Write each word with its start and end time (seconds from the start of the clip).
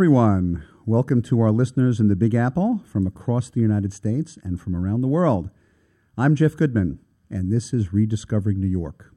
everyone. 0.00 0.64
Welcome 0.86 1.20
to 1.24 1.42
our 1.42 1.50
listeners 1.50 2.00
in 2.00 2.08
the 2.08 2.16
Big 2.16 2.34
Apple 2.34 2.80
from 2.86 3.06
across 3.06 3.50
the 3.50 3.60
United 3.60 3.92
States 3.92 4.38
and 4.42 4.58
from 4.58 4.74
around 4.74 5.02
the 5.02 5.08
world. 5.08 5.50
I'm 6.16 6.34
Jeff 6.34 6.56
Goodman, 6.56 7.00
and 7.28 7.52
this 7.52 7.74
is 7.74 7.92
Rediscovering 7.92 8.58
New 8.58 8.66
York. 8.66 9.12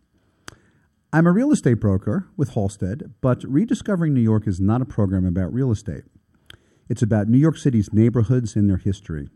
I'm 1.14 1.26
a 1.26 1.32
real 1.32 1.54
estate 1.54 1.76
broker 1.76 2.28
with 2.36 2.50
Halstead, 2.50 3.14
but 3.22 3.46
Rediscovering 3.46 4.14
New 4.14 4.20
York 4.20 4.46
is 4.46 4.60
not 4.60 4.82
a 4.82 4.86
program 4.86 5.26
about 5.26 5.54
real 5.54 5.72
estate. 5.72 6.04
It's 6.90 7.02
about 7.02 7.30
New 7.30 7.38
York 7.38 7.56
City's 7.56 7.94
neighborhoods 7.94 8.58
and 8.58 8.70
their 8.70 8.76
history. 8.76 9.30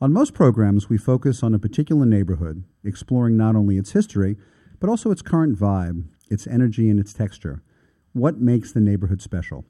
On 0.00 0.12
most 0.12 0.34
programs, 0.34 0.88
we 0.88 0.98
focus 0.98 1.42
on 1.42 1.52
a 1.52 1.58
particular 1.58 2.06
neighborhood, 2.06 2.62
exploring 2.84 3.36
not 3.36 3.56
only 3.56 3.76
its 3.76 3.90
history, 3.90 4.36
but 4.78 4.88
also 4.88 5.10
its 5.10 5.20
current 5.20 5.58
vibe, 5.58 6.04
its 6.30 6.46
energy, 6.46 6.88
and 6.88 7.00
its 7.00 7.12
texture. 7.12 7.64
What 8.12 8.38
makes 8.38 8.70
the 8.70 8.80
neighborhood 8.80 9.20
special? 9.20 9.64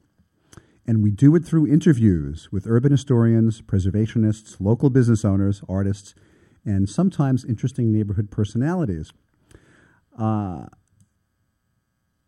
And 0.87 1.02
we 1.02 1.11
do 1.11 1.34
it 1.34 1.45
through 1.45 1.66
interviews 1.66 2.48
with 2.52 2.66
urban 2.66 2.92
historians, 2.92 3.62
preservationists, 3.62 4.61
local 4.61 4.91
business 4.91 5.25
owners, 5.25 5.62
artists, 5.69 6.14
and 6.64 6.89
sometimes 6.89 7.45
interesting 7.45 7.91
neighborhood 7.91 8.31
personalities. 8.31 9.12
Uh, 10.19 10.67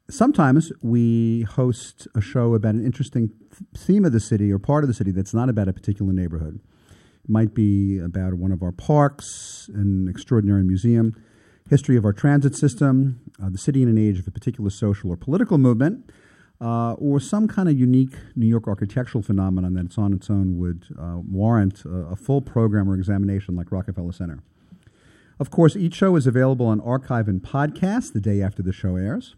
sometimes 0.09 0.73
we 0.83 1.43
host 1.43 2.09
a 2.15 2.21
show 2.21 2.55
about 2.55 2.75
an 2.75 2.85
interesting 2.85 3.29
th- 3.29 3.63
theme 3.77 4.05
of 4.05 4.13
the 4.13 4.21
city 4.21 4.53
or 4.53 4.59
part 4.59 4.85
of 4.85 4.89
the 4.89 4.95
city 4.95 5.11
that's 5.11 5.35
not 5.35 5.49
about 5.49 5.69
a 5.69 5.73
particular 5.73 6.13
neighborhood. 6.13 6.61
It 7.25 7.31
might 7.31 7.55
be 7.55 7.99
about 7.99 8.35
one 8.35 8.53
of 8.53 8.63
our 8.63 8.73
parks, 8.73 9.69
an 9.75 10.09
extraordinary 10.09 10.65
museum, 10.65 11.15
history 11.69 11.97
of 11.97 12.05
our 12.05 12.13
transit 12.13 12.55
system, 12.55 13.21
uh, 13.43 13.51
the 13.51 13.59
city 13.59 13.83
in 13.83 13.89
an 13.89 13.99
age 13.99 14.19
of 14.19 14.29
a 14.29 14.31
particular 14.31 14.71
social 14.71 15.11
or 15.11 15.17
political 15.17 15.59
movement, 15.59 16.11
uh, 16.61 16.93
or 16.95 17.21
some 17.21 17.47
kind 17.47 17.69
of 17.69 17.79
unique 17.79 18.15
New 18.35 18.47
York 18.47 18.67
architectural 18.67 19.23
phenomenon 19.23 19.75
that's 19.75 19.99
on 19.99 20.13
its 20.13 20.31
own 20.31 20.59
would 20.59 20.87
uh, 20.99 21.19
warrant 21.19 21.85
a, 21.85 22.13
a, 22.13 22.17
full 22.17 22.41
program 22.41 22.89
or 22.89 22.95
examination 22.95 23.57
like 23.57 23.71
Rockefeller 23.71 24.13
Center. 24.13 24.43
Of 25.39 25.51
course, 25.51 25.77
each 25.77 25.95
show 25.95 26.17
is 26.17 26.27
available 26.27 26.67
on 26.67 26.81
archive 26.81 27.29
and 27.29 27.43
podcast 27.43 28.15
the 28.15 28.21
day 28.21 28.41
after 28.41 28.63
the 28.63 28.73
show 28.73 28.97
airs. 28.97 29.37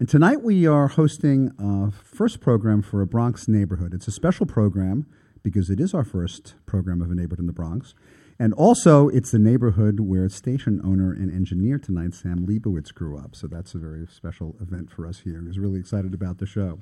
And 0.00 0.08
tonight 0.08 0.42
we 0.42 0.66
are 0.66 0.88
hosting 0.88 1.52
a 1.58 1.92
first 1.92 2.40
program 2.40 2.82
for 2.82 3.00
a 3.00 3.06
Bronx 3.06 3.46
neighborhood. 3.46 3.94
It's 3.94 4.08
a 4.08 4.12
special 4.12 4.46
program 4.46 5.06
because 5.44 5.70
it 5.70 5.78
is 5.78 5.94
our 5.94 6.02
first 6.02 6.56
program 6.66 7.00
of 7.00 7.12
a 7.12 7.14
neighborhood 7.14 7.38
in 7.38 7.46
the 7.46 7.52
Bronx. 7.52 7.94
And 8.38 8.52
also, 8.54 9.08
it's 9.08 9.30
the 9.30 9.38
neighborhood 9.38 10.00
where 10.00 10.28
station 10.28 10.80
owner 10.84 11.12
and 11.12 11.30
engineer 11.30 11.78
tonight, 11.78 12.14
Sam 12.14 12.44
Leibowitz, 12.46 12.92
grew 12.92 13.16
up. 13.16 13.36
So 13.36 13.46
that's 13.46 13.74
a 13.74 13.78
very 13.78 14.06
special 14.06 14.56
event 14.60 14.90
for 14.90 15.06
us 15.06 15.20
here. 15.20 15.42
He's 15.46 15.58
really 15.58 15.78
excited 15.78 16.14
about 16.14 16.38
the 16.38 16.46
show. 16.46 16.80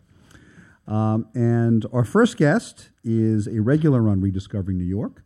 Um, 0.86 1.28
and 1.34 1.86
our 1.92 2.05
first 2.05 2.36
guest 2.36 2.91
is 3.05 3.47
a 3.47 3.61
regular 3.61 4.09
on 4.09 4.20
Rediscovering 4.20 4.78
New 4.78 4.84
York. 4.84 5.22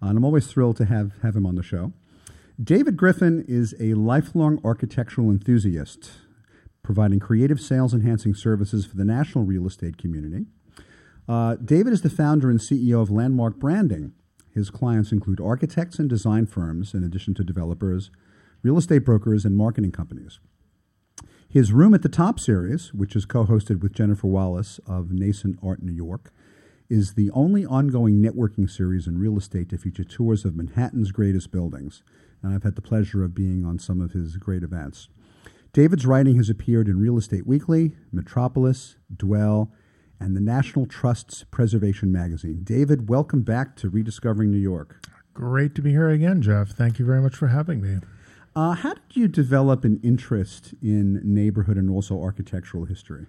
And 0.00 0.16
I'm 0.18 0.24
always 0.24 0.46
thrilled 0.46 0.76
to 0.78 0.86
have, 0.86 1.12
have 1.22 1.36
him 1.36 1.46
on 1.46 1.54
the 1.54 1.62
show. 1.62 1.92
David 2.62 2.96
Griffin 2.96 3.44
is 3.48 3.74
a 3.80 3.94
lifelong 3.94 4.60
architectural 4.64 5.30
enthusiast, 5.30 6.10
providing 6.82 7.20
creative 7.20 7.60
sales 7.60 7.94
enhancing 7.94 8.34
services 8.34 8.84
for 8.84 8.96
the 8.96 9.04
national 9.04 9.44
real 9.44 9.66
estate 9.66 9.96
community. 9.96 10.46
Uh, 11.28 11.56
David 11.56 11.92
is 11.92 12.02
the 12.02 12.10
founder 12.10 12.50
and 12.50 12.58
CEO 12.58 13.00
of 13.00 13.10
Landmark 13.10 13.56
Branding, 13.56 14.12
his 14.54 14.70
clients 14.70 15.12
include 15.12 15.40
architects 15.40 15.98
and 15.98 16.08
design 16.08 16.46
firms, 16.46 16.94
in 16.94 17.04
addition 17.04 17.34
to 17.34 17.44
developers, 17.44 18.10
real 18.62 18.78
estate 18.78 19.04
brokers, 19.04 19.44
and 19.44 19.56
marketing 19.56 19.92
companies. 19.92 20.40
His 21.48 21.72
Room 21.72 21.94
at 21.94 22.02
the 22.02 22.08
Top 22.08 22.38
series, 22.38 22.94
which 22.94 23.16
is 23.16 23.24
co 23.24 23.44
hosted 23.44 23.80
with 23.80 23.92
Jennifer 23.92 24.28
Wallace 24.28 24.78
of 24.86 25.10
Nascent 25.10 25.58
Art 25.62 25.82
New 25.82 25.92
York, 25.92 26.32
is 26.88 27.14
the 27.14 27.30
only 27.30 27.64
ongoing 27.64 28.22
networking 28.22 28.68
series 28.68 29.06
in 29.06 29.18
real 29.18 29.38
estate 29.38 29.68
to 29.70 29.78
feature 29.78 30.04
tours 30.04 30.44
of 30.44 30.56
Manhattan's 30.56 31.12
greatest 31.12 31.50
buildings. 31.50 32.02
And 32.42 32.54
I've 32.54 32.62
had 32.62 32.74
the 32.74 32.82
pleasure 32.82 33.22
of 33.24 33.34
being 33.34 33.64
on 33.64 33.78
some 33.78 34.00
of 34.00 34.12
his 34.12 34.36
great 34.36 34.62
events. 34.62 35.08
David's 35.72 36.06
writing 36.06 36.36
has 36.36 36.50
appeared 36.50 36.88
in 36.88 36.98
Real 36.98 37.16
Estate 37.16 37.46
Weekly, 37.46 37.92
Metropolis, 38.12 38.96
Dwell, 39.14 39.70
and 40.20 40.36
the 40.36 40.40
National 40.40 40.86
Trust's 40.86 41.44
Preservation 41.50 42.12
Magazine. 42.12 42.60
David, 42.62 43.08
welcome 43.08 43.42
back 43.42 43.74
to 43.76 43.88
Rediscovering 43.88 44.50
New 44.50 44.58
York. 44.58 45.06
Great 45.32 45.74
to 45.74 45.82
be 45.82 45.90
here 45.90 46.10
again, 46.10 46.42
Jeff. 46.42 46.68
Thank 46.68 46.98
you 46.98 47.06
very 47.06 47.22
much 47.22 47.34
for 47.34 47.48
having 47.48 47.80
me. 47.80 48.00
Uh, 48.54 48.72
how 48.72 48.94
did 48.94 49.14
you 49.16 49.28
develop 49.28 49.84
an 49.84 50.00
interest 50.02 50.74
in 50.82 51.20
neighborhood 51.22 51.76
and 51.76 51.88
also 51.88 52.20
architectural 52.20 52.84
history? 52.84 53.26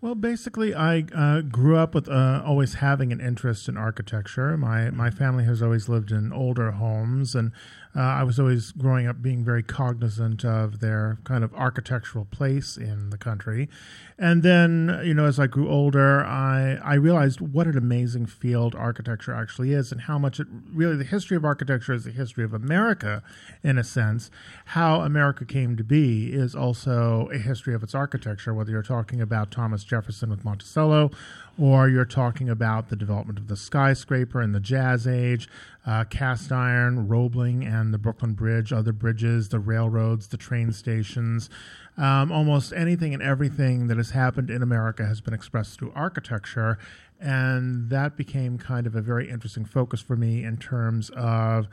Well, 0.00 0.14
basically, 0.14 0.74
I 0.74 1.04
uh, 1.14 1.40
grew 1.40 1.76
up 1.76 1.94
with 1.94 2.08
uh, 2.08 2.42
always 2.46 2.74
having 2.74 3.12
an 3.12 3.20
interest 3.20 3.68
in 3.68 3.76
architecture. 3.76 4.56
My 4.56 4.90
my 4.90 5.10
family 5.10 5.44
has 5.44 5.60
always 5.60 5.88
lived 5.88 6.12
in 6.12 6.32
older 6.32 6.70
homes, 6.70 7.34
and 7.34 7.50
uh, 7.94 8.00
I 8.00 8.22
was 8.22 8.38
always 8.38 8.70
growing 8.72 9.06
up 9.08 9.20
being 9.20 9.44
very 9.44 9.62
cognizant 9.62 10.44
of 10.44 10.78
their 10.78 11.18
kind 11.24 11.42
of 11.42 11.52
architectural 11.54 12.24
place 12.24 12.76
in 12.76 13.10
the 13.10 13.18
country. 13.18 13.68
And 14.16 14.42
then, 14.42 15.00
you 15.02 15.14
know, 15.14 15.24
as 15.24 15.40
I 15.40 15.46
grew 15.46 15.68
older, 15.68 16.24
I 16.24 16.78
I 16.84 16.94
realized 16.94 17.40
what 17.40 17.66
an 17.66 17.76
amazing 17.76 18.26
field 18.26 18.74
architecture 18.74 19.34
actually 19.34 19.72
is, 19.72 19.90
and 19.90 20.02
how 20.02 20.18
much 20.18 20.38
it 20.38 20.46
really 20.72 20.96
the 20.96 21.04
history 21.04 21.36
of 21.36 21.44
architecture 21.44 21.92
is 21.92 22.04
the 22.04 22.10
history 22.10 22.44
of 22.44 22.54
America, 22.54 23.22
in 23.62 23.76
a 23.78 23.84
sense. 23.84 24.30
How 24.66 25.00
America 25.00 25.44
came 25.44 25.76
to 25.76 25.84
be 25.84 26.32
is 26.32 26.54
also 26.54 27.28
a 27.32 27.38
history 27.38 27.74
of 27.74 27.82
its 27.82 27.94
architecture. 27.94 28.54
Whether 28.54 28.70
you're 28.70 28.82
talking 28.82 29.20
about 29.20 29.50
Thomas 29.50 29.82
Jefferson 29.82 30.30
with 30.30 30.44
Monticello, 30.44 31.10
or 31.60 31.90
you're 31.90 32.06
talking 32.06 32.48
about 32.48 32.88
the 32.88 32.96
development 32.96 33.38
of 33.38 33.46
the 33.46 33.56
skyscraper 33.56 34.40
in 34.40 34.52
the 34.52 34.60
Jazz 34.60 35.06
Age, 35.06 35.46
uh, 35.86 36.04
cast 36.04 36.50
iron, 36.50 37.06
Roebling, 37.06 37.64
and 37.64 37.92
the 37.92 37.98
Brooklyn 37.98 38.32
Bridge, 38.32 38.72
other 38.72 38.94
bridges, 38.94 39.50
the 39.50 39.58
railroads, 39.58 40.28
the 40.28 40.38
train 40.38 40.72
stations. 40.72 41.50
Um, 41.98 42.32
almost 42.32 42.72
anything 42.72 43.12
and 43.12 43.22
everything 43.22 43.88
that 43.88 43.98
has 43.98 44.10
happened 44.10 44.48
in 44.48 44.62
America 44.62 45.04
has 45.04 45.20
been 45.20 45.34
expressed 45.34 45.78
through 45.78 45.92
architecture. 45.94 46.78
And 47.20 47.90
that 47.90 48.16
became 48.16 48.56
kind 48.56 48.86
of 48.86 48.94
a 48.96 49.02
very 49.02 49.28
interesting 49.28 49.66
focus 49.66 50.00
for 50.00 50.16
me 50.16 50.42
in 50.42 50.56
terms 50.56 51.10
of 51.10 51.68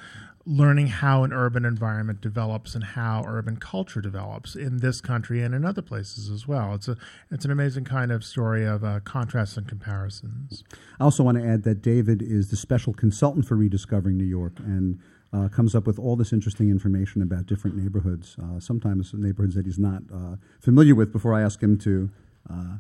learning 0.48 0.88
how 0.88 1.26
an 1.26 1.34
urban 1.34 1.66
environment 1.66 2.22
develops 2.22 2.74
and 2.74 2.82
how 2.84 3.22
urban 3.28 3.58
culture 3.58 4.00
develops 4.00 4.56
in 4.56 4.78
this 4.78 5.02
country 5.02 5.44
and 5.44 5.54
in 5.54 5.66
other 5.66 5.82
places 5.82 6.30
as 6.30 6.48
well. 6.48 6.74
It's 6.74 6.88
a 6.88 6.96
it's 7.30 7.44
an 7.44 7.52
amazing 7.52 7.84
kind 7.84 8.12
of 8.14 8.24
story 8.24 8.66
of 8.66 8.84
uh, 8.84 9.02
contrasts 9.02 9.58
and 9.58 9.68
comparisons. 9.68 10.64
I 11.00 11.04
also 11.04 11.24
want 11.24 11.38
to 11.38 11.46
add 11.46 11.64
that 11.64 11.82
David 11.82 12.22
is 12.22 12.50
the 12.50 12.56
special 12.56 12.94
consultant 12.94 13.46
for 13.46 13.56
rediscovering 13.56 14.18
New 14.18 14.26
York 14.26 14.60
and. 14.60 15.00
Uh, 15.34 15.50
comes 15.50 15.76
up 15.76 15.86
with 15.86 16.00
all 16.00 16.16
this 16.16 16.32
interesting 16.32 16.70
information 16.70 17.22
about 17.22 17.46
different 17.48 17.76
neighborhoods, 17.76 18.38
uh, 18.42 18.62
sometimes 18.62 19.14
neighborhoods 19.14 19.56
that 19.56 19.66
he's 19.66 19.78
not 19.78 20.02
uh, 20.12 20.38
familiar 20.62 20.96
with. 20.96 21.12
Before 21.12 21.34
I 21.34 21.42
ask 21.42 21.62
him 21.62 21.78
to 21.80 22.10
uh, 22.50 22.78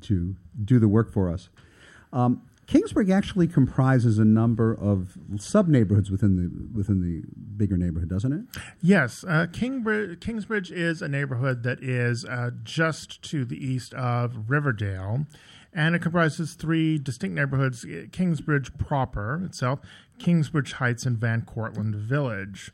to 0.00 0.34
do 0.64 0.78
the 0.78 0.88
work 0.88 1.12
for 1.12 1.28
us, 1.30 1.50
um, 2.12 2.42
Kingsbridge 2.66 3.10
actually 3.10 3.48
comprises 3.48 4.18
a 4.18 4.24
number 4.24 4.72
of 4.72 5.18
sub 5.36 5.68
neighborhoods 5.68 6.10
within 6.10 6.36
the 6.36 6.76
within 6.76 7.00
the 7.00 7.22
bigger 7.56 7.76
neighborhood, 7.76 8.08
doesn't 8.08 8.32
it? 8.32 8.62
Yes, 8.80 9.24
uh, 9.28 9.46
Kingsbridge, 9.52 10.20
Kingsbridge 10.20 10.70
is 10.70 11.02
a 11.02 11.08
neighborhood 11.08 11.64
that 11.64 11.82
is 11.82 12.24
uh, 12.24 12.50
just 12.62 13.20
to 13.22 13.44
the 13.44 13.56
east 13.56 13.92
of 13.94 14.48
Riverdale, 14.48 15.26
and 15.72 15.94
it 15.94 16.02
comprises 16.02 16.54
three 16.54 16.98
distinct 16.98 17.34
neighborhoods: 17.34 17.84
Kingsbridge 18.12 18.72
proper 18.78 19.42
itself, 19.44 19.80
Kingsbridge 20.18 20.74
Heights, 20.74 21.04
and 21.04 21.18
Van 21.18 21.42
Cortlandt 21.42 21.96
Village. 21.96 22.72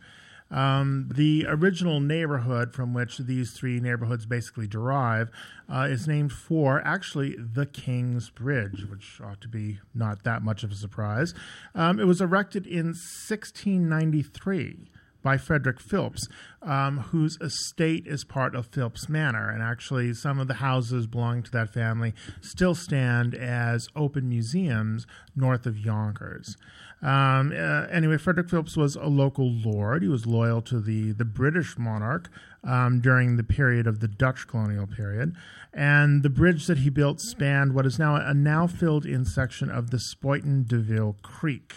Um, 0.51 1.11
the 1.15 1.45
original 1.47 2.01
neighborhood 2.01 2.73
from 2.73 2.95
which 2.95 3.19
these 3.19 3.53
three 3.53 3.81
neighborhoods 3.81 4.25
basically 4.25 4.67
derive 4.67 5.31
uh, 5.69 5.89
is 5.91 6.09
named 6.09 6.33
for 6.33 6.81
actually 6.87 7.37
the 7.39 7.67
King's 7.67 8.31
Bridge, 8.31 8.87
which 8.91 9.21
ought 9.23 9.41
to 9.43 9.49
be 9.49 9.81
not 9.95 10.25
that 10.25 10.43
much 10.43 10.65
of 10.65 10.73
a 10.73 10.75
surprise. 10.75 11.35
Um, 11.75 12.01
it 12.01 12.07
was 12.07 12.21
erected 12.21 12.67
in 12.67 12.87
1693 12.87 14.89
by 15.29 15.37
Frederick 15.37 15.79
Philipse, 15.79 16.27
um, 16.63 17.01
whose 17.11 17.37
estate 17.43 18.07
is 18.07 18.25
part 18.25 18.55
of 18.55 18.65
Philipse 18.65 19.11
Manor. 19.11 19.51
And 19.51 19.63
actually, 19.63 20.15
some 20.15 20.41
of 20.41 20.49
the 20.49 20.55
houses 20.55 21.07
belonging 21.07 21.43
to 21.43 21.51
that 21.51 21.69
family 21.69 22.15
still 22.41 22.75
stand 22.75 23.35
as 23.35 23.89
open 23.95 24.27
museums 24.27 25.07
north 25.37 25.67
of 25.67 25.77
Yonkers. 25.77 26.57
Um, 27.03 27.53
uh, 27.53 27.89
anyway, 27.93 28.17
Frederick 28.17 28.49
Philipse 28.49 28.75
was 28.75 28.97
a 28.97 29.05
local 29.05 29.51
lord. 29.53 30.03
He 30.03 30.09
was 30.09 30.25
loyal 30.25 30.63
to 30.63 30.81
the, 30.81 31.13
the 31.13 31.27
British 31.27 31.77
monarch, 31.77 32.31
um, 32.65 33.03
during 33.03 33.37
the 33.37 33.45
period 33.45 33.87
of 33.87 34.01
the 34.01 34.09
Dutch 34.09 34.49
colonial 34.49 34.87
period. 34.87 35.37
And 35.75 36.23
the 36.23 36.31
bridge 36.31 36.67
that 36.69 36.79
he 36.79 36.89
built 36.89 37.21
spanned 37.21 37.75
what 37.75 37.85
is 37.85 37.99
now 37.99 38.17
a 38.17 38.33
now 38.33 38.67
filled 38.67 39.05
in 39.05 39.27
section 39.27 39.71
of 39.71 39.91
the 39.91 39.99
Spuyten 39.99 40.65
Duyvil 40.65 41.17
Creek. 41.21 41.75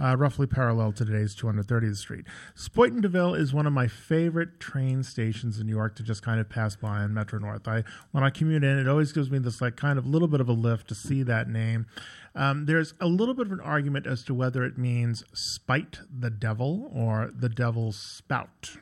Uh, 0.00 0.16
roughly 0.16 0.46
parallel 0.46 0.92
to 0.92 1.04
today's 1.04 1.34
230th 1.34 1.96
Street. 1.96 2.24
Spuyten 2.54 3.00
Duyvil 3.02 3.36
is 3.36 3.52
one 3.52 3.66
of 3.66 3.72
my 3.72 3.88
favorite 3.88 4.60
train 4.60 5.02
stations 5.02 5.58
in 5.58 5.66
New 5.66 5.74
York 5.74 5.96
to 5.96 6.04
just 6.04 6.22
kind 6.22 6.38
of 6.40 6.48
pass 6.48 6.76
by 6.76 6.98
on 6.98 7.12
Metro 7.12 7.38
North. 7.40 7.66
I 7.66 7.82
when 8.12 8.22
I 8.22 8.30
commute 8.30 8.62
in, 8.62 8.78
it 8.78 8.88
always 8.88 9.12
gives 9.12 9.28
me 9.30 9.38
this 9.38 9.60
like 9.60 9.76
kind 9.76 9.98
of 9.98 10.06
little 10.06 10.28
bit 10.28 10.40
of 10.40 10.48
a 10.48 10.52
lift 10.52 10.88
to 10.88 10.94
see 10.94 11.24
that 11.24 11.48
name. 11.48 11.86
Um, 12.34 12.66
there's 12.66 12.94
a 13.00 13.06
little 13.08 13.34
bit 13.34 13.46
of 13.46 13.52
an 13.52 13.60
argument 13.60 14.06
as 14.06 14.22
to 14.24 14.34
whether 14.34 14.62
it 14.62 14.78
means 14.78 15.24
spite 15.32 15.98
the 16.16 16.30
devil 16.30 16.90
or 16.94 17.30
the 17.36 17.48
devil's 17.48 17.96
spout. 17.96 18.76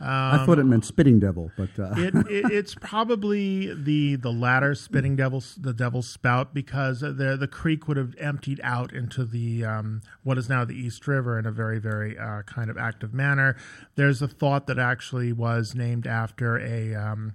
Ah. 0.00 0.42
I 0.42 0.46
thought 0.46 0.58
it 0.58 0.64
meant 0.64 0.84
spitting 0.84 1.18
devil, 1.18 1.50
but 1.56 1.70
uh. 1.78 1.94
it, 1.96 2.14
it, 2.30 2.52
it's 2.52 2.74
probably 2.74 3.74
the 3.74 4.16
the 4.16 4.32
latter 4.32 4.74
spitting 4.74 5.16
devil's 5.16 5.54
the 5.56 5.72
devil's 5.72 6.08
spout 6.08 6.52
because 6.52 7.00
the 7.00 7.36
the 7.38 7.48
creek 7.48 7.88
would 7.88 7.96
have 7.96 8.14
emptied 8.18 8.60
out 8.62 8.92
into 8.92 9.24
the 9.24 9.64
um, 9.64 10.02
what 10.22 10.38
is 10.38 10.48
now 10.48 10.64
the 10.64 10.74
East 10.74 11.06
River 11.06 11.38
in 11.38 11.46
a 11.46 11.52
very 11.52 11.78
very 11.78 12.18
uh, 12.18 12.42
kind 12.42 12.70
of 12.70 12.76
active 12.76 13.14
manner. 13.14 13.56
There's 13.94 14.20
a 14.20 14.28
thought 14.28 14.66
that 14.66 14.78
actually 14.78 15.32
was 15.32 15.74
named 15.74 16.06
after 16.06 16.58
a. 16.58 16.94
Um, 16.94 17.34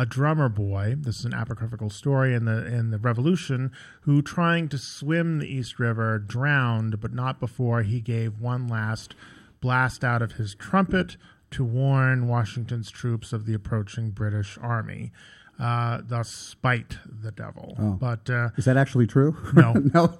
a 0.00 0.06
drummer 0.06 0.48
boy. 0.48 0.94
This 0.96 1.18
is 1.18 1.24
an 1.24 1.34
apocryphal 1.34 1.90
story 1.90 2.32
in 2.32 2.44
the 2.44 2.64
in 2.64 2.90
the 2.90 2.98
Revolution, 2.98 3.72
who 4.02 4.22
trying 4.22 4.68
to 4.68 4.78
swim 4.78 5.40
the 5.40 5.52
East 5.52 5.80
River 5.80 6.20
drowned, 6.20 7.00
but 7.00 7.12
not 7.12 7.40
before 7.40 7.82
he 7.82 8.00
gave 8.00 8.38
one 8.38 8.68
last 8.68 9.16
blast 9.60 10.04
out 10.04 10.22
of 10.22 10.32
his 10.32 10.54
trumpet 10.54 11.16
to 11.50 11.64
warn 11.64 12.28
Washington's 12.28 12.90
troops 12.90 13.32
of 13.32 13.46
the 13.46 13.54
approaching 13.54 14.10
British 14.10 14.58
army. 14.60 15.12
Uh, 15.58 16.00
thus, 16.06 16.28
spite 16.28 16.98
the 17.04 17.32
devil. 17.32 17.74
Oh. 17.80 17.92
But 17.92 18.30
uh, 18.30 18.50
is 18.56 18.64
that 18.66 18.76
actually 18.76 19.08
true? 19.08 19.36
No, 19.54 19.72
no. 19.94 20.14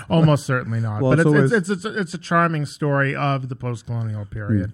almost 0.10 0.44
certainly 0.44 0.80
not. 0.80 1.00
Well, 1.02 1.16
but 1.16 1.20
it's 1.20 1.52
it's, 1.52 1.52
it's, 1.52 1.68
it's, 1.68 1.70
it's, 1.70 1.84
a, 1.84 2.00
it's 2.00 2.14
a 2.14 2.18
charming 2.18 2.66
story 2.66 3.14
of 3.14 3.48
the 3.48 3.54
post-colonial 3.54 4.26
period. 4.26 4.72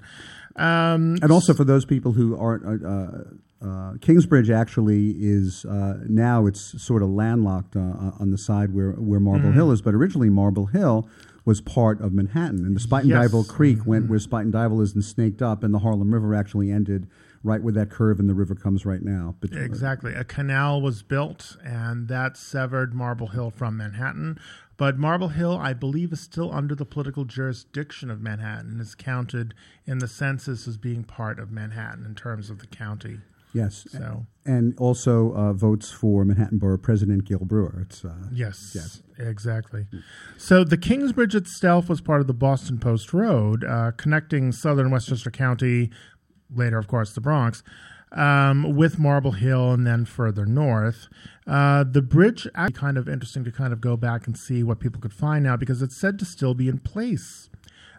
Um, 0.57 1.19
and 1.23 1.31
also 1.31 1.53
for 1.53 1.65
those 1.65 1.85
people 1.85 2.13
who 2.13 2.37
aren't, 2.39 2.85
uh, 2.85 3.65
uh, 3.65 3.95
Kingsbridge 4.01 4.51
actually 4.51 5.11
is 5.19 5.65
uh, 5.65 5.99
now 6.09 6.47
it's 6.47 6.81
sort 6.83 7.03
of 7.03 7.11
landlocked 7.11 7.77
uh, 7.77 8.13
on 8.21 8.31
the 8.31 8.39
side 8.39 8.75
where 8.75 8.93
where. 8.93 9.21
Marble 9.21 9.53
Hill 9.53 9.73
is, 9.73 9.83
but 9.83 9.95
originally 9.95 10.31
Marble 10.31 10.67
Hill 10.67 11.09
was 11.49 11.63
part 11.63 11.99
of 12.03 12.13
Manhattan, 12.13 12.67
and 12.67 12.77
the 12.77 12.81
Spuyten 12.81 13.07
Yes. 13.09 13.17
Mm-hmm. 13.17 13.37
Duyvil 13.37 13.49
Creek 13.49 13.87
went 13.87 14.11
where 14.11 14.19
Spuyten 14.19 14.53
Duyvil 14.53 14.83
is 14.83 14.95
and 14.95 15.03
snaked 15.03 15.41
up, 15.41 15.65
and 15.65 15.73
the 15.73 15.79
Harlem 15.79 16.13
River 16.13 16.35
actually 16.35 16.71
ended 16.71 17.09
right 17.43 17.63
where 17.63 17.73
that 17.73 17.89
curve 17.89 18.21
in 18.21 18.27
the 18.27 18.35
river 18.35 18.55
comes 18.55 18.85
right 18.85 19.01
now. 19.01 19.35
But 19.41 19.55
Exactly. 19.55 20.13
A 20.13 20.25
canal 20.25 20.83
was 20.83 21.03
built, 21.03 21.57
and 21.65 22.07
that 22.09 22.37
severed 22.37 22.93
Marble 22.93 23.29
Hill 23.29 23.51
from 23.51 23.79
Manhattan. 23.79 24.39
But 24.77 24.99
Marble 24.99 25.29
Hill, 25.29 25.57
I 25.57 25.73
believe, 25.73 26.13
is 26.13 26.21
still 26.21 26.53
under 26.53 26.75
the 26.75 26.85
political 26.85 27.25
jurisdiction 27.25 28.11
of 28.11 28.21
Manhattan 28.21 28.73
and 28.73 28.81
is 28.83 28.95
counted 28.95 29.55
in 29.87 30.01
the 30.01 30.07
census 30.07 30.69
as 30.69 30.77
being 30.77 31.03
part 31.03 31.39
of 31.39 31.51
Manhattan 31.51 32.05
in 32.05 32.15
terms 32.15 32.51
of 32.51 32.59
the 32.59 32.67
county. 32.67 33.21
Yes, 33.55 33.87
So, 33.91 34.27
and 34.45 34.75
also 34.79 35.33
uh, 35.33 35.53
votes 35.53 35.91
for 35.91 36.25
Manhattan 36.25 36.59
Borough 36.59 36.79
President 36.79 37.25
Gale 37.25 37.45
Brewer. 37.45 37.81
It's 37.83 38.05
uh, 38.05 38.29
yes, 38.33 38.73
Yes. 38.75 39.03
exactly. 39.19 39.87
So, 40.37 40.65
the 40.65 40.77
Kingsbridge 40.77 41.35
itself 41.35 41.89
was 41.89 42.01
part 42.01 42.21
of 42.21 42.27
the 42.27 42.35
Boston 42.35 42.79
Post 42.79 43.13
Road, 43.15 43.65
uh, 43.65 43.93
connecting 43.97 44.53
southern 44.53 44.91
Westchester 44.91 45.31
County, 45.31 45.91
later, 46.55 46.79
of 46.79 46.87
course, 46.89 47.13
the 47.15 47.21
Bronx, 47.21 47.63
um, 48.13 48.75
with 48.77 48.99
Marble 48.99 49.33
Hill 49.33 49.73
and 49.73 49.87
then 49.87 50.05
further 50.05 50.47
north. 50.47 51.09
Uh, 51.47 51.85
the 51.85 52.03
bridge 52.03 52.47
actually 52.55 52.75
kind 52.79 52.97
of 52.99 53.09
interesting 53.09 53.45
to 53.45 53.53
kind 53.53 53.73
of 53.73 53.81
go 53.81 53.97
back 53.97 54.27
and 54.27 54.37
see 54.37 54.63
what 54.63 54.81
people 54.81 55.01
could 55.01 55.13
find 55.13 55.45
now 55.45 55.57
because 55.57 55.83
it's 55.83 55.97
said 55.97 56.19
to 56.19 56.25
still 56.25 56.55
be 56.55 56.69
in 56.69 56.79
place. 56.79 57.49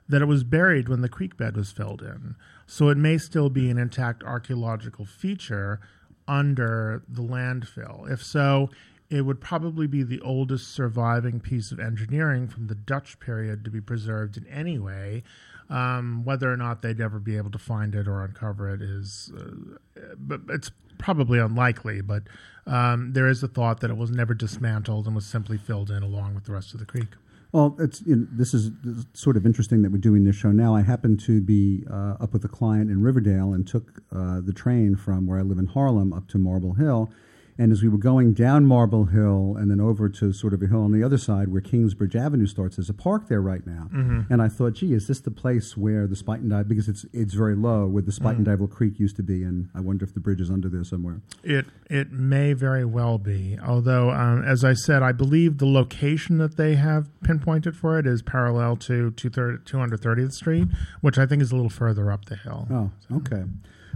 That 0.07 0.24
it 0.24 0.25
was 0.25 0.44
buried 0.44 0.90
when 0.90 1.01
the 1.01 1.10
creek 1.10 1.38
bed 1.38 1.56
was 1.56 1.72
filled 1.72 2.01
in. 2.01 2.36
So 2.71 2.89
it 2.89 2.98
may 2.98 3.18
still 3.18 3.50
be 3.50 3.71
an 3.71 3.80
intact 3.80 4.21
archaeological 4.21 5.04
feature 5.04 5.80
under 6.27 7.01
the 7.10 7.24
landfill. 7.24 8.10
If 8.10 8.24
so, 8.24 8.69
it 9.10 9.24
would 9.24 9.42
probably 9.42 9.88
be 9.88 10.04
the 10.04 10.21
oldest 10.21 10.68
surviving 10.68 11.39
piece 11.39 11.71
of 11.71 11.80
engineering 11.80 12.48
from 12.48 12.68
the 12.68 12.75
Dutch 12.75 13.19
period 13.19 13.66
to 13.66 13.71
be 13.71 13.81
preserved 13.81 14.38
in 14.38 14.45
any 14.45 14.77
way. 14.77 15.24
Um, 15.68 16.24
whether 16.24 16.54
or 16.54 16.57
not 16.57 16.83
they'd 16.83 17.01
ever 17.01 17.18
be 17.19 17.38
able 17.38 17.50
to 17.51 17.57
find 17.57 17.95
it 17.95 18.07
or 18.07 18.24
uncover 18.24 18.72
it 18.72 18.83
is, 18.83 19.31
uh, 19.36 20.13
but 20.19 20.42
it's 20.50 20.69
probably 21.00 21.39
unlikely. 21.39 22.01
But 22.01 22.24
um, 22.68 23.13
there 23.13 23.27
is 23.27 23.42
a 23.42 23.48
thought 23.48 23.80
that 23.80 23.89
it 23.89 23.98
was 23.98 24.12
never 24.12 24.36
dismantled 24.36 25.07
and 25.07 25.15
was 25.15 25.25
simply 25.25 25.57
filled 25.57 25.89
in 25.89 26.04
along 26.04 26.36
with 26.36 26.44
the 26.44 26.51
rest 26.51 26.75
of 26.75 26.80
the 26.80 26.86
creek. 26.86 27.15
Well, 27.51 27.75
it's 27.80 28.01
you 28.06 28.16
know, 28.16 28.28
this 28.31 28.54
is 28.54 28.72
sort 29.13 29.36
of 29.36 29.46
interesting 29.46 29.81
that 29.81 29.92
we're 29.92 29.98
doing 29.98 30.24
this 30.24 30.36
show 30.36 30.51
now. 30.51 30.75
I 30.75 30.81
happened 30.81 31.19
to 31.22 31.42
be 31.42 31.84
uh, 31.90 32.16
up 32.19 32.31
with 32.31 32.46
a 32.46 32.48
client 32.48 32.92
in 32.92 33.01
Riverdale 33.01 33.54
and 33.54 33.68
took 33.68 34.04
uh, 34.12 34.42
the 34.42 34.54
train 34.54 34.96
from 34.96 35.25
where 35.25 35.40
I 35.40 35.42
live 35.42 35.57
in 35.57 35.66
Harlem 35.66 36.13
up 36.13 36.28
to 36.30 36.38
Marble 36.38 36.74
Hill. 36.74 37.12
And 37.60 37.74
as 37.74 37.84
we 37.84 37.90
were 37.90 37.98
going 37.98 38.32
down 38.34 38.66
Marble 38.66 39.06
Hill 39.06 39.56
and 39.60 39.70
then 39.70 39.82
over 39.82 40.08
to 40.08 40.32
sort 40.32 40.54
of 40.54 40.64
a 40.64 40.68
hill 40.68 40.82
on 40.82 40.94
the 40.94 41.04
other 41.04 41.18
side 41.18 41.50
where 41.50 41.60
Kingsbridge 41.60 42.16
Avenue 42.16 42.46
starts, 42.48 42.78
there's 42.78 42.90
a 42.90 42.94
park 42.94 43.28
there 43.28 43.42
right 43.42 43.68
now. 43.68 43.90
And 44.30 44.42
I 44.42 44.48
thought, 44.48 44.74
gee, 44.76 44.94
is 44.94 45.08
this 45.08 45.20
the 45.20 45.30
place 45.30 45.76
where 45.76 46.08
the 46.08 46.16
Spuyten 46.16 46.48
Duyvil, 46.48 46.70
because 46.70 46.88
it's 46.88 47.06
it's 47.12 47.34
very 47.34 47.56
low, 47.56 47.86
where 47.86 48.02
the 48.02 48.14
Spuyten 48.14 48.46
Duyvil 48.46 48.70
Creek 48.72 48.98
used 48.98 49.18
to 49.18 49.24
be, 49.24 49.44
and 49.44 49.70
I 49.76 49.82
wonder 49.82 50.06
if 50.06 50.14
the 50.14 50.22
bridge 50.22 50.40
is 50.40 50.50
under 50.50 50.70
there 50.70 50.86
somewhere. 50.86 51.20
It 51.44 51.66
it 51.90 52.14
may 52.14 52.54
very 52.54 52.86
well 52.86 53.18
be, 53.18 53.60
although 53.62 54.12
um, 54.12 54.42
as 54.44 54.64
I 54.64 54.74
said, 54.74 55.04
I 55.04 55.12
believe 55.12 55.58
the 55.58 55.68
location 55.68 56.38
that 56.38 56.56
they 56.56 56.76
have 56.76 57.10
pinpointed 57.24 57.76
for 57.76 58.00
it 58.00 58.08
is 58.08 58.22
parallel 58.22 58.78
to 58.78 59.12
230th 59.12 60.32
Street, 60.32 60.68
which 61.02 61.18
I 61.18 61.26
think 61.26 61.42
is 61.42 61.52
a 61.52 61.56
little 61.56 61.70
further 61.70 62.10
up 62.10 62.26
the 62.26 62.38
hill. 62.38 62.68
Oh, 62.72 62.92
okay. 63.18 63.44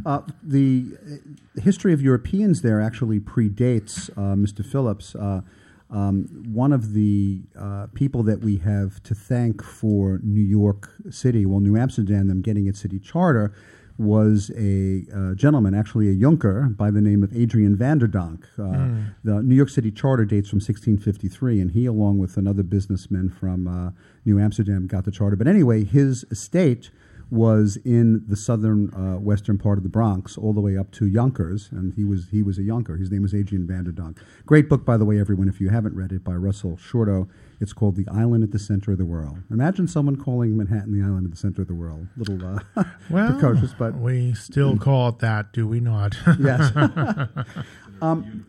Uh, 0.05 0.21
the 0.41 0.85
uh, 0.93 1.61
history 1.61 1.93
of 1.93 2.01
Europeans 2.01 2.61
there 2.61 2.81
actually 2.81 3.19
predates 3.19 4.09
uh, 4.11 4.35
Mr. 4.35 4.65
Philipse. 4.65 5.15
Uh, 5.15 5.41
um, 5.89 6.25
one 6.51 6.73
of 6.73 6.93
the 6.93 7.41
uh, 7.57 7.88
people 7.93 8.23
that 8.23 8.39
we 8.41 8.57
have 8.57 9.01
to 9.03 9.13
thank 9.13 9.63
for 9.63 10.19
New 10.23 10.41
York 10.41 10.89
City, 11.12 11.45
well, 11.45 11.59
New 11.59 11.77
Amsterdam, 11.77 12.27
them 12.27 12.41
getting 12.41 12.67
its 12.67 12.79
city 12.79 13.00
charter, 13.00 13.53
was 14.00 14.51
a 14.57 15.05
uh, 15.15 15.35
gentleman, 15.35 15.75
actually 15.75 16.09
a 16.09 16.15
Junker, 16.15 16.63
by 16.69 16.89
the 16.89 17.00
name 17.00 17.23
of 17.23 17.29
Adriaen 17.31 17.75
van 17.75 18.00
der 18.00 18.07
Donck. 18.07 18.43
Uh, 18.57 19.12
The 19.23 19.43
New 19.43 19.53
York 19.53 19.69
City 19.69 19.91
charter 19.91 20.25
dates 20.25 20.50
from 20.50 20.57
1653, 20.57 21.62
and 21.62 21.71
he, 21.71 21.85
along 21.85 22.17
with 22.17 22.38
another 22.38 22.63
businessman 22.63 23.29
from 23.29 23.67
uh, 23.67 23.91
New 24.25 24.39
Amsterdam, 24.39 24.88
got 24.88 25.05
the 25.05 25.12
charter. 25.12 25.35
But 25.35 25.47
anyway, 25.47 25.83
his 25.83 26.25
estate 26.31 26.89
was 27.30 27.77
in 27.84 28.24
the 28.27 28.36
southern 28.36 28.94
uh, 28.94 29.20
western 29.20 29.58
part 29.58 29.77
of 29.77 29.84
the 29.84 29.89
Bronx, 29.89 30.38
all 30.38 30.53
the 30.53 30.62
way 30.62 30.77
up 30.77 30.92
to 30.92 31.06
Yonkers, 31.06 31.70
and 31.72 31.94
he 31.94 32.03
was 32.03 32.27
he 32.32 32.44
was 32.44 32.58
a 32.58 32.62
Yonker. 32.62 33.00
His 33.00 33.12
name 33.12 33.22
was 33.22 33.34
Adriaen 33.34 33.65
van 33.68 33.84
der 33.84 33.92
Donck. 33.92 34.18
Great 34.46 34.70
book, 34.70 34.86
by 34.86 34.98
the 34.98 35.06
way, 35.06 35.20
everyone. 35.20 35.48
If 35.50 35.60
you 35.60 35.70
haven't 35.70 35.96
read 35.96 36.12
it, 36.12 36.24
by 36.24 36.34
Russell 36.34 36.77
Shorto. 36.77 37.27
It's 37.60 37.74
called 37.74 37.96
"The 37.96 38.08
Island 38.10 38.44
at 38.44 38.51
the 38.51 38.60
Center 38.60 38.92
of 38.92 38.98
the 38.98 39.06
World." 39.06 39.39
Imagine 39.50 39.88
someone 39.88 40.15
calling 40.15 40.58
Manhattan 40.58 40.92
the 40.92 41.06
island 41.06 41.25
at 41.25 41.32
the 41.32 41.38
center 41.38 41.62
of 41.62 41.68
the 41.68 41.75
world. 41.75 42.08
Little 42.18 42.44
uh, 42.46 42.84
Well, 43.10 43.32
precocious, 43.32 43.74
but 43.74 43.96
we 43.96 44.34
still 44.34 44.77
call 44.77 45.10
it 45.10 45.20
that, 45.20 45.53
do 45.53 45.68
we 45.68 45.80
not? 45.80 46.15
yes. 46.39 46.72
um, 48.01 48.46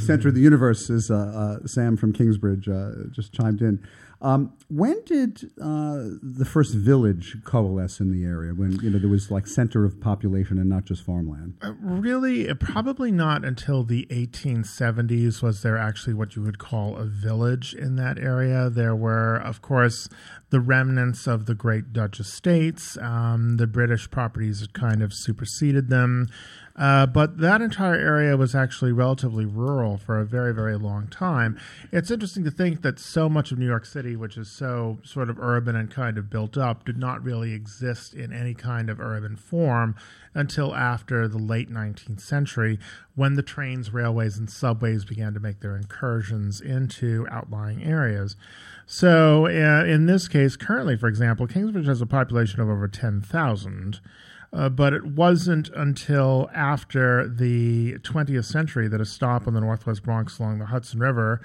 Center 0.00 0.28
of 0.28 0.34
the 0.34 0.40
universe 0.40 0.90
is 0.90 1.12
uh, 1.12 1.58
uh, 1.62 1.66
Sam 1.66 1.96
from 1.96 2.12
Kingsbridge 2.12 2.68
uh, 2.68 2.90
just 3.12 3.32
chimed 3.32 3.62
in. 3.62 3.80
Um, 4.22 4.52
when 4.68 5.02
did 5.04 5.50
uh, 5.60 6.04
the 6.22 6.44
first 6.44 6.74
village 6.74 7.38
coalesce 7.44 8.00
in 8.00 8.12
the 8.12 8.24
area? 8.24 8.52
When 8.52 8.72
you 8.82 8.90
know 8.90 8.98
there 8.98 9.08
was 9.08 9.30
like 9.30 9.46
center 9.46 9.86
of 9.86 9.98
population 9.98 10.58
and 10.58 10.68
not 10.68 10.84
just 10.84 11.04
farmland. 11.04 11.54
Uh, 11.62 11.72
really, 11.80 12.52
probably 12.54 13.10
not 13.10 13.44
until 13.44 13.82
the 13.82 14.06
1870s 14.10 15.42
was 15.42 15.62
there 15.62 15.78
actually 15.78 16.14
what 16.14 16.36
you 16.36 16.42
would 16.42 16.58
call 16.58 16.96
a 16.96 17.06
village 17.06 17.72
in 17.74 17.96
that 17.96 18.18
area. 18.18 18.68
There 18.68 18.94
were, 18.94 19.36
of 19.36 19.62
course, 19.62 20.08
the 20.50 20.60
remnants 20.60 21.26
of 21.26 21.46
the 21.46 21.54
great 21.54 21.92
Dutch 21.94 22.20
estates. 22.20 22.98
Um, 22.98 23.56
the 23.56 23.66
British 23.66 24.10
properties 24.10 24.60
had 24.60 24.74
kind 24.74 25.02
of 25.02 25.14
superseded 25.14 25.88
them. 25.88 26.28
Uh, 26.80 27.04
but 27.04 27.36
that 27.36 27.60
entire 27.60 27.94
area 27.94 28.38
was 28.38 28.54
actually 28.54 28.90
relatively 28.90 29.44
rural 29.44 29.98
for 29.98 30.18
a 30.18 30.24
very, 30.24 30.54
very 30.54 30.78
long 30.78 31.06
time. 31.08 31.60
It's 31.92 32.10
interesting 32.10 32.42
to 32.44 32.50
think 32.50 32.80
that 32.80 32.98
so 32.98 33.28
much 33.28 33.52
of 33.52 33.58
New 33.58 33.66
York 33.66 33.84
City, 33.84 34.16
which 34.16 34.38
is 34.38 34.50
so 34.50 34.98
sort 35.04 35.28
of 35.28 35.38
urban 35.38 35.76
and 35.76 35.90
kind 35.90 36.16
of 36.16 36.30
built 36.30 36.56
up, 36.56 36.86
did 36.86 36.96
not 36.96 37.22
really 37.22 37.52
exist 37.52 38.14
in 38.14 38.32
any 38.32 38.54
kind 38.54 38.88
of 38.88 38.98
urban 38.98 39.36
form 39.36 39.94
until 40.32 40.74
after 40.74 41.28
the 41.28 41.36
late 41.36 41.70
19th 41.70 42.20
century 42.22 42.78
when 43.14 43.34
the 43.34 43.42
trains, 43.42 43.92
railways, 43.92 44.38
and 44.38 44.48
subways 44.48 45.04
began 45.04 45.34
to 45.34 45.40
make 45.40 45.60
their 45.60 45.76
incursions 45.76 46.62
into 46.62 47.26
outlying 47.30 47.84
areas. 47.84 48.36
So, 48.86 49.44
uh, 49.46 49.84
in 49.84 50.06
this 50.06 50.28
case, 50.28 50.56
currently, 50.56 50.96
for 50.96 51.08
example, 51.08 51.46
Kingsbridge 51.46 51.86
has 51.86 52.00
a 52.00 52.06
population 52.06 52.60
of 52.60 52.70
over 52.70 52.88
10,000. 52.88 54.00
Uh, 54.52 54.68
but 54.68 54.92
it 54.92 55.04
wasn't 55.04 55.68
until 55.76 56.50
after 56.52 57.28
the 57.28 57.94
20th 57.98 58.46
century 58.46 58.88
that 58.88 59.00
a 59.00 59.04
stop 59.04 59.46
on 59.46 59.54
the 59.54 59.60
Northwest 59.60 60.02
Bronx 60.02 60.38
along 60.38 60.58
the 60.58 60.66
Hudson 60.66 60.98
River, 60.98 61.40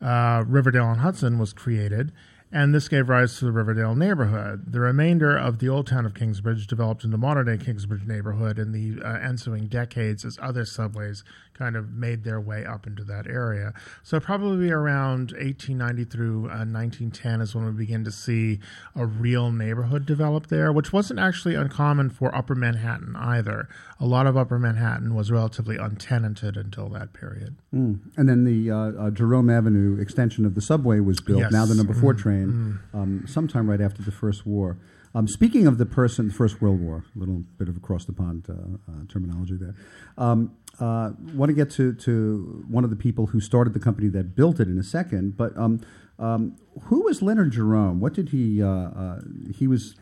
uh, 0.00 0.42
Riverdale 0.46 0.86
on 0.86 0.98
Hudson, 0.98 1.38
was 1.38 1.52
created 1.52 2.12
and 2.52 2.74
this 2.74 2.88
gave 2.88 3.08
rise 3.08 3.38
to 3.38 3.44
the 3.44 3.52
Riverdale 3.52 3.94
neighborhood. 3.94 4.72
The 4.72 4.80
remainder 4.80 5.36
of 5.36 5.58
the 5.58 5.68
old 5.68 5.86
town 5.86 6.06
of 6.06 6.14
Kingsbridge 6.14 6.66
developed 6.66 7.04
into 7.04 7.18
modern 7.18 7.46
day 7.46 7.62
Kingsbridge 7.62 8.06
neighborhood 8.06 8.58
in 8.58 8.72
the 8.72 9.02
uh, 9.04 9.18
ensuing 9.18 9.66
decades 9.66 10.24
as 10.24 10.38
other 10.40 10.64
subways 10.64 11.24
kind 11.56 11.76
of 11.76 11.90
made 11.90 12.24
their 12.24 12.40
way 12.40 12.64
up 12.64 12.86
into 12.86 13.02
that 13.04 13.26
area. 13.26 13.72
So, 14.02 14.20
probably 14.20 14.70
around 14.70 15.32
1890 15.32 16.04
through 16.04 16.44
uh, 16.44 16.68
1910 16.68 17.40
is 17.40 17.54
when 17.54 17.66
we 17.66 17.72
begin 17.72 18.04
to 18.04 18.12
see 18.12 18.60
a 18.94 19.06
real 19.06 19.50
neighborhood 19.50 20.06
develop 20.06 20.46
there, 20.46 20.72
which 20.72 20.92
wasn't 20.92 21.18
actually 21.18 21.54
uncommon 21.54 22.10
for 22.10 22.34
Upper 22.34 22.54
Manhattan 22.54 23.16
either. 23.16 23.68
A 23.98 24.06
lot 24.06 24.26
of 24.26 24.36
Upper 24.36 24.58
Manhattan 24.58 25.14
was 25.14 25.30
relatively 25.30 25.76
untenanted 25.76 26.56
until 26.56 26.88
that 26.90 27.12
period. 27.12 27.56
Mm. 27.74 28.00
And 28.16 28.28
then 28.28 28.44
the 28.44 28.70
uh, 28.70 28.76
uh, 28.76 29.10
Jerome 29.10 29.50
Avenue 29.50 29.98
extension 30.00 30.44
of 30.44 30.54
the 30.54 30.60
subway 30.60 31.00
was 31.00 31.20
built, 31.20 31.40
yes. 31.40 31.52
now 31.52 31.64
the 31.64 31.74
number 31.74 31.94
four 31.94 32.14
mm. 32.14 32.18
train 32.18 32.36
train 32.36 32.80
mm. 32.92 32.98
um, 32.98 33.24
sometime 33.26 33.68
right 33.68 33.80
after 33.80 34.02
the 34.02 34.10
First 34.10 34.46
War. 34.46 34.76
Um, 35.16 35.26
speaking 35.26 35.66
of 35.66 35.78
the 35.78 35.86
person, 35.86 36.30
First 36.30 36.60
World 36.60 36.78
War, 36.78 37.02
a 37.16 37.18
little 37.18 37.42
bit 37.56 37.70
of 37.70 37.76
across 37.78 38.04
the 38.04 38.12
pond 38.12 38.44
uh, 38.50 38.52
uh, 38.52 39.06
terminology 39.08 39.56
there. 39.56 39.74
Um, 40.18 40.54
uh, 40.78 41.12
want 41.32 41.48
to 41.48 41.54
get 41.54 41.70
to, 41.70 41.94
to 41.94 42.62
one 42.68 42.84
of 42.84 42.90
the 42.90 42.96
people 42.96 43.28
who 43.28 43.40
started 43.40 43.72
the 43.72 43.80
company 43.80 44.08
that 44.08 44.36
built 44.36 44.60
it 44.60 44.68
in 44.68 44.78
a 44.78 44.82
second, 44.82 45.38
but 45.38 45.56
um, 45.56 45.80
um, 46.18 46.56
who 46.82 47.04
was 47.04 47.22
Leonard 47.22 47.52
Jerome? 47.52 47.98
What 47.98 48.12
did 48.12 48.28
he? 48.28 48.62
Uh, 48.62 48.68
uh, 48.68 49.20
he 49.54 49.66
was 49.66 49.96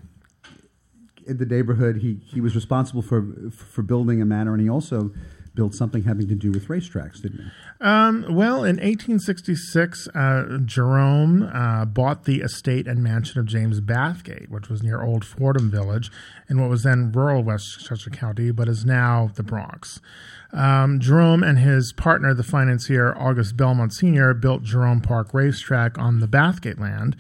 in 1.29 1.37
the 1.37 1.47
neighborhood. 1.47 1.99
He 1.99 2.19
he 2.27 2.41
was 2.41 2.57
responsible 2.57 3.03
for 3.03 3.25
for 3.53 3.83
building 3.83 4.21
a 4.21 4.25
manor, 4.25 4.53
and 4.53 4.61
he 4.61 4.69
also 4.69 5.13
built 5.55 5.75
something 5.75 6.03
having 6.03 6.29
to 6.29 6.35
do 6.35 6.51
with 6.51 6.69
racetracks, 6.69 7.23
didn't 7.23 7.39
he? 7.39 7.51
Um, 7.81 8.23
well, 8.29 8.65
in 8.65 8.77
1866, 8.77 10.09
uh, 10.09 10.59
Jerome 10.65 11.43
uh, 11.43 11.85
bought 11.85 12.25
the 12.25 12.41
estate 12.41 12.87
and 12.87 13.03
mansion 13.03 13.41
of 13.41 13.47
James 13.47 13.81
Bathgate, 13.81 14.49
which 14.49 14.69
was 14.69 14.83
near 14.83 15.03
Old 15.03 15.25
Fordham 15.25 15.71
Village 15.71 16.11
in 16.49 16.61
what 16.61 16.71
was 16.71 16.83
then 16.83 17.13
rural 17.13 17.43
Westchester 17.43 18.11
County, 18.11 18.51
but 18.51 18.69
is 18.69 18.85
now 18.85 19.31
the 19.35 19.43
Bronx. 19.43 20.01
Um, 20.53 21.01
Jerome 21.01 21.43
and 21.43 21.59
his 21.59 21.93
partner, 21.93 22.33
the 22.33 22.45
financier 22.45 23.15
August 23.17 23.57
Belmont 23.57 23.93
Sr., 23.93 24.35
built 24.35 24.63
Jerome 24.63 25.01
Park 25.01 25.35
Racetrack 25.35 25.99
on 25.99 26.21
the 26.21 26.29
Bathgate 26.29 26.79
land, 26.79 27.17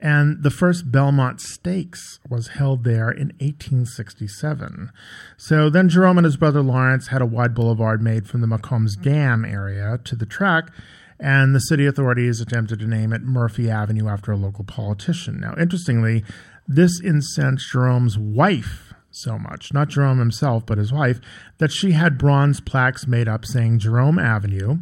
and 0.00 0.42
the 0.42 0.50
first 0.50 0.92
Belmont 0.92 1.40
Stakes 1.40 2.20
was 2.28 2.48
held 2.48 2.84
there 2.84 3.10
in 3.10 3.28
1867. 3.40 4.92
So 5.36 5.68
then 5.68 5.88
Jerome 5.88 6.18
and 6.18 6.24
his 6.24 6.36
brother 6.36 6.62
Lawrence 6.62 7.08
had 7.08 7.22
a 7.22 7.26
wide 7.26 7.54
boulevard 7.54 8.00
made 8.00 8.28
from 8.28 8.40
the 8.40 8.46
Macombs 8.46 9.00
Dam 9.00 9.44
area 9.44 9.98
to 10.04 10.14
the 10.14 10.26
track, 10.26 10.70
and 11.18 11.54
the 11.54 11.60
city 11.60 11.84
authorities 11.86 12.40
attempted 12.40 12.78
to 12.78 12.86
name 12.86 13.12
it 13.12 13.22
Murphy 13.22 13.68
Avenue 13.68 14.08
after 14.08 14.30
a 14.30 14.36
local 14.36 14.64
politician. 14.64 15.40
Now, 15.40 15.54
interestingly, 15.58 16.24
this 16.68 17.00
incensed 17.02 17.70
Jerome's 17.70 18.16
wife 18.16 18.94
so 19.10 19.38
much, 19.38 19.72
not 19.72 19.88
Jerome 19.88 20.18
himself, 20.18 20.64
but 20.64 20.78
his 20.78 20.92
wife, 20.92 21.20
that 21.58 21.72
she 21.72 21.92
had 21.92 22.18
bronze 22.18 22.60
plaques 22.60 23.06
made 23.06 23.26
up 23.26 23.44
saying 23.44 23.80
Jerome 23.80 24.18
Avenue 24.18 24.78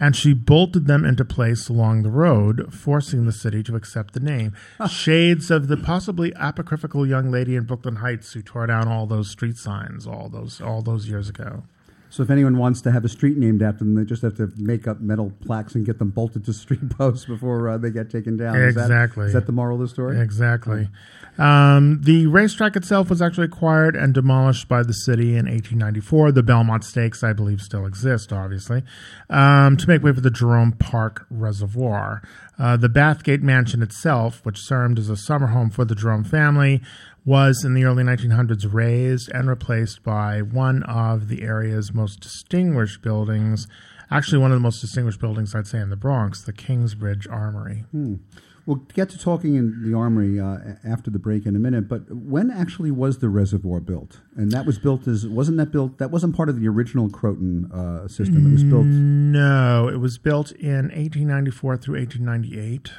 and 0.00 0.14
she 0.14 0.32
bolted 0.32 0.86
them 0.86 1.04
into 1.04 1.24
place 1.24 1.68
along 1.68 2.02
the 2.02 2.10
road, 2.10 2.72
forcing 2.72 3.24
the 3.24 3.32
city 3.32 3.62
to 3.64 3.76
accept 3.76 4.14
the 4.14 4.20
name. 4.20 4.54
Shades 4.88 5.50
of 5.50 5.68
the 5.68 5.76
possibly 5.76 6.32
apocryphal 6.36 7.06
young 7.06 7.30
lady 7.30 7.56
in 7.56 7.64
Brooklyn 7.64 7.96
Heights 7.96 8.32
who 8.32 8.42
tore 8.42 8.66
down 8.66 8.88
all 8.88 9.06
those 9.06 9.30
street 9.30 9.56
signs 9.56 10.06
all 10.06 10.28
those 10.28 10.60
all 10.60 10.82
those 10.82 11.08
years 11.08 11.28
ago. 11.28 11.64
So 12.10 12.22
if 12.22 12.30
anyone 12.30 12.56
wants 12.56 12.80
to 12.82 12.90
have 12.90 13.04
a 13.04 13.08
street 13.08 13.36
named 13.36 13.62
after 13.62 13.80
them, 13.80 13.94
they 13.94 14.04
just 14.04 14.22
have 14.22 14.36
to 14.36 14.50
make 14.56 14.86
up 14.88 15.00
metal 15.00 15.32
plaques 15.44 15.74
and 15.74 15.84
get 15.84 15.98
them 15.98 16.10
bolted 16.10 16.44
to 16.46 16.52
street 16.54 16.88
posts 16.90 17.26
before 17.26 17.68
uh, 17.68 17.78
they 17.78 17.90
get 17.90 18.10
taken 18.10 18.36
down. 18.36 18.56
Exactly. 18.56 19.26
Is 19.26 19.32
that, 19.32 19.38
is 19.38 19.42
that 19.42 19.46
the 19.46 19.52
moral 19.52 19.76
of 19.76 19.82
the 19.82 19.88
story? 19.88 20.20
Exactly. 20.20 20.88
Um, 21.38 22.00
the 22.02 22.26
racetrack 22.26 22.74
itself 22.74 23.10
was 23.10 23.22
actually 23.22 23.44
acquired 23.44 23.94
and 23.94 24.12
demolished 24.12 24.66
by 24.68 24.82
the 24.82 24.92
city 24.92 25.30
in 25.30 25.46
1894. 25.46 26.32
The 26.32 26.42
Belmont 26.42 26.82
Stakes, 26.82 27.22
I 27.22 27.32
believe, 27.32 27.60
still 27.60 27.86
exist, 27.86 28.32
obviously, 28.32 28.82
um, 29.30 29.76
to 29.76 29.86
make 29.86 30.02
way 30.02 30.12
for 30.12 30.20
the 30.20 30.30
Jerome 30.30 30.72
Park 30.72 31.26
Reservoir. 31.30 32.22
Uh, 32.58 32.76
the 32.76 32.88
Bathgate 32.88 33.42
Mansion 33.42 33.82
itself, 33.82 34.44
which 34.44 34.58
served 34.58 34.98
as 34.98 35.08
a 35.08 35.16
summer 35.16 35.48
home 35.48 35.70
for 35.70 35.84
the 35.84 35.94
Jerome 35.94 36.24
family, 36.24 36.82
was 37.24 37.64
in 37.64 37.74
the 37.74 37.84
early 37.84 38.02
1900s 38.02 38.66
razed 38.72 39.30
and 39.32 39.48
replaced 39.48 40.02
by 40.02 40.42
one 40.42 40.82
of 40.84 41.28
the 41.28 41.42
area's 41.42 41.92
most 41.94 42.20
distinguished 42.20 43.02
buildings, 43.02 43.68
actually 44.10 44.38
one 44.38 44.50
of 44.50 44.56
the 44.56 44.62
most 44.62 44.80
distinguished 44.80 45.20
buildings, 45.20 45.54
I'd 45.54 45.66
say, 45.66 45.78
in 45.78 45.90
the 45.90 45.96
Bronx, 45.96 46.42
the 46.42 46.52
Kingsbridge 46.52 47.28
Armory. 47.28 47.84
Hmm. 47.92 48.14
We'll 48.68 48.84
get 48.92 49.08
to 49.08 49.18
talking 49.18 49.54
in 49.54 49.82
the 49.82 49.96
Armory 49.96 50.38
uh, 50.38 50.58
after 50.86 51.10
the 51.10 51.18
break 51.18 51.46
in 51.46 51.56
a 51.56 51.58
minute, 51.58 51.88
but 51.88 52.14
when 52.14 52.50
actually 52.50 52.90
was 52.90 53.20
the 53.20 53.30
reservoir 53.30 53.80
built? 53.80 54.20
And 54.36 54.52
that 54.52 54.66
was 54.66 54.78
built 54.78 55.08
as 55.08 55.26
wasn't 55.26 55.56
that 55.56 55.72
built? 55.72 55.96
That 55.96 56.10
wasn't 56.10 56.36
part 56.36 56.50
of 56.50 56.60
the 56.60 56.68
original 56.68 57.08
Croton 57.08 57.72
uh, 57.72 58.08
system. 58.08 58.46
It 58.46 58.52
was 58.52 58.64
built. 58.64 58.84
No, 58.84 59.88
it 59.88 59.96
was 59.96 60.18
built 60.18 60.52
in 60.52 60.90
1894 60.90 61.76
through 61.78 61.98
1898. 61.98 62.90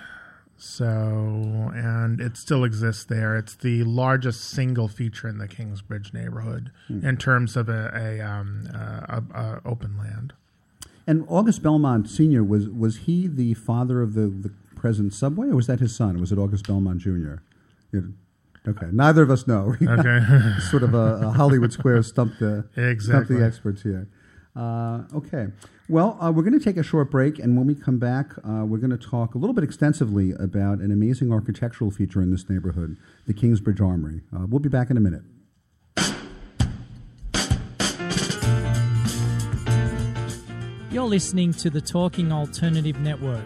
So, 0.58 1.72
and 1.76 2.20
it 2.20 2.36
still 2.36 2.64
exists 2.64 3.04
there. 3.04 3.38
It's 3.38 3.54
the 3.54 3.84
largest 3.84 4.46
single 4.46 4.88
feature 4.88 5.28
in 5.28 5.38
the 5.38 5.48
Kingsbridge 5.48 6.14
neighborhood 6.14 6.72
hmm. 6.88 7.06
in 7.06 7.18
terms 7.18 7.56
of 7.56 7.70
a, 7.70 7.92
a, 7.94 8.20
um, 8.22 8.68
uh, 8.74 9.22
a, 9.36 9.40
a 9.40 9.62
open 9.66 10.00
land. 10.00 10.34
And 11.06 11.26
August 11.28 11.62
Belmont 11.62 12.10
Senior 12.10 12.44
was 12.44 12.68
was 12.70 12.98
he 12.98 13.28
the 13.28 13.54
father 13.54 14.02
of 14.02 14.16
the, 14.16 14.28
the 14.28 14.52
present 14.80 15.14
subway, 15.14 15.48
or 15.48 15.56
was 15.56 15.68
that 15.68 15.80
his 15.80 15.96
son? 15.96 16.20
was 16.20 16.32
it 16.32 16.40
August 16.40 16.66
Belmont 16.66 17.00
Jr.? 17.00 17.36
Okay, 18.68 18.88
neither 18.92 19.22
of 19.24 19.30
us 19.30 19.48
know. 19.48 19.76
okay, 19.82 20.20
sort 20.70 20.84
of 20.84 20.94
a, 20.94 21.28
a, 21.28 21.32
Hollywood 21.32 21.74
Square 21.74 22.04
stump 22.04 22.34
the 22.40 22.66
exactly. 22.76 22.98
stump 22.98 23.28
the 23.28 23.46
experts 23.46 23.82
here. 23.82 24.08
Uh, 24.56 25.04
okay, 25.14 25.48
well, 25.88 26.18
uh, 26.22 26.32
we're 26.32 26.44
going 26.44 26.58
to 26.58 26.64
take 26.64 26.78
a 26.78 26.84
short 26.84 27.12
break, 27.12 27.40
and 27.40 27.58
when 27.58 27.68
we 27.68 27.76
come 27.76 28.00
back, 28.00 28.34
uh, 28.38 28.64
we're 28.66 28.78
going 28.78 28.90
to 28.92 28.98
talk 28.98 29.36
a 29.36 29.38
little 29.38 29.54
bit 29.54 29.64
extensively 29.64 30.32
about 30.32 30.80
an 30.80 30.92
amazing 30.92 31.32
architectural 31.32 31.92
feature 31.92 32.22
in 32.22 32.32
this 32.32 32.50
neighborhood, 32.50 32.98
the 33.28 33.34
Kingsbridge 33.34 33.82
Armory. 33.82 34.22
Uh, 34.36 34.46
we'll 34.48 34.60
be 34.60 34.70
back 34.70 34.90
in 34.90 34.98
a 34.98 35.00
minute. 35.00 35.24
You're 40.92 41.08
listening 41.08 41.54
to 41.54 41.70
the 41.70 41.82
Talking 41.82 42.32
Alternative 42.32 43.00
Network. 43.00 43.46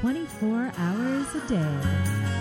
24 0.00 0.72
hours 0.78 1.34
a 1.34 1.46
day. 1.46 2.39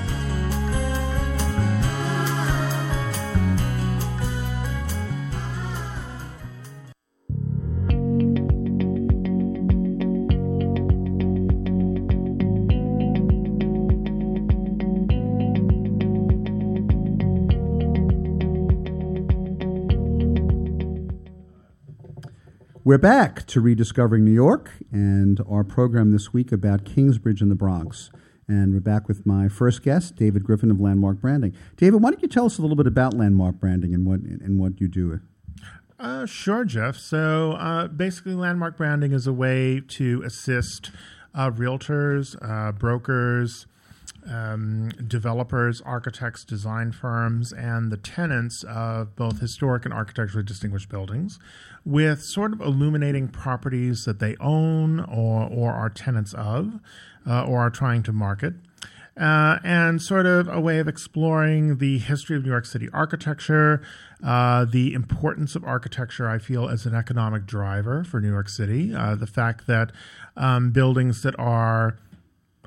We're 22.89 22.97
back 22.97 23.45
to 23.45 23.61
Rediscovering 23.61 24.25
New 24.25 24.33
York 24.33 24.71
and 24.91 25.39
our 25.47 25.63
program 25.63 26.09
this 26.09 26.33
week 26.33 26.51
about 26.51 26.85
Kingsbridge 26.85 27.39
and 27.39 27.51
the 27.51 27.55
Bronx. 27.55 28.09
And 28.47 28.73
we're 28.73 28.79
back 28.79 29.07
with 29.07 29.27
my 29.27 29.47
first 29.47 29.83
guest, 29.83 30.15
David 30.15 30.43
Griffin 30.43 30.71
of 30.71 30.79
Landmark 30.79 31.21
Branding. 31.21 31.55
David, 31.77 32.01
why 32.01 32.09
don't 32.09 32.23
you 32.23 32.27
tell 32.27 32.47
us 32.47 32.57
a 32.57 32.63
little 32.63 32.75
bit 32.75 32.87
about 32.87 33.13
Landmark 33.13 33.59
Branding 33.59 33.93
and 33.93 34.07
what 34.07 34.21
and 34.21 34.59
what 34.59 34.81
you 34.81 34.87
do? 34.87 35.19
Uh, 35.99 36.25
sure, 36.25 36.65
Jeff. 36.65 36.95
So 36.95 37.51
uh, 37.59 37.89
basically, 37.89 38.33
landmark 38.33 38.75
branding 38.75 39.11
is 39.11 39.27
a 39.27 39.33
way 39.33 39.83
to 39.89 40.23
assist 40.23 40.89
uh, 41.35 41.51
realtors, 41.51 42.35
uh, 42.41 42.71
brokers, 42.71 43.67
um, 44.27 44.89
developers, 45.07 45.81
architects, 45.81 46.43
design 46.43 46.91
firms, 46.91 47.51
and 47.51 47.91
the 47.91 47.97
tenants 47.97 48.63
of 48.63 49.15
both 49.15 49.39
historic 49.39 49.85
and 49.85 49.93
architecturally 49.93 50.45
distinguished 50.45 50.89
buildings 50.89 51.39
with 51.85 52.21
sort 52.21 52.53
of 52.53 52.61
illuminating 52.61 53.27
properties 53.27 54.05
that 54.05 54.19
they 54.19 54.35
own 54.39 54.99
or, 54.99 55.47
or 55.49 55.71
are 55.71 55.89
tenants 55.89 56.33
of 56.33 56.79
uh, 57.27 57.43
or 57.43 57.59
are 57.59 57.69
trying 57.69 58.03
to 58.03 58.11
market. 58.11 58.53
Uh, 59.19 59.59
and 59.65 60.01
sort 60.01 60.25
of 60.25 60.47
a 60.47 60.61
way 60.61 60.79
of 60.79 60.87
exploring 60.87 61.79
the 61.79 61.97
history 61.97 62.37
of 62.37 62.43
New 62.43 62.49
York 62.49 62.65
City 62.65 62.87
architecture, 62.93 63.81
uh, 64.23 64.63
the 64.63 64.93
importance 64.93 65.55
of 65.55 65.63
architecture, 65.65 66.29
I 66.29 66.37
feel, 66.37 66.69
as 66.69 66.85
an 66.85 66.95
economic 66.95 67.45
driver 67.45 68.05
for 68.05 68.21
New 68.21 68.29
York 68.31 68.47
City. 68.47 68.95
Uh, 68.95 69.15
the 69.15 69.27
fact 69.27 69.67
that 69.67 69.91
um, 70.37 70.71
buildings 70.71 71.21
that 71.23 71.37
are 71.37 71.97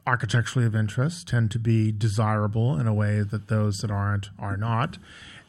architecturally 0.06 0.66
of 0.66 0.75
interest 0.75 1.28
tend 1.28 1.50
to 1.52 1.59
be 1.59 1.92
desirable 1.92 2.78
in 2.78 2.87
a 2.87 2.94
way 2.94 3.21
that 3.23 3.49
those 3.49 3.78
that 3.78 3.90
aren't 3.90 4.30
are 4.38 4.56
not. 4.56 4.99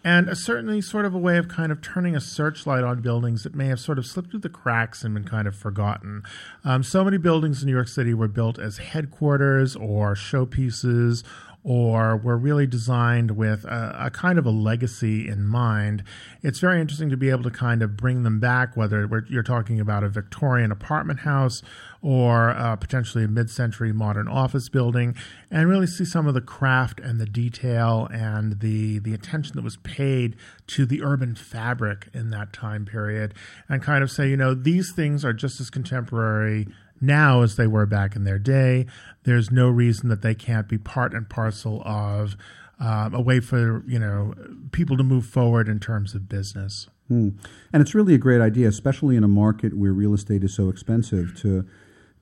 And 0.06 0.28
a 0.28 0.36
certainly 0.36 0.82
sort 0.82 1.06
of 1.06 1.16
a 1.16 1.18
way 1.18 1.38
of 1.38 1.48
kind 1.48 1.72
of 1.72 1.82
turning 1.82 2.14
a 2.16 2.20
searchlight 2.20 2.84
on 2.84 3.02
buildings 3.02 3.44
that 3.44 3.56
may 3.56 3.68
have 3.68 3.80
sort 3.80 3.98
of 3.98 4.06
slipped 4.06 4.32
through 4.32 4.42
the 4.42 4.50
cracks 4.50 5.04
and 5.04 5.14
been 5.14 5.24
kind 5.24 5.48
of 5.48 5.56
forgotten. 5.56 6.24
Um, 6.66 6.84
so 6.84 7.06
many 7.06 7.18
buildings 7.18 7.62
in 7.62 7.68
New 7.68 7.74
York 7.74 7.88
City 7.88 8.14
were 8.14 8.28
built 8.28 8.60
as 8.60 8.80
headquarters 8.80 9.78
or 9.78 10.14
showpieces 10.14 11.24
or 11.64 12.18
were 12.18 12.38
really 12.38 12.68
designed 12.68 13.32
with 13.32 13.64
a, 13.64 13.96
a, 13.98 14.10
kind 14.12 14.38
of 14.38 14.46
a 14.46 14.50
legacy 14.50 15.30
in 15.30 15.48
mind. 15.48 16.04
It's 16.42 16.60
very 16.60 16.82
interesting 16.82 17.10
to 17.10 17.16
be 17.16 17.30
able 17.30 17.44
to 17.44 17.52
kind 17.52 17.82
of 17.82 17.96
bring 17.96 18.24
them 18.24 18.42
back, 18.42 18.76
whether 18.76 19.26
you're 19.30 19.44
talking 19.44 19.80
about 19.80 20.04
a 20.04 20.10
Victorian 20.10 20.74
apartment 20.74 21.22
house 21.22 21.62
or 22.04 22.50
uh, 22.50 22.76
potentially 22.76 23.24
a 23.24 23.28
mid 23.28 23.50
century 23.50 23.94
modern 23.94 24.28
office 24.28 24.68
building, 24.68 25.16
and 25.50 25.70
really 25.70 25.88
see 25.88 26.04
some 26.04 26.28
of 26.28 26.34
the 26.34 26.42
craft 26.42 27.00
and 27.00 27.20
the 27.20 27.26
detail 27.26 28.08
and 28.12 28.60
the, 28.60 29.00
the 29.00 29.14
attention 29.14 29.56
that 29.56 29.64
was 29.64 29.78
paid 29.78 30.36
to 30.68 30.86
the 30.86 31.02
urban 31.02 31.34
fabric 31.34 32.10
in 32.14 32.30
that 32.30 32.52
time 32.52 32.86
period, 32.86 33.34
and 33.70 33.82
kind 33.82 34.04
of 34.04 34.12
say, 34.12 34.30
you 34.30 34.38
know, 34.38 34.54
these 34.54 34.92
things 34.94 35.24
are 35.24 35.34
just 35.34 35.62
as 35.62 35.70
contemporary 35.70 36.68
now 37.00 37.42
as 37.42 37.56
they 37.56 37.68
were 37.68 37.86
back 37.86 38.16
in 38.16 38.26
their 38.26 38.40
day. 38.40 38.86
There's 39.24 39.50
no 39.50 39.70
reason 39.70 40.10
that 40.10 40.22
they 40.22 40.36
can't 40.36 40.68
be 40.68 40.78
part 40.78 41.14
and 41.14 41.30
parcel 41.30 41.82
of 41.86 42.36
um, 42.80 43.14
a 43.14 43.22
way 43.22 43.40
for 43.40 43.84
you 43.88 44.00
know 44.00 44.34
people 44.72 44.98
to 44.98 45.04
move 45.04 45.26
forward 45.26 45.70
in 45.70 45.80
terms 45.80 46.14
of 46.16 46.28
business. 46.28 46.90
Hmm. 47.08 47.30
And 47.72 47.82
it's 47.82 47.96
really 47.96 48.14
a 48.14 48.18
great 48.18 48.42
idea, 48.42 48.68
especially 48.68 49.16
in 49.16 49.24
a 49.24 49.28
market 49.28 49.78
where 49.78 49.94
real 49.94 50.14
estate 50.14 50.44
is 50.44 50.54
so 50.54 50.70
expensive, 50.70 51.34
to 51.42 51.66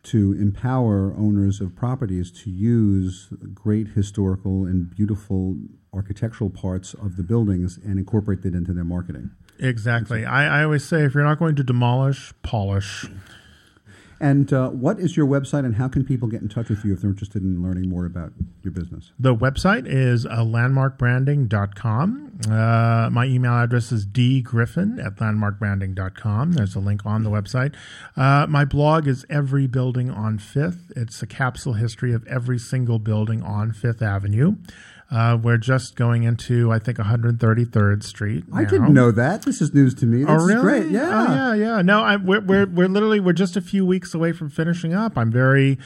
to 0.04 0.34
empower 0.34 1.14
owners 1.18 1.62
of 1.62 1.76
properties 1.76 2.32
to 2.32 2.50
use 2.50 3.30
great 3.54 3.90
historical 3.90 4.66
and 4.66 4.90
beautiful 4.90 5.58
architectural 5.94 6.50
parts 6.50 6.94
of 6.94 7.18
the 7.18 7.24
buildings 7.24 7.78
and 7.84 8.00
incorporate 8.00 8.42
that 8.42 8.56
into 8.56 8.74
their 8.74 8.84
marketing. 8.84 9.32
Exactly. 9.60 10.26
I, 10.26 10.62
I 10.62 10.64
always 10.64 10.84
say 10.84 11.04
if 11.04 11.14
you're 11.14 11.24
not 11.24 11.38
going 11.38 11.56
to 11.56 11.64
demolish, 11.64 12.34
polish. 12.42 13.06
And 14.22 14.54
uh, 14.54 14.70
what 14.70 15.00
is 15.00 15.18
your 15.18 15.26
website, 15.26 15.66
and 15.66 15.78
how 15.78 15.88
can 15.88 16.06
people 16.06 16.28
get 16.28 16.44
in 16.44 16.48
touch 16.48 16.70
with 16.70 16.86
you 16.86 16.94
if 16.94 17.02
they're 17.02 17.10
interested 17.10 17.42
in 17.42 17.64
learning 17.64 17.90
more 17.90 18.06
about 18.06 18.32
your 18.62 18.72
business? 18.72 19.12
The 19.20 19.36
website 19.36 19.88
is 19.88 20.28
uh, 20.28 20.38
landmarkbranding.com. 20.46 22.40
Uh, 22.48 23.10
my 23.12 23.26
email 23.26 23.54
address 23.54 23.92
is 23.92 24.06
dgriffin 24.06 25.04
at 25.04 25.16
landmarkbranding.com. 25.16 26.52
There's 26.54 26.76
a 26.76 26.80
link 26.80 27.04
on 27.04 27.24
the 27.24 27.32
website. 27.32 27.74
Uh, 28.16 28.46
my 28.48 28.64
blog 28.64 29.08
is 29.08 29.26
Every 29.28 29.66
Building 29.66 30.12
on 30.12 30.38
Fifth. 30.38 30.92
It's 30.96 31.24
a 31.24 31.28
capsule 31.28 31.74
history 31.74 32.14
of 32.14 32.24
every 32.28 32.60
single 32.60 33.00
building 33.00 33.42
on 33.42 33.72
Fifth 33.72 34.04
Avenue. 34.04 34.56
Uh, 35.12 35.38
we're 35.42 35.58
just 35.58 35.98
going 35.98 36.24
into, 36.24 36.72
I 36.72 36.80
think, 36.80 36.98
133rd 36.98 38.02
Street. 38.02 38.48
Now. 38.48 38.60
I 38.60 38.64
didn't 38.64 38.94
know 38.94 39.12
that. 39.12 39.44
This 39.44 39.62
is 39.62 39.74
news 39.74 39.94
to 39.96 40.06
me. 40.06 40.20
This 40.20 40.30
oh, 40.30 40.46
really? 40.46 40.62
great. 40.62 40.90
Yeah, 40.90 41.26
oh, 41.28 41.34
yeah, 41.34 41.54
yeah. 41.54 41.82
No, 41.82 42.02
I, 42.02 42.16
we're, 42.16 42.40
we're 42.40 42.66
we're 42.66 42.88
literally 42.88 43.20
we're 43.20 43.34
just 43.34 43.58
a 43.58 43.62
few 43.62 43.86
weeks 43.86 44.14
away 44.14 44.32
from 44.32 44.50
finishing 44.50 44.94
up. 44.94 45.18
I'm 45.18 45.30
very, 45.30 45.78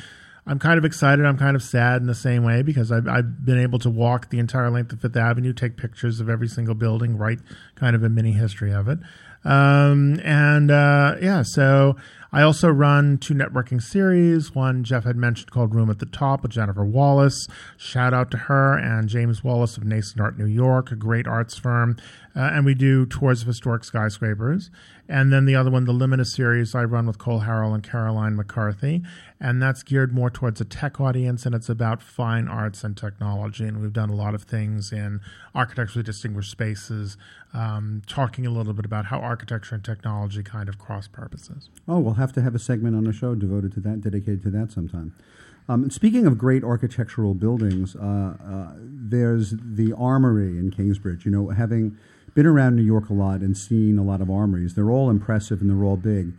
I'm 0.45 0.59
kind 0.59 0.77
of 0.77 0.85
excited. 0.85 1.25
I'm 1.25 1.39
kind 1.39 1.55
of 1.55 1.63
sad 1.63 2.01
in 2.01 2.07
the 2.07 2.13
same 2.13 2.43
way 2.43 2.61
because 2.61 2.91
I've 2.91 3.07
I've 3.07 3.43
been 3.43 3.57
able 3.57 3.79
to 3.79 3.89
walk 3.89 4.29
the 4.29 4.37
entire 4.37 4.69
length 4.69 4.93
of 4.93 5.01
Fifth 5.01 5.17
Avenue, 5.17 5.53
take 5.53 5.75
pictures 5.75 6.19
of 6.19 6.29
every 6.29 6.47
single 6.47 6.75
building, 6.75 7.17
write 7.17 7.39
kind 7.73 7.95
of 7.95 8.03
a 8.03 8.09
mini 8.09 8.33
history 8.33 8.71
of 8.71 8.87
it. 8.87 8.99
Um, 9.43 10.19
and 10.23 10.69
uh, 10.69 11.15
yeah, 11.19 11.41
so 11.41 11.95
I 12.35 12.41
also 12.41 12.67
run 12.67 13.17
two 13.17 13.33
networking 13.33 13.81
series. 13.81 14.53
One 14.53 14.83
Jeff 14.83 15.05
had 15.05 15.15
mentioned 15.15 15.51
called 15.51 15.73
Room 15.73 15.89
at 15.89 15.99
the 15.99 16.05
Top 16.05 16.43
with 16.43 16.51
Jennifer 16.51 16.83
Wallace. 16.83 17.47
Shout 17.77 18.13
out 18.13 18.29
to 18.31 18.37
her 18.37 18.77
and 18.77 19.07
James 19.07 19.41
Wallace 19.41 19.77
of 19.77 19.85
Nascent 19.85 20.19
Art 20.19 20.37
New 20.37 20.45
York, 20.45 20.91
a 20.91 20.97
great 20.97 21.27
arts 21.27 21.57
firm. 21.57 21.95
Uh, 22.35 22.49
and 22.51 22.65
we 22.65 22.73
do 22.73 23.05
tours 23.05 23.41
of 23.41 23.47
historic 23.47 23.85
skyscrapers. 23.85 24.69
And 25.07 25.31
then 25.31 25.45
the 25.45 25.55
other 25.55 25.71
one, 25.71 25.85
the 25.85 25.93
Luminous 25.93 26.33
series, 26.33 26.75
I 26.75 26.83
run 26.83 27.07
with 27.07 27.17
Cole 27.17 27.41
Harrell 27.41 27.73
and 27.73 27.81
Caroline 27.81 28.35
McCarthy. 28.35 29.03
And 29.39 29.61
that's 29.61 29.83
geared 29.83 30.13
more 30.13 30.29
towards 30.29 30.59
a 30.59 30.65
tech 30.65 30.99
audience 30.99 31.45
and 31.45 31.55
it's 31.55 31.69
about 31.69 32.01
fine 32.01 32.47
arts 32.47 32.83
and 32.83 32.97
technology. 32.97 33.65
And 33.65 33.81
we've 33.81 33.93
done 33.93 34.09
a 34.09 34.15
lot 34.15 34.35
of 34.35 34.43
things 34.43 34.91
in 34.91 35.21
architecturally 35.53 36.03
distinguished 36.03 36.51
spaces, 36.51 37.15
um, 37.53 38.01
talking 38.05 38.45
a 38.45 38.49
little 38.49 38.73
bit 38.73 38.85
about 38.85 39.05
how 39.05 39.19
architecture 39.19 39.75
and 39.75 39.83
technology 39.83 40.43
kind 40.43 40.67
of 40.67 40.77
cross 40.77 41.07
purposes. 41.07 41.69
Oh, 41.87 41.99
we'll 41.99 42.15
have 42.15 42.33
to 42.33 42.41
have 42.41 42.55
a 42.55 42.59
segment 42.59 42.95
on 42.97 43.05
the 43.05 43.13
show 43.13 43.35
devoted 43.35 43.73
to 43.73 43.79
that, 43.81 44.01
dedicated 44.01 44.43
to 44.43 44.49
that 44.49 44.71
sometime. 44.71 45.13
Um, 45.67 45.89
speaking 45.89 46.27
of 46.27 46.37
great 46.37 46.63
architectural 46.63 47.33
buildings, 47.33 47.95
uh, 47.95 48.35
uh, 48.43 48.73
there's 48.77 49.53
the 49.57 49.93
Armory 49.97 50.59
in 50.59 50.69
Kingsbridge. 50.69 51.25
You 51.25 51.31
know, 51.31 51.49
having 51.49 51.97
been 52.35 52.45
around 52.45 52.75
New 52.75 52.83
York 52.83 53.09
a 53.09 53.13
lot 53.13 53.39
and 53.39 53.57
seen 53.57 53.97
a 53.97 54.03
lot 54.03 54.21
of 54.21 54.29
armories. 54.29 54.75
They're 54.75 54.91
all 54.91 55.09
impressive 55.09 55.61
and 55.61 55.69
they're 55.69 55.83
all 55.83 55.97
big, 55.97 56.33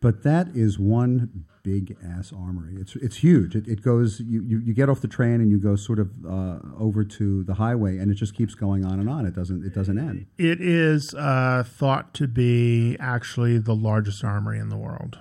but 0.00 0.24
that 0.24 0.48
is 0.54 0.80
one 0.80 1.44
big 1.62 1.96
ass 2.04 2.32
armory. 2.32 2.74
It's 2.80 2.96
it's 2.96 3.16
huge. 3.18 3.54
It, 3.54 3.68
it 3.68 3.82
goes. 3.82 4.20
You, 4.20 4.42
you, 4.42 4.58
you 4.58 4.74
get 4.74 4.88
off 4.88 5.00
the 5.00 5.08
train 5.08 5.34
and 5.34 5.50
you 5.50 5.58
go 5.58 5.76
sort 5.76 6.00
of 6.00 6.10
uh, 6.26 6.58
over 6.78 7.04
to 7.04 7.44
the 7.44 7.54
highway, 7.54 7.98
and 7.98 8.10
it 8.10 8.14
just 8.14 8.34
keeps 8.34 8.54
going 8.54 8.84
on 8.84 8.98
and 8.98 9.08
on. 9.08 9.26
It 9.26 9.34
doesn't 9.34 9.64
it 9.64 9.74
doesn't 9.74 9.98
end. 9.98 10.26
It 10.38 10.60
is 10.60 11.14
uh, 11.14 11.62
thought 11.64 12.14
to 12.14 12.26
be 12.26 12.96
actually 12.98 13.58
the 13.58 13.74
largest 13.74 14.24
armory 14.24 14.58
in 14.58 14.70
the 14.70 14.76
world. 14.76 15.18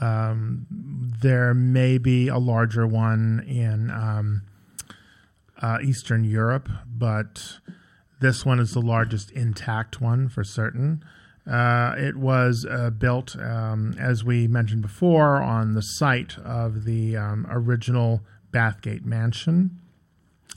Um, 0.00 0.66
there 0.70 1.54
may 1.54 1.98
be 1.98 2.28
a 2.28 2.38
larger 2.38 2.86
one 2.86 3.42
in 3.46 3.90
um, 3.90 4.42
uh, 5.60 5.78
Eastern 5.82 6.24
Europe, 6.24 6.68
but 6.86 7.58
this 8.20 8.44
one 8.44 8.58
is 8.58 8.72
the 8.72 8.80
largest 8.80 9.30
intact 9.30 10.00
one 10.00 10.28
for 10.28 10.44
certain. 10.44 11.04
Uh, 11.50 11.94
it 11.96 12.16
was 12.16 12.66
uh, 12.68 12.90
built, 12.90 13.36
um, 13.38 13.94
as 14.00 14.24
we 14.24 14.48
mentioned 14.48 14.82
before, 14.82 15.36
on 15.36 15.74
the 15.74 15.82
site 15.82 16.36
of 16.38 16.84
the 16.84 17.16
um, 17.16 17.46
original 17.48 18.22
Bathgate 18.52 19.04
Mansion. 19.04 19.78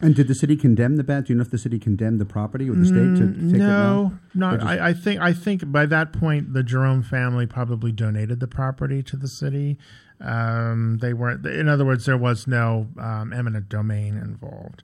And 0.01 0.15
did 0.15 0.29
the 0.29 0.35
city 0.35 0.55
condemn 0.55 0.95
the 0.95 1.03
Bath? 1.03 1.25
Do 1.25 1.33
you 1.33 1.37
know 1.37 1.41
if 1.41 1.51
the 1.51 1.57
city 1.57 1.77
condemned 1.77 2.21
the 2.21 2.25
property 2.25 2.69
or 2.69 2.73
the 2.73 2.85
state 2.85 2.95
to 2.95 3.23
mm, 3.23 3.51
take 3.51 3.59
no, 3.59 4.13
it? 4.15 4.37
No, 4.37 4.55
no. 4.55 4.65
I, 4.65 4.89
I, 4.89 4.93
think 4.93 5.19
I 5.19 5.33
think 5.33 5.69
by 5.71 5.85
that 5.87 6.13
point 6.13 6.53
the 6.53 6.63
Jerome 6.63 7.03
family 7.03 7.45
probably 7.45 7.91
donated 7.91 8.39
the 8.39 8.47
property 8.47 9.03
to 9.03 9.17
the 9.17 9.27
city. 9.27 9.77
Um, 10.21 10.99
they 11.01 11.13
weren't. 11.13 11.45
In 11.45 11.67
other 11.67 11.85
words, 11.85 12.05
there 12.05 12.17
was 12.17 12.47
no 12.47 12.87
um, 12.97 13.33
eminent 13.33 13.67
domain 13.67 14.15
involved. 14.15 14.83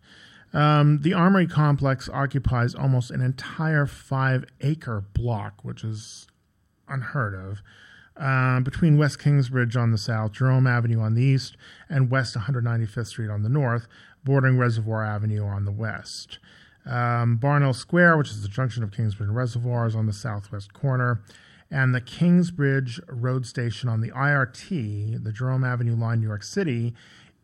Um, 0.56 1.02
the 1.02 1.14
Armory 1.14 1.48
complex 1.48 2.10
occupies 2.12 2.74
almost 2.74 3.12
an 3.12 3.20
entire 3.20 3.86
five 3.86 4.46
acre 4.62 5.02
block, 5.14 5.66
which 5.66 5.84
is 5.84 6.28
unheard 6.88 7.36
of, 7.36 7.62
uh, 8.16 8.62
between 8.62 8.98
West 8.98 9.20
Kingsbridge 9.20 9.76
on 9.76 9.92
the 9.92 9.98
south, 9.98 10.32
Jerome 10.32 10.66
Avenue 10.66 11.02
on 11.02 11.14
the 11.14 11.22
east, 11.22 11.58
and 11.90 12.10
West 12.10 12.38
195th 12.38 13.08
Street 13.08 13.30
on 13.30 13.44
the 13.44 13.50
north, 13.50 13.88
bordering 14.24 14.58
Reservoir 14.58 15.04
Avenue 15.04 15.44
on 15.44 15.66
the 15.66 15.74
west. 15.74 16.40
Um, 16.86 17.38
Barnhill 17.38 17.76
Square, 17.76 18.18
which 18.18 18.30
is 18.30 18.42
the 18.42 18.48
junction 18.48 18.82
of 18.82 18.92
Kingsbridge 18.92 19.28
and 19.28 19.36
Reservoir, 19.36 19.88
is 19.88 19.96
on 19.96 20.06
the 20.06 20.14
southwest 20.14 20.72
corner. 20.72 21.22
And 21.70 21.94
the 21.94 22.00
Kingsbridge 22.00 23.02
Road 23.10 23.46
Station 23.46 23.90
on 23.90 24.00
the 24.00 24.12
IRT, 24.12 25.22
the 25.22 25.32
Jerome 25.34 25.66
Avenue 25.66 25.96
line, 25.96 26.22
New 26.22 26.28
York 26.28 26.44
City, 26.44 26.94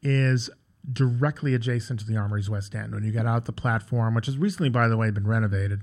is 0.02 0.50
directly 0.92 1.54
adjacent 1.54 2.00
to 2.00 2.06
the 2.06 2.18
Armory's 2.18 2.50
West 2.50 2.74
End. 2.76 2.94
When 2.94 3.04
you 3.04 3.12
get 3.12 3.26
out 3.26 3.46
the 3.46 3.52
platform, 3.52 4.16
which 4.16 4.26
has 4.26 4.38
recently, 4.38 4.70
by 4.70 4.88
the 4.88 4.98
way, 4.98 5.12
been 5.12 5.28
renovated, 5.28 5.82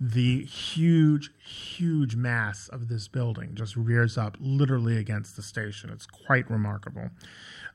the 0.00 0.44
huge, 0.44 1.30
huge 1.38 2.16
mass 2.16 2.68
of 2.68 2.88
this 2.88 3.06
building 3.06 3.54
just 3.54 3.76
rears 3.76 4.16
up 4.16 4.36
literally 4.40 4.96
against 4.96 5.36
the 5.36 5.42
station. 5.42 5.90
It's 5.90 6.06
quite 6.06 6.50
remarkable. 6.50 7.10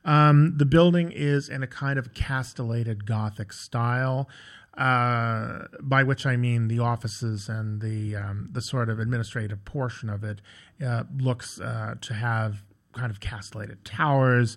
Um, 0.04 0.56
the 0.56 0.66
building 0.66 1.12
is 1.12 1.48
in 1.48 1.62
a 1.62 1.68
kind 1.68 1.98
of 1.98 2.14
castellated 2.14 3.06
Gothic 3.06 3.52
style. 3.52 4.28
Uh, 4.76 5.68
by 5.80 6.02
which 6.02 6.26
I 6.26 6.36
mean 6.36 6.68
the 6.68 6.80
offices 6.80 7.48
and 7.48 7.80
the 7.80 8.14
um, 8.14 8.50
the 8.52 8.60
sort 8.60 8.90
of 8.90 8.98
administrative 8.98 9.64
portion 9.64 10.10
of 10.10 10.22
it 10.22 10.42
uh, 10.84 11.04
looks 11.16 11.58
uh, 11.58 11.94
to 11.98 12.12
have 12.12 12.62
kind 12.96 13.10
of 13.10 13.20
castellated 13.20 13.84
towers. 13.84 14.56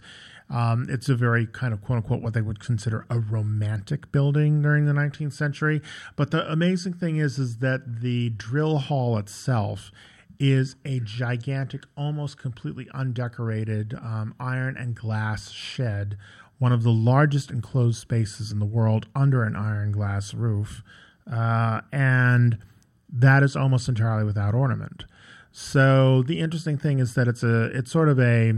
Um, 0.50 0.88
it's 0.90 1.10
a 1.10 1.16
very 1.16 1.46
kind 1.46 1.74
of 1.74 1.82
quote 1.82 1.98
unquote 1.98 2.22
what 2.22 2.34
they 2.34 2.42
would 2.42 2.60
consider 2.60 3.06
a 3.10 3.20
romantic 3.20 4.12
building 4.12 4.62
during 4.62 4.86
the 4.86 4.94
19th 4.94 5.34
century. 5.34 5.82
But 6.16 6.32
the 6.32 6.52
amazing 6.52 6.94
thing 6.94 7.18
is, 7.18 7.38
is 7.38 7.58
that 7.58 8.02
the 8.02 8.30
drill 8.32 8.80
hall 8.80 9.18
itself 9.18 9.92
is 10.40 10.76
a 10.86 11.02
gigantic, 11.02 11.84
almost 11.96 12.38
completely 12.38 12.88
undecorated 12.94 13.94
um, 13.94 14.34
iron 14.40 14.78
and 14.78 14.96
glass 14.96 15.52
shed 15.52 16.18
one 16.60 16.74
of 16.74 16.84
the 16.84 16.92
largest 16.92 17.50
enclosed 17.50 18.00
spaces 18.00 18.52
in 18.52 18.60
the 18.60 18.66
world 18.66 19.08
under 19.16 19.44
an 19.44 19.56
iron 19.56 19.92
glass 19.92 20.34
roof, 20.34 20.84
uh, 21.32 21.82
and 21.92 22.58
that 23.12 23.42
is 23.42 23.56
almost 23.56 23.88
entirely 23.90 24.26
without 24.26 24.54
ornament. 24.54 25.06
So 25.52 26.24
the 26.24 26.40
interesting 26.40 26.78
thing 26.78 27.00
is 27.00 27.16
that 27.16 27.28
it's 27.28 27.44
a 27.44 27.66
it's 27.66 27.92
sort 27.92 28.10
of 28.10 28.20
a 28.20 28.54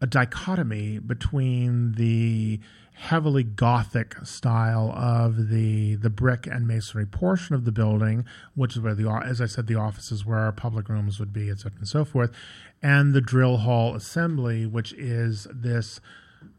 a 0.00 0.06
dichotomy 0.06 0.98
between 0.98 1.92
the 1.92 2.60
heavily 2.92 3.44
gothic 3.44 4.16
style 4.24 4.92
of 4.92 5.48
the 5.48 5.94
the 5.96 6.10
brick 6.10 6.46
and 6.46 6.66
masonry 6.66 7.06
portion 7.06 7.54
of 7.54 7.64
the 7.64 7.72
building, 7.72 8.24
which 8.54 8.76
is 8.76 8.82
where 8.82 8.94
the 8.94 9.08
as 9.24 9.40
I 9.40 9.46
said 9.46 9.66
the 9.66 9.76
offices 9.76 10.26
where 10.26 10.38
our 10.38 10.52
public 10.52 10.88
rooms 10.88 11.18
would 11.18 11.32
be, 11.32 11.50
etc. 11.50 11.78
and 11.78 11.88
so 11.88 12.04
forth, 12.04 12.32
and 12.82 13.14
the 13.14 13.20
drill 13.20 13.58
hall 13.58 13.94
assembly, 13.94 14.66
which 14.66 14.92
is 14.92 15.46
this 15.52 16.00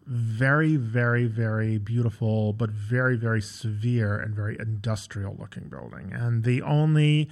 very, 0.05 0.75
very, 0.75 1.25
very 1.25 1.77
beautiful, 1.77 2.51
but 2.53 2.71
very, 2.71 3.15
very 3.15 3.41
severe 3.41 4.17
and 4.17 4.33
very 4.33 4.57
industrial 4.59 5.37
looking 5.39 5.69
building. 5.69 6.11
And 6.11 6.43
the 6.43 6.61
only 6.63 7.29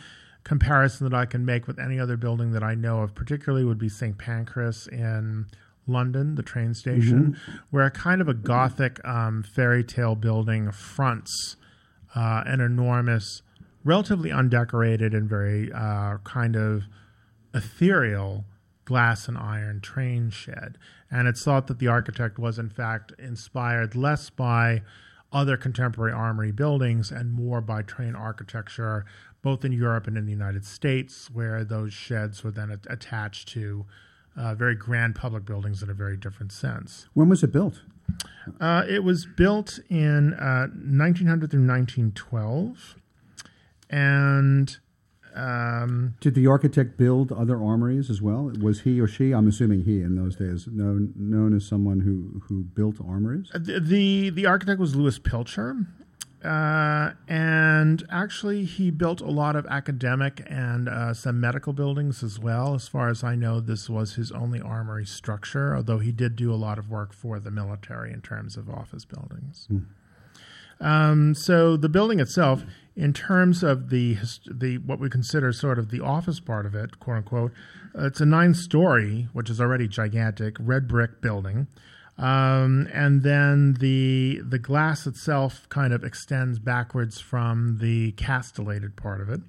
comparison 0.47 1.09
that 1.09 1.15
I 1.15 1.25
can 1.25 1.43
make 1.43 1.67
with 1.67 1.77
any 1.77 1.99
other 1.99 2.15
building 2.15 2.53
that 2.53 2.63
I 2.63 2.73
know 2.73 3.01
of, 3.01 3.13
particularly, 3.13 3.65
would 3.65 3.77
be 3.77 3.89
St. 3.89 4.17
Pancras 4.17 4.87
in 4.87 5.47
London, 5.85 6.35
the 6.35 6.43
train 6.43 6.73
station, 6.73 7.35
mm-hmm. 7.35 7.57
where 7.69 7.85
a 7.85 7.91
kind 7.91 8.21
of 8.21 8.29
a 8.29 8.33
gothic 8.33 9.05
um, 9.05 9.43
fairy 9.43 9.83
tale 9.83 10.15
building 10.15 10.71
fronts 10.71 11.57
uh, 12.15 12.43
an 12.45 12.61
enormous, 12.61 13.41
relatively 13.83 14.31
undecorated, 14.31 15.13
and 15.13 15.29
very 15.29 15.69
uh, 15.73 16.17
kind 16.23 16.55
of 16.55 16.83
ethereal 17.53 18.45
glass 18.85 19.27
and 19.27 19.37
iron 19.37 19.81
train 19.81 20.29
shed. 20.29 20.77
And 21.11 21.27
it's 21.27 21.43
thought 21.43 21.67
that 21.67 21.79
the 21.79 21.87
architect 21.87 22.39
was, 22.39 22.57
in 22.57 22.69
fact, 22.69 23.11
inspired 23.19 23.95
less 23.95 24.29
by 24.29 24.81
other 25.31 25.57
contemporary 25.57 26.13
armory 26.13 26.51
buildings 26.51 27.11
and 27.11 27.33
more 27.33 27.59
by 27.59 27.81
train 27.81 28.15
architecture, 28.15 29.05
both 29.41 29.63
in 29.63 29.71
Europe 29.71 30.07
and 30.07 30.17
in 30.17 30.25
the 30.25 30.31
United 30.31 30.65
States, 30.65 31.29
where 31.31 31.63
those 31.63 31.93
sheds 31.93 32.43
were 32.43 32.51
then 32.51 32.79
attached 32.89 33.47
to 33.49 33.85
uh, 34.35 34.53
very 34.53 34.75
grand 34.75 35.15
public 35.15 35.45
buildings 35.45 35.81
in 35.81 35.89
a 35.89 35.93
very 35.93 36.17
different 36.17 36.51
sense. 36.51 37.07
When 37.13 37.29
was 37.29 37.43
it 37.43 37.51
built? 37.51 37.81
Uh, 38.59 38.83
it 38.87 39.03
was 39.03 39.25
built 39.25 39.79
in 39.89 40.33
uh, 40.35 40.67
1900 40.67 41.51
through 41.51 41.67
1912. 41.67 42.95
And 43.89 44.77
um, 45.35 46.15
Did 46.19 46.35
the 46.35 46.47
architect 46.47 46.97
build 46.97 47.31
other 47.31 47.61
armories 47.61 48.09
as 48.09 48.21
well? 48.21 48.51
Was 48.59 48.81
he 48.81 48.99
or 48.99 49.07
she? 49.07 49.33
I'm 49.33 49.47
assuming 49.47 49.83
he 49.83 50.01
in 50.01 50.15
those 50.15 50.35
days 50.35 50.67
known 50.67 51.13
known 51.15 51.55
as 51.55 51.65
someone 51.65 52.01
who 52.01 52.41
who 52.47 52.63
built 52.63 52.95
armories. 53.05 53.49
The 53.53 53.79
the, 53.79 54.29
the 54.31 54.45
architect 54.45 54.79
was 54.79 54.95
Lewis 54.95 55.19
Pilcher, 55.19 55.85
uh, 56.43 57.11
and 57.27 58.05
actually 58.11 58.63
he 58.63 58.91
built 58.91 59.21
a 59.21 59.29
lot 59.29 59.55
of 59.55 59.65
academic 59.65 60.43
and 60.47 60.87
uh, 60.87 61.13
some 61.13 61.39
medical 61.39 61.73
buildings 61.73 62.23
as 62.23 62.39
well. 62.39 62.75
As 62.75 62.87
far 62.87 63.09
as 63.09 63.23
I 63.23 63.35
know, 63.35 63.59
this 63.59 63.89
was 63.89 64.15
his 64.15 64.31
only 64.31 64.61
armory 64.61 65.05
structure, 65.05 65.75
although 65.75 65.99
he 65.99 66.11
did 66.11 66.35
do 66.35 66.53
a 66.53 66.55
lot 66.55 66.77
of 66.77 66.89
work 66.89 67.13
for 67.13 67.39
the 67.39 67.49
military 67.49 68.13
in 68.13 68.21
terms 68.21 68.55
of 68.55 68.69
office 68.69 69.03
buildings. 69.03 69.65
Hmm. 69.67 69.79
Um, 70.79 71.33
so 71.33 71.75
the 71.75 71.89
building 71.89 72.19
itself, 72.19 72.63
in 72.95 73.13
terms 73.13 73.63
of 73.63 73.89
the 73.89 74.17
the 74.45 74.77
what 74.77 74.99
we 74.99 75.09
consider 75.09 75.51
sort 75.51 75.79
of 75.79 75.89
the 75.89 76.01
office 76.01 76.39
part 76.39 76.67
of 76.67 76.75
it, 76.75 76.99
quote 76.99 77.17
unquote, 77.17 77.51
uh, 77.97 78.05
it's 78.05 78.21
a 78.21 78.25
nine 78.27 78.53
story, 78.53 79.27
which 79.33 79.49
is 79.49 79.59
already 79.59 79.87
gigantic, 79.87 80.55
red 80.59 80.87
brick 80.87 81.19
building. 81.19 81.67
Um, 82.17 82.89
and 82.93 83.21
then 83.21 83.75
the 83.79 84.41
the 84.43 84.57
glass 84.57 85.05
itself 85.05 85.67
kind 85.69 85.93
of 85.93 86.03
extends 86.03 86.57
backwards 86.57 87.19
from 87.19 87.77
the 87.79 88.13
castellated 88.13 88.95
part 88.95 89.21
of 89.21 89.29
it. 89.29 89.41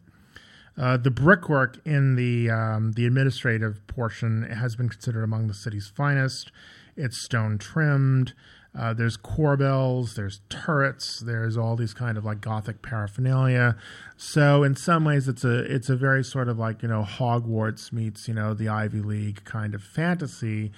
Uh, 0.76 0.96
the 0.96 1.10
brickwork 1.10 1.80
in 1.84 2.14
the 2.14 2.50
um, 2.50 2.92
the 2.92 3.06
administrative 3.06 3.84
portion 3.86 4.42
has 4.42 4.76
been 4.76 4.88
considered 4.88 5.24
among 5.24 5.48
the 5.48 5.54
city's 5.54 5.88
finest. 5.88 6.52
It's 6.96 7.24
stone 7.24 7.58
trimmed. 7.58 8.34
Uh, 8.78 8.92
there's 8.92 9.16
corbels, 9.16 10.14
there's 10.14 10.40
turrets, 10.50 11.20
there's 11.20 11.56
all 11.56 11.74
these 11.74 11.94
kind 11.94 12.16
of 12.16 12.24
like 12.24 12.40
gothic 12.40 12.82
paraphernalia. 12.82 13.76
So 14.16 14.62
in 14.62 14.76
some 14.76 15.04
ways, 15.04 15.26
it's 15.26 15.42
a 15.42 15.60
it's 15.60 15.88
a 15.88 15.96
very 15.96 16.22
sort 16.22 16.48
of 16.48 16.58
like 16.58 16.82
you 16.82 16.88
know 16.88 17.02
Hogwarts 17.02 17.92
meets 17.92 18.28
you 18.28 18.34
know 18.34 18.52
the 18.54 18.68
Ivy 18.68 19.00
League 19.00 19.44
kind 19.44 19.74
of 19.74 19.82
fantasy. 19.82 20.70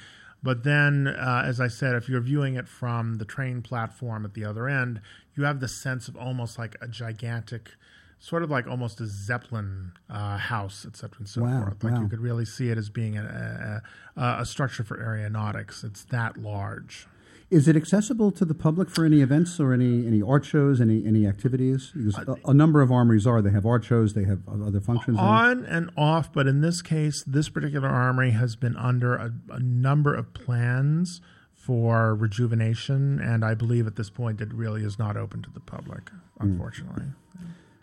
But 0.43 0.65
then, 0.65 1.07
uh, 1.07 1.43
as 1.45 1.61
I 1.61 1.69
said, 1.69 1.95
if 1.95 2.09
you're 2.09 2.21
viewing 2.21 2.55
it 2.55 2.67
from 2.67 3.19
the 3.19 3.25
train 3.25 3.61
platform 3.63 4.25
at 4.25 4.35
the 4.35 4.45
other 4.45 4.69
end, 4.69 5.01
you 5.37 5.45
have 5.45 5.61
the 5.61 5.69
sense 5.69 6.09
of 6.09 6.17
almost 6.17 6.59
like 6.59 6.77
a 6.81 6.89
gigantic, 6.89 7.73
sort 8.19 8.43
of 8.43 8.51
like 8.51 8.67
almost 8.67 9.01
a 9.01 9.07
Zeppelin 9.07 9.93
uh, 10.09 10.39
house, 10.39 10.87
etc. 10.87 11.19
and 11.19 11.29
so 11.29 11.43
wow, 11.43 11.65
forth. 11.65 11.85
Like 11.85 11.95
wow. 11.95 12.03
you 12.03 12.09
could 12.09 12.21
really 12.21 12.47
see 12.47 12.71
it 12.71 12.79
as 12.79 12.89
being 12.89 13.19
a, 13.19 13.83
a, 14.17 14.23
a 14.41 14.47
structure 14.47 14.83
for 14.83 14.99
aeronautics. 14.99 15.85
It's 15.85 16.05
that 16.05 16.39
large. 16.39 17.07
Is 17.51 17.67
it 17.67 17.75
accessible 17.77 18.31
to 18.33 18.45
the 18.45 18.55
public 18.55 18.89
for 18.89 19.05
any 19.05 19.23
events 19.23 19.59
or 19.59 19.73
any, 19.73 20.07
any 20.07 20.23
art 20.23 20.45
shows, 20.45 20.81
any 20.81 21.05
any 21.05 21.27
activities? 21.27 21.93
A, 22.17 22.37
a, 22.51 22.55
number 22.55 22.81
of 22.81 22.93
armories 22.93 23.27
are. 23.27 23.43
They 23.43 23.51
have 23.51 23.67
art 23.67 23.85
shows. 23.85 24.15
They 24.15 24.23
have 24.25 24.49
other 24.49 24.81
functions. 24.81 25.19
On 25.19 25.65
and 25.65 25.91
off, 25.97 26.33
but 26.33 26.47
in 26.47 26.61
this 26.61 26.81
case, 26.81 27.25
this 27.27 27.49
particular 27.49 27.89
armory 27.89 28.31
has 28.31 28.55
been 28.55 28.77
under 28.77 29.17
a, 29.17 29.33
a 29.51 29.59
number 29.59 30.15
of 30.15 30.33
plans 30.33 31.21
for 31.53 32.15
rejuvenation, 32.15 33.21
and 33.21 33.45
I 33.45 33.55
believe 33.55 33.87
at 33.87 33.97
this 33.97 34.11
point 34.11 34.41
it 34.41 34.55
really 34.55 34.85
is 34.85 34.99
not 34.99 35.17
open 35.17 35.43
to 35.43 35.51
the 35.51 35.61
public, 35.61 36.09
hmm. 36.39 36.53
unfortunately. 36.53 37.05
Mm. 37.05 37.15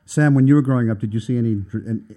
Sam, 0.06 0.34
when 0.34 0.48
you 0.48 0.56
were 0.56 0.62
growing 0.62 0.90
up, 0.90 1.00
did 1.00 1.14
you 1.14 1.20
see 1.20 1.38
any 1.38 1.62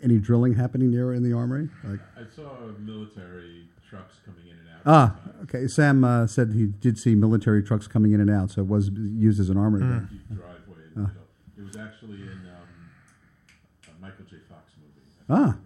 any 0.00 0.18
drilling 0.18 0.54
happening 0.54 0.92
there 0.92 1.12
in 1.12 1.24
the 1.24 1.32
armory? 1.32 1.68
Like, 1.82 1.98
I 2.16 2.22
saw 2.34 2.54
military 2.78 3.68
trucks 3.88 4.20
coming 4.24 4.46
in 4.46 4.52
and 4.52 4.59
out. 4.59 4.59
Ah, 4.86 5.16
okay. 5.42 5.66
Sam 5.66 6.04
uh, 6.04 6.26
said 6.26 6.52
he 6.52 6.66
did 6.66 6.98
see 6.98 7.14
military 7.14 7.62
trucks 7.62 7.86
coming 7.86 8.12
in 8.12 8.20
and 8.20 8.30
out, 8.30 8.50
so 8.50 8.62
it 8.62 8.68
was 8.68 8.90
used 8.90 9.40
as 9.40 9.50
an 9.50 9.56
armory. 9.56 9.82
Mm. 9.82 10.08
Driveway. 10.28 10.82
Ah. 10.98 11.10
It 11.58 11.62
was 11.64 11.76
actually 11.76 12.22
in 12.22 12.48
um, 12.48 13.88
a 13.88 14.00
Michael 14.00 14.24
J. 14.24 14.36
Fox 14.48 14.72
movie. 14.78 15.06
Ah. 15.28 15.56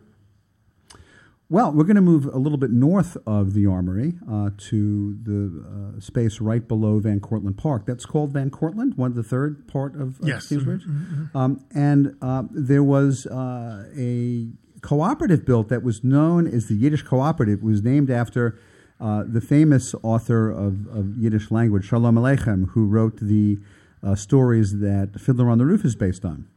Well, 1.50 1.72
we're 1.72 1.84
going 1.84 1.96
to 1.96 2.02
move 2.02 2.24
a 2.26 2.38
little 2.38 2.56
bit 2.56 2.70
north 2.70 3.18
of 3.26 3.52
the 3.52 3.66
Armory 3.66 4.14
uh, 4.28 4.50
to 4.70 5.16
the 5.22 5.94
uh, 5.96 6.00
space 6.00 6.40
right 6.40 6.66
below 6.66 6.98
Van 7.00 7.20
Cortlandt 7.20 7.58
Park. 7.58 7.84
That's 7.86 8.06
called 8.06 8.32
Van 8.32 8.50
Cortlandt, 8.50 8.96
one 8.96 9.10
of 9.10 9.14
the 9.14 9.22
third 9.22 9.68
part 9.68 9.94
of 9.94 10.20
uh, 10.22 10.26
yes. 10.26 10.48
Queensbridge. 10.48 10.86
Mm-hmm, 10.86 11.22
mm-hmm. 11.22 11.36
Um, 11.36 11.64
and 11.74 12.16
uh, 12.22 12.44
there 12.50 12.82
was 12.82 13.26
uh, 13.26 13.86
a 13.96 14.48
cooperative 14.80 15.44
built 15.44 15.68
that 15.68 15.82
was 15.82 16.02
known 16.02 16.46
as 16.46 16.68
the 16.68 16.74
Yiddish 16.74 17.02
Cooperative. 17.02 17.58
It 17.58 17.64
was 17.64 17.82
named 17.82 18.10
after 18.10 18.58
uh, 19.04 19.22
the 19.26 19.40
famous 19.42 19.94
author 20.02 20.50
of, 20.50 20.86
of, 20.86 21.14
Yiddish 21.18 21.50
language, 21.50 21.84
Shalom 21.84 22.14
Aleichem, 22.14 22.70
who 22.70 22.86
wrote 22.86 23.18
the 23.20 23.58
uh, 24.02 24.14
stories 24.14 24.78
that 24.78 25.20
Fiddler 25.20 25.50
on 25.50 25.58
the 25.58 25.66
Roof 25.66 25.84
is 25.84 25.94
based 25.94 26.24
on. 26.24 26.48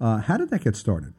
Uh, 0.00 0.16
how 0.16 0.38
did 0.38 0.48
that 0.48 0.64
get 0.64 0.74
started? 0.74 1.12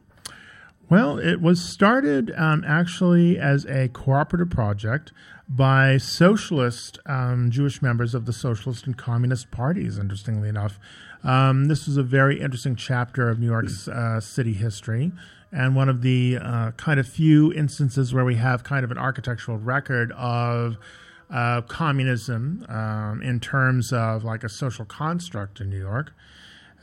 Well, 0.90 1.16
it 1.18 1.40
was 1.40 1.62
started 1.62 2.32
um, 2.36 2.64
actually 2.66 3.38
as 3.38 3.64
a 3.66 3.88
cooperative 3.88 4.50
project 4.50 5.12
by 5.48 5.96
socialist 5.96 6.98
um, 7.06 7.52
Jewish 7.52 7.80
members 7.80 8.12
of 8.12 8.26
the 8.26 8.32
socialist 8.32 8.84
and 8.84 8.98
communist 8.98 9.52
parties, 9.52 9.96
interestingly 9.96 10.48
enough. 10.48 10.80
Um, 11.22 11.66
this 11.66 11.86
was 11.86 11.96
a 11.96 12.02
very 12.02 12.40
interesting 12.40 12.74
chapter 12.74 13.28
of 13.28 13.38
New 13.38 13.46
York's 13.46 13.86
uh, 13.86 14.20
city 14.20 14.54
history 14.54 15.12
and 15.54 15.76
one 15.76 15.88
of 15.88 16.02
the 16.02 16.36
uh, 16.42 16.72
kind 16.72 16.98
of 16.98 17.06
few 17.06 17.52
instances 17.52 18.12
where 18.12 18.24
we 18.24 18.34
have 18.34 18.64
kind 18.64 18.84
of 18.84 18.90
an 18.90 18.98
architectural 18.98 19.56
record 19.56 20.10
of 20.12 20.76
uh, 21.30 21.62
communism 21.62 22.66
um, 22.68 23.22
in 23.22 23.38
terms 23.38 23.92
of 23.92 24.24
like 24.24 24.42
a 24.42 24.48
social 24.48 24.84
construct 24.84 25.60
in 25.60 25.70
New 25.70 25.78
York. 25.78 26.12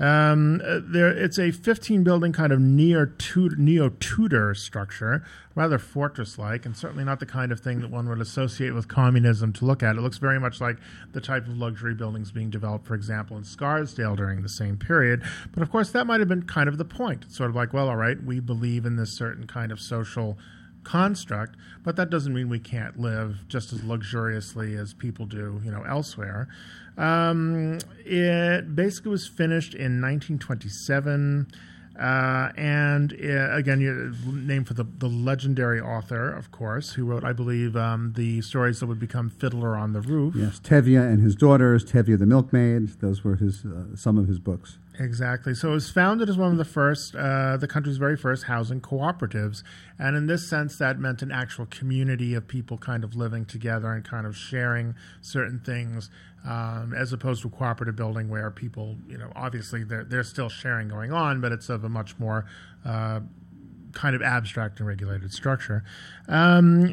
Um, 0.01 0.63
uh, 0.65 0.79
there, 0.81 1.09
it's 1.09 1.37
a 1.37 1.51
15 1.51 2.03
building 2.03 2.33
kind 2.33 2.51
of 2.51 2.59
neo 2.59 3.05
Tudor 3.05 4.55
structure, 4.55 5.23
rather 5.53 5.77
fortress 5.77 6.39
like, 6.39 6.65
and 6.65 6.75
certainly 6.75 7.03
not 7.03 7.19
the 7.19 7.27
kind 7.27 7.51
of 7.51 7.59
thing 7.59 7.81
that 7.81 7.91
one 7.91 8.09
would 8.09 8.19
associate 8.19 8.71
with 8.71 8.87
communism 8.87 9.53
to 9.53 9.65
look 9.65 9.83
at. 9.83 9.97
It 9.97 10.01
looks 10.01 10.17
very 10.17 10.39
much 10.39 10.59
like 10.59 10.77
the 11.11 11.21
type 11.21 11.45
of 11.45 11.55
luxury 11.55 11.93
buildings 11.93 12.31
being 12.31 12.49
developed, 12.49 12.87
for 12.87 12.95
example, 12.95 13.37
in 13.37 13.43
Scarsdale 13.43 14.15
during 14.15 14.41
the 14.41 14.49
same 14.49 14.75
period. 14.75 15.21
But 15.53 15.61
of 15.61 15.69
course, 15.69 15.91
that 15.91 16.07
might 16.07 16.19
have 16.19 16.29
been 16.29 16.47
kind 16.47 16.67
of 16.67 16.79
the 16.79 16.85
point. 16.85 17.25
It's 17.25 17.37
sort 17.37 17.51
of 17.51 17.55
like, 17.55 17.71
well, 17.71 17.87
all 17.87 17.95
right, 17.95 18.21
we 18.23 18.39
believe 18.39 18.87
in 18.87 18.95
this 18.95 19.11
certain 19.11 19.45
kind 19.45 19.71
of 19.71 19.79
social 19.79 20.35
construct, 20.83 21.55
but 21.83 21.95
that 21.95 22.09
doesn't 22.09 22.33
mean 22.33 22.49
we 22.49 22.57
can't 22.57 22.99
live 22.99 23.47
just 23.47 23.71
as 23.71 23.83
luxuriously 23.83 24.75
as 24.75 24.95
people 24.95 25.27
do, 25.27 25.61
you 25.63 25.69
know, 25.69 25.83
elsewhere. 25.83 26.47
Um, 26.97 27.79
it 28.05 28.75
basically 28.75 29.11
was 29.11 29.27
finished 29.27 29.73
in 29.73 30.01
1927. 30.01 31.47
Uh, 31.99 32.51
and 32.55 33.13
uh, 33.13 33.53
again, 33.55 34.15
named 34.25 34.67
for 34.67 34.73
the, 34.73 34.85
the 34.97 35.07
legendary 35.07 35.79
author, 35.79 36.33
of 36.33 36.49
course, 36.51 36.91
who 36.93 37.05
wrote, 37.05 37.23
I 37.23 37.33
believe, 37.33 37.75
um, 37.75 38.13
the 38.15 38.41
stories 38.41 38.79
that 38.79 38.87
would 38.87 38.99
become 38.99 39.29
Fiddler 39.29 39.75
on 39.75 39.93
the 39.93 40.01
Roof. 40.01 40.33
Yes, 40.35 40.59
Tevye 40.59 40.99
and 40.99 41.21
his 41.21 41.35
daughters, 41.35 41.83
Tevye 41.83 42.17
the 42.17 42.25
milkmaid. 42.25 42.99
Those 43.01 43.23
were 43.23 43.35
his 43.35 43.65
uh, 43.65 43.95
some 43.95 44.17
of 44.17 44.27
his 44.27 44.39
books. 44.39 44.77
Exactly. 44.99 45.53
So 45.53 45.69
it 45.69 45.73
was 45.73 45.89
founded 45.89 46.29
as 46.29 46.37
one 46.37 46.51
of 46.51 46.57
the 46.57 46.65
first, 46.65 47.15
uh, 47.15 47.57
the 47.57 47.67
country's 47.67 47.97
very 47.97 48.17
first 48.17 48.43
housing 48.43 48.81
cooperatives. 48.81 49.63
And 49.97 50.17
in 50.17 50.27
this 50.27 50.49
sense, 50.49 50.77
that 50.77 50.99
meant 50.99 51.21
an 51.21 51.31
actual 51.31 51.65
community 51.65 52.33
of 52.33 52.47
people 52.47 52.77
kind 52.77 53.03
of 53.03 53.15
living 53.15 53.45
together 53.45 53.91
and 53.91 54.03
kind 54.03 54.27
of 54.27 54.35
sharing 54.35 54.95
certain 55.21 55.59
things, 55.59 56.09
um, 56.45 56.93
as 56.95 57.13
opposed 57.13 57.41
to 57.43 57.49
cooperative 57.49 57.95
building 57.95 58.27
where 58.29 58.51
people, 58.51 58.97
you 59.07 59.17
know, 59.17 59.31
obviously 59.35 59.83
there's 59.83 60.29
still 60.29 60.49
sharing 60.49 60.89
going 60.89 61.11
on, 61.11 61.39
but 61.39 61.51
it's 61.51 61.69
of 61.69 61.83
a 61.83 61.89
much 61.89 62.19
more 62.19 62.45
uh, 62.85 63.21
kind 63.93 64.15
of 64.15 64.21
abstract 64.21 64.79
and 64.79 64.87
regulated 64.87 65.31
structure. 65.31 65.83
Um, 66.27 66.85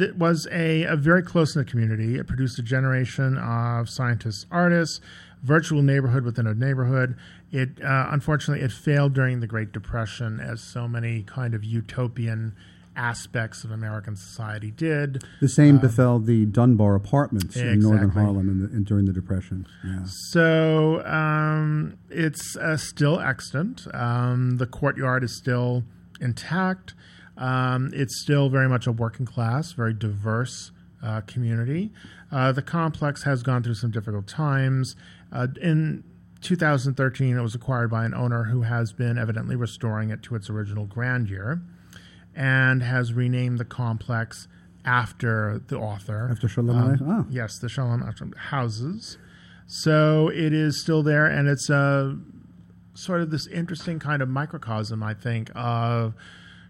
it 0.00 0.16
was 0.16 0.46
a, 0.52 0.84
a 0.84 0.96
very 0.96 1.22
close 1.22 1.56
knit 1.56 1.66
community. 1.66 2.16
It 2.16 2.26
produced 2.26 2.58
a 2.58 2.62
generation 2.62 3.38
of 3.38 3.88
scientists, 3.88 4.46
artists, 4.50 5.00
virtual 5.42 5.82
neighborhood 5.82 6.24
within 6.24 6.46
a 6.46 6.54
neighborhood. 6.54 7.16
It 7.50 7.82
uh, 7.82 8.08
unfortunately 8.10 8.64
it 8.64 8.72
failed 8.72 9.14
during 9.14 9.40
the 9.40 9.46
Great 9.46 9.72
Depression, 9.72 10.40
as 10.40 10.60
so 10.60 10.86
many 10.86 11.22
kind 11.22 11.54
of 11.54 11.64
utopian 11.64 12.54
aspects 12.98 13.64
of 13.64 13.70
American 13.70 14.16
society 14.16 14.70
did. 14.72 15.22
The 15.40 15.48
same 15.48 15.76
um, 15.76 15.80
befell 15.80 16.18
the 16.18 16.44
Dunbar 16.46 16.96
Apartments 16.96 17.56
exactly. 17.56 17.72
in 17.74 17.80
northern 17.80 18.10
Harlem 18.10 18.48
in 18.50 18.58
the, 18.58 18.76
in, 18.76 18.84
during 18.84 19.06
the 19.06 19.12
Depression. 19.12 19.66
Yeah. 19.84 20.00
So 20.04 21.02
um, 21.06 21.96
it's 22.10 22.56
uh, 22.56 22.76
still 22.76 23.20
extant. 23.20 23.86
Um, 23.94 24.58
the 24.58 24.66
courtyard 24.66 25.22
is 25.24 25.38
still 25.38 25.84
intact. 26.20 26.94
Um, 27.38 27.92
it's 27.94 28.20
still 28.20 28.48
very 28.48 28.68
much 28.68 28.86
a 28.88 28.92
working 28.92 29.24
class, 29.24 29.72
very 29.72 29.94
diverse 29.94 30.72
uh, 31.02 31.20
community. 31.22 31.92
Uh, 32.32 32.50
the 32.50 32.62
complex 32.62 33.22
has 33.22 33.44
gone 33.44 33.62
through 33.62 33.74
some 33.74 33.92
difficult 33.92 34.26
times. 34.26 34.96
Uh, 35.32 35.46
in 35.62 36.02
2013, 36.40 37.36
it 37.36 37.42
was 37.42 37.54
acquired 37.54 37.90
by 37.90 38.04
an 38.04 38.14
owner 38.14 38.44
who 38.44 38.62
has 38.62 38.92
been 38.92 39.18
evidently 39.18 39.56
restoring 39.56 40.10
it 40.10 40.22
to 40.24 40.34
its 40.34 40.48
original 40.48 40.86
grandeur 40.86 41.60
and 42.34 42.82
has 42.82 43.12
renamed 43.12 43.58
the 43.58 43.64
complex 43.64 44.46
after 44.84 45.60
the 45.66 45.76
author. 45.76 46.28
After 46.30 46.48
Shalom 46.48 46.76
um, 46.76 47.10
oh. 47.10 47.26
Yes, 47.30 47.58
the 47.58 47.68
Shalom 47.68 48.32
houses. 48.36 49.18
So 49.66 50.28
it 50.28 50.52
is 50.52 50.80
still 50.80 51.02
there, 51.02 51.26
and 51.26 51.48
it's 51.48 51.68
a 51.68 52.16
sort 52.94 53.20
of 53.20 53.30
this 53.30 53.46
interesting 53.46 53.98
kind 53.98 54.22
of 54.22 54.28
microcosm, 54.28 55.02
I 55.02 55.14
think, 55.14 55.50
of 55.54 56.14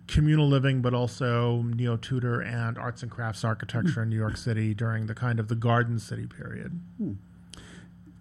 communal 0.09 0.49
living, 0.49 0.83
but 0.83 0.95
also 0.95 1.63
neo 1.63 1.97
Tudor 1.97 2.41
and 2.41 2.77
arts 2.77 3.03
and 3.03 3.11
crafts 3.11 3.45
architecture 3.45 4.03
in 4.03 4.09
New 4.09 4.17
York 4.17 4.37
City 4.37 4.75
during 4.75 5.07
the 5.07 5.15
kind 5.15 5.39
of 5.39 5.49
the 5.49 5.55
Garden 5.55 5.99
City 5.99 6.27
period. 6.27 6.81
Hmm. 6.97 7.13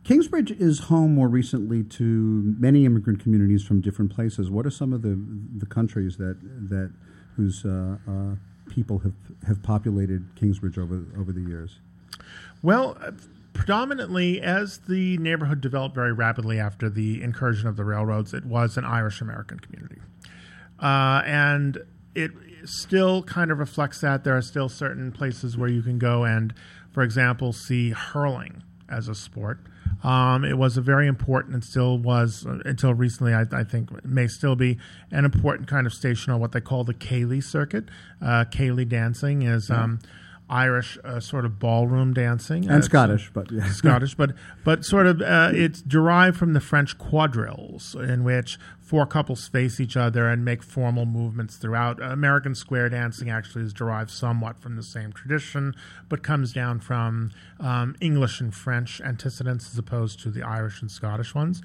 Kingsbridge 0.07 0.51
is 0.51 0.79
home 0.79 1.13
more 1.13 1.27
recently 1.27 1.83
to 1.83 2.55
many 2.57 2.85
immigrant 2.85 3.19
communities 3.19 3.61
from 3.61 3.81
different 3.81 4.09
places. 4.09 4.49
What 4.49 4.65
are 4.65 4.69
some 4.71 4.93
of 4.93 5.01
the 5.01 5.19
the 5.57 5.65
countries 5.65 6.15
that 6.15 6.37
that 6.69 6.93
whose 7.35 7.65
uh, 7.65 7.97
uh, 8.07 8.35
people 8.69 8.99
have 8.99 9.15
have 9.45 9.61
populated 9.61 10.25
Kingsbridge 10.37 10.77
over 10.77 11.03
over 11.19 11.33
the 11.33 11.41
years? 11.41 11.79
Well. 12.63 12.97
Uh, 13.01 13.11
predominantly, 13.53 14.39
as 14.39 14.77
the 14.87 15.17
neighborhood 15.17 15.59
developed 15.59 15.95
very 15.95 16.13
rapidly 16.13 16.59
after 16.59 16.91
the 16.91 17.23
incursion 17.23 17.67
of 17.67 17.75
the 17.75 17.83
railroads, 17.83 18.31
it 18.31 18.45
was 18.45 18.77
an 18.77 18.85
Irish 18.85 19.19
American 19.19 19.59
community. 19.59 19.99
Uh, 20.79 21.23
and 21.25 21.79
it 22.13 22.29
still 22.65 23.23
kind 23.23 23.49
of 23.49 23.57
reflects 23.57 23.99
that. 24.01 24.23
There 24.23 24.37
are 24.37 24.43
still 24.43 24.69
certain 24.69 25.11
places 25.11 25.57
where 25.57 25.69
you 25.69 25.81
can 25.81 25.97
go 25.97 26.23
and, 26.23 26.53
for 26.91 27.01
example, 27.01 27.51
see 27.51 27.89
hurling 27.89 28.61
as 28.87 29.07
a 29.07 29.15
sport. 29.15 29.59
Um, 30.07 30.45
it 30.45 30.57
was 30.57 30.77
a 30.77 30.81
very 30.81 31.05
important 31.05 31.53
and 31.53 31.61
still 31.61 31.97
was 31.97 32.45
uh, 32.45 32.59
until 32.63 32.93
recently. 32.93 33.33
I, 33.33 33.43
I, 33.51 33.65
think 33.65 34.05
may 34.05 34.27
still 34.27 34.55
be 34.55 34.77
an 35.11 35.25
important 35.25 35.67
kind 35.67 35.85
of 35.85 35.93
station 35.93 36.31
on 36.31 36.39
what 36.39 36.53
they 36.53 36.61
call 36.61 36.85
the 36.85 36.93
Ceilidh 36.93 37.43
circuit. 37.43 37.89
Uh, 38.21 38.45
Ceilidh 38.45 38.87
dancing 38.87 39.41
is. 39.41 39.69
Um, 39.69 39.99
Irish 40.49 40.97
uh, 41.03 41.19
sort 41.19 41.43
of 41.43 41.59
ballroom 41.59 42.13
dancing 42.13 42.65
and 42.69 42.81
uh, 42.81 42.85
Scottish, 42.85 43.29
but 43.33 43.51
yeah. 43.51 43.69
Scottish, 43.71 44.15
but 44.15 44.31
but 44.63 44.85
sort 44.85 45.05
of 45.05 45.21
uh, 45.21 45.51
it's 45.53 45.81
derived 45.81 46.37
from 46.37 46.53
the 46.53 46.61
French 46.61 46.97
quadrilles, 46.97 47.95
in 47.95 48.23
which 48.23 48.57
four 48.87 49.05
couples 49.05 49.49
face 49.49 49.81
each 49.81 49.97
other 49.97 50.29
and 50.29 50.45
make 50.45 50.63
formal 50.63 51.05
movements 51.05 51.57
throughout. 51.57 52.01
American 52.01 52.55
square 52.55 52.87
dancing 52.87 53.29
actually 53.29 53.63
is 53.63 53.73
derived 53.73 54.09
somewhat 54.09 54.57
from 54.57 54.77
the 54.77 54.83
same 54.83 55.11
tradition, 55.11 55.75
but 56.07 56.23
comes 56.23 56.53
down 56.53 56.79
from 56.79 57.31
um, 57.59 57.95
English 57.99 58.39
and 58.39 58.55
French 58.55 59.01
antecedents 59.01 59.69
as 59.69 59.77
opposed 59.77 60.21
to 60.21 60.29
the 60.29 60.41
Irish 60.41 60.81
and 60.81 60.89
Scottish 60.89 61.35
ones. 61.35 61.61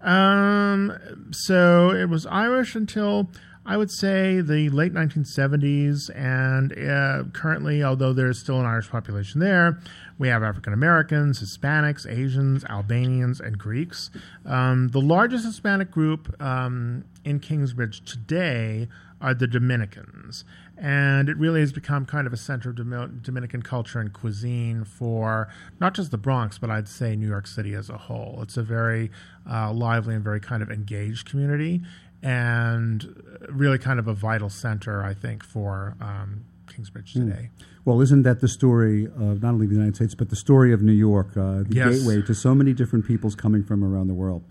Um, 0.00 0.98
so 1.30 1.90
it 1.90 2.08
was 2.08 2.24
Irish 2.26 2.74
until 2.74 3.30
I 3.64 3.76
would 3.76 3.92
say 3.92 4.40
the 4.40 4.70
late 4.70 4.92
1970s, 4.92 6.10
and 6.16 6.72
uh, 6.72 7.30
currently, 7.32 7.84
although 7.84 8.12
there's 8.12 8.40
still 8.40 8.58
an 8.58 8.66
Irish 8.66 8.90
population 8.90 9.40
there, 9.40 9.78
we 10.18 10.28
have 10.28 10.42
African 10.42 10.72
Americans, 10.72 11.40
Hispanics, 11.40 12.10
Asians, 12.10 12.64
Albanians, 12.64 13.38
and 13.38 13.56
Greeks. 13.56 14.10
Um, 14.44 14.88
the 14.88 15.00
largest 15.00 15.44
Hispanic 15.44 15.92
group 15.92 16.34
um, 16.42 17.04
in 17.24 17.38
Kingsbridge 17.38 18.04
today 18.04 18.88
are 19.20 19.32
the 19.32 19.46
Dominicans. 19.46 20.44
And 20.76 21.28
it 21.28 21.36
really 21.36 21.60
has 21.60 21.72
become 21.72 22.04
kind 22.04 22.26
of 22.26 22.32
a 22.32 22.36
center 22.36 22.70
of 22.70 23.22
Dominican 23.22 23.62
culture 23.62 24.00
and 24.00 24.12
cuisine 24.12 24.82
for 24.82 25.48
not 25.78 25.94
just 25.94 26.10
the 26.10 26.18
Bronx, 26.18 26.58
but 26.58 26.70
I'd 26.70 26.88
say 26.88 27.14
New 27.14 27.28
York 27.28 27.46
City 27.46 27.74
as 27.74 27.88
a 27.88 27.96
whole. 27.96 28.40
It's 28.42 28.56
a 28.56 28.64
very 28.64 29.12
uh, 29.48 29.72
lively 29.72 30.16
and 30.16 30.24
very 30.24 30.40
kind 30.40 30.60
of 30.60 30.70
engaged 30.70 31.30
community 31.30 31.82
and 32.22 33.22
really 33.48 33.78
kind 33.78 33.98
of 33.98 34.06
a 34.08 34.14
vital 34.14 34.48
center, 34.48 35.02
I 35.02 35.14
think, 35.14 35.42
for 35.44 35.96
um, 36.00 36.44
Kingsbridge 36.66 37.12
hmm. 37.14 37.28
today. 37.28 37.50
Mm. 37.58 37.64
Well, 37.84 38.00
isn't 38.00 38.22
that 38.22 38.40
the 38.40 38.48
story 38.48 39.06
of 39.06 39.42
not 39.42 39.54
only 39.54 39.66
the 39.66 39.74
United 39.74 39.96
States, 39.96 40.14
but 40.14 40.30
the 40.30 40.36
story 40.36 40.72
of 40.72 40.82
New 40.82 40.92
York, 40.92 41.36
uh, 41.36 41.64
the 41.64 41.66
yes. 41.70 41.98
gateway 41.98 42.22
to 42.22 42.34
so 42.34 42.54
many 42.54 42.72
different 42.72 43.06
peoples 43.06 43.34
coming 43.34 43.64
from 43.64 43.82
around 43.82 44.06
the 44.06 44.14
world? 44.14 44.44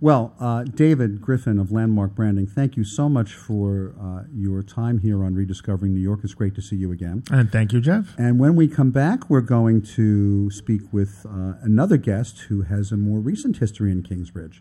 Well, 0.00 0.34
uh, 0.40 0.64
David 0.64 1.20
Griffin 1.20 1.60
of 1.60 1.70
Landmark 1.70 2.16
Branding, 2.16 2.48
thank 2.48 2.76
you 2.76 2.82
so 2.82 3.08
much 3.08 3.34
for 3.34 3.94
uh, 4.02 4.24
your 4.34 4.64
time 4.64 4.98
here 4.98 5.22
on 5.22 5.36
Rediscovering 5.36 5.94
New 5.94 6.00
York. 6.00 6.22
It's 6.24 6.34
great 6.34 6.56
to 6.56 6.60
see 6.60 6.74
you 6.74 6.90
again. 6.90 7.22
And 7.30 7.52
thank 7.52 7.72
you, 7.72 7.80
Jeff. 7.80 8.12
And 8.18 8.40
when 8.40 8.56
we 8.56 8.66
come 8.66 8.90
back, 8.90 9.30
we're 9.30 9.42
going 9.42 9.80
to 9.94 10.50
speak 10.50 10.80
with 10.90 11.24
uh, 11.24 11.52
another 11.62 11.98
guest 11.98 12.40
who 12.48 12.62
has 12.62 12.90
a 12.90 12.96
more 12.96 13.20
recent 13.20 13.58
history 13.58 13.92
in 13.92 14.02
Kingsbridge. 14.02 14.60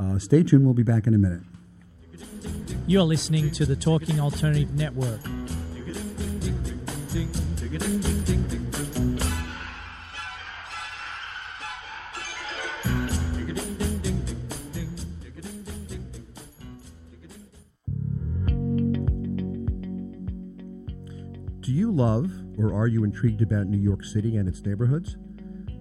Uh, 0.00 0.18
stay 0.18 0.42
tuned. 0.42 0.64
We'll 0.64 0.74
be 0.74 0.82
back 0.82 1.06
in 1.06 1.14
a 1.14 1.18
minute. 1.18 1.42
You're 2.86 3.02
listening 3.02 3.50
to 3.52 3.64
the 3.64 3.76
Talking 3.76 4.18
Alternative 4.18 4.74
Network. 4.74 5.20
Do 21.60 21.72
you 21.72 21.92
love 21.92 22.32
or 22.58 22.74
are 22.74 22.88
you 22.88 23.04
intrigued 23.04 23.42
about 23.42 23.68
New 23.68 23.78
York 23.78 24.04
City 24.04 24.36
and 24.36 24.48
its 24.48 24.60
neighborhoods? 24.64 25.16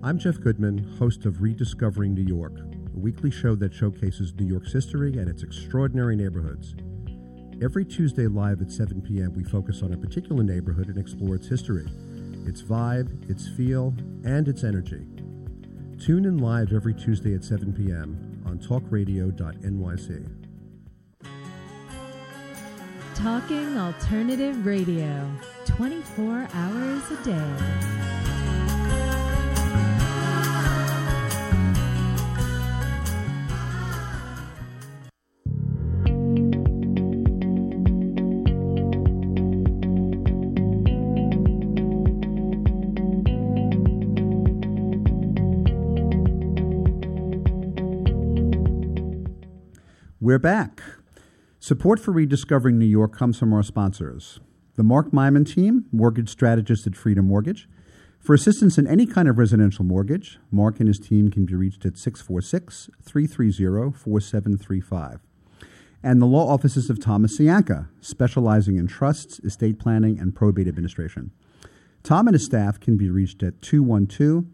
I'm 0.03 0.19
Jeff 0.19 0.39
Goodman, 0.39 0.77
host 0.99 1.25
of 1.25 1.41
Rediscovering 1.41 2.13
New 2.13 2.23
York, 2.23 2.53
a 2.95 2.99
weekly 2.99 3.31
show 3.31 3.55
that 3.55 3.73
showcases 3.73 4.33
New 4.35 4.45
York's 4.45 4.71
history 4.71 5.17
and 5.17 5.29
its 5.29 5.43
extraordinary 5.43 6.15
neighborhoods. 6.15 6.75
Every 7.61 7.83
Tuesday 7.83 8.27
live 8.27 8.61
at 8.61 8.71
7 8.71 9.01
p.m., 9.01 9.33
we 9.33 9.43
focus 9.43 9.83
on 9.83 9.93
a 9.93 9.97
particular 9.97 10.43
neighborhood 10.43 10.87
and 10.87 10.97
explore 10.97 11.35
its 11.35 11.47
history, 11.47 11.85
its 12.45 12.61
vibe, 12.61 13.29
its 13.29 13.49
feel, 13.49 13.93
and 14.23 14.47
its 14.47 14.63
energy. 14.63 15.05
Tune 15.99 16.23
in 16.25 16.37
live 16.37 16.71
every 16.71 16.93
Tuesday 16.93 17.35
at 17.35 17.43
7 17.43 17.73
p.m. 17.73 18.41
on 18.45 18.57
talkradio.nyc. 18.59 20.35
Talking 23.15 23.77
Alternative 23.77 24.65
Radio, 24.65 25.29
24 25.65 26.47
hours 26.53 27.11
a 27.11 27.23
day. 27.25 28.08
We're 50.29 50.37
back. 50.37 50.83
Support 51.59 51.99
for 51.99 52.11
Rediscovering 52.11 52.77
New 52.77 52.85
York 52.85 53.17
comes 53.17 53.39
from 53.39 53.51
our 53.51 53.63
sponsors 53.63 54.39
the 54.75 54.83
Mark 54.83 55.09
Myman 55.09 55.43
team, 55.43 55.85
mortgage 55.91 56.29
strategist 56.29 56.85
at 56.85 56.95
Freedom 56.95 57.25
Mortgage. 57.25 57.67
For 58.19 58.35
assistance 58.35 58.77
in 58.77 58.85
any 58.85 59.07
kind 59.07 59.27
of 59.27 59.39
residential 59.39 59.83
mortgage, 59.83 60.37
Mark 60.51 60.79
and 60.79 60.87
his 60.87 60.99
team 60.99 61.31
can 61.31 61.47
be 61.47 61.55
reached 61.55 61.83
at 61.83 61.97
646 61.97 62.91
330 63.01 63.97
4735. 63.97 65.21
And 66.03 66.21
the 66.21 66.27
law 66.27 66.47
offices 66.47 66.91
of 66.91 66.99
Thomas 66.99 67.39
Cianca, 67.39 67.87
specializing 67.99 68.75
in 68.75 68.85
trusts, 68.85 69.39
estate 69.39 69.79
planning, 69.79 70.19
and 70.19 70.35
probate 70.35 70.67
administration. 70.67 71.31
Tom 72.03 72.27
and 72.27 72.35
his 72.35 72.45
staff 72.45 72.79
can 72.79 72.97
be 72.97 73.09
reached 73.09 73.41
at 73.41 73.63
212 73.63 74.45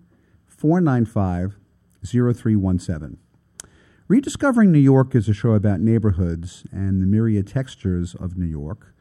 495 0.47 1.57
0317. 2.01 3.17
Rediscovering 4.07 4.71
New 4.71 4.77
York 4.77 5.15
is 5.15 5.27
a 5.27 5.33
show 5.33 5.53
about 5.53 5.79
neighborhoods 5.79 6.63
and 6.71 7.01
the 7.01 7.07
myriad 7.07 7.47
textures 7.47 8.13
of 8.13 8.37
New 8.37 8.45
York. 8.45 8.93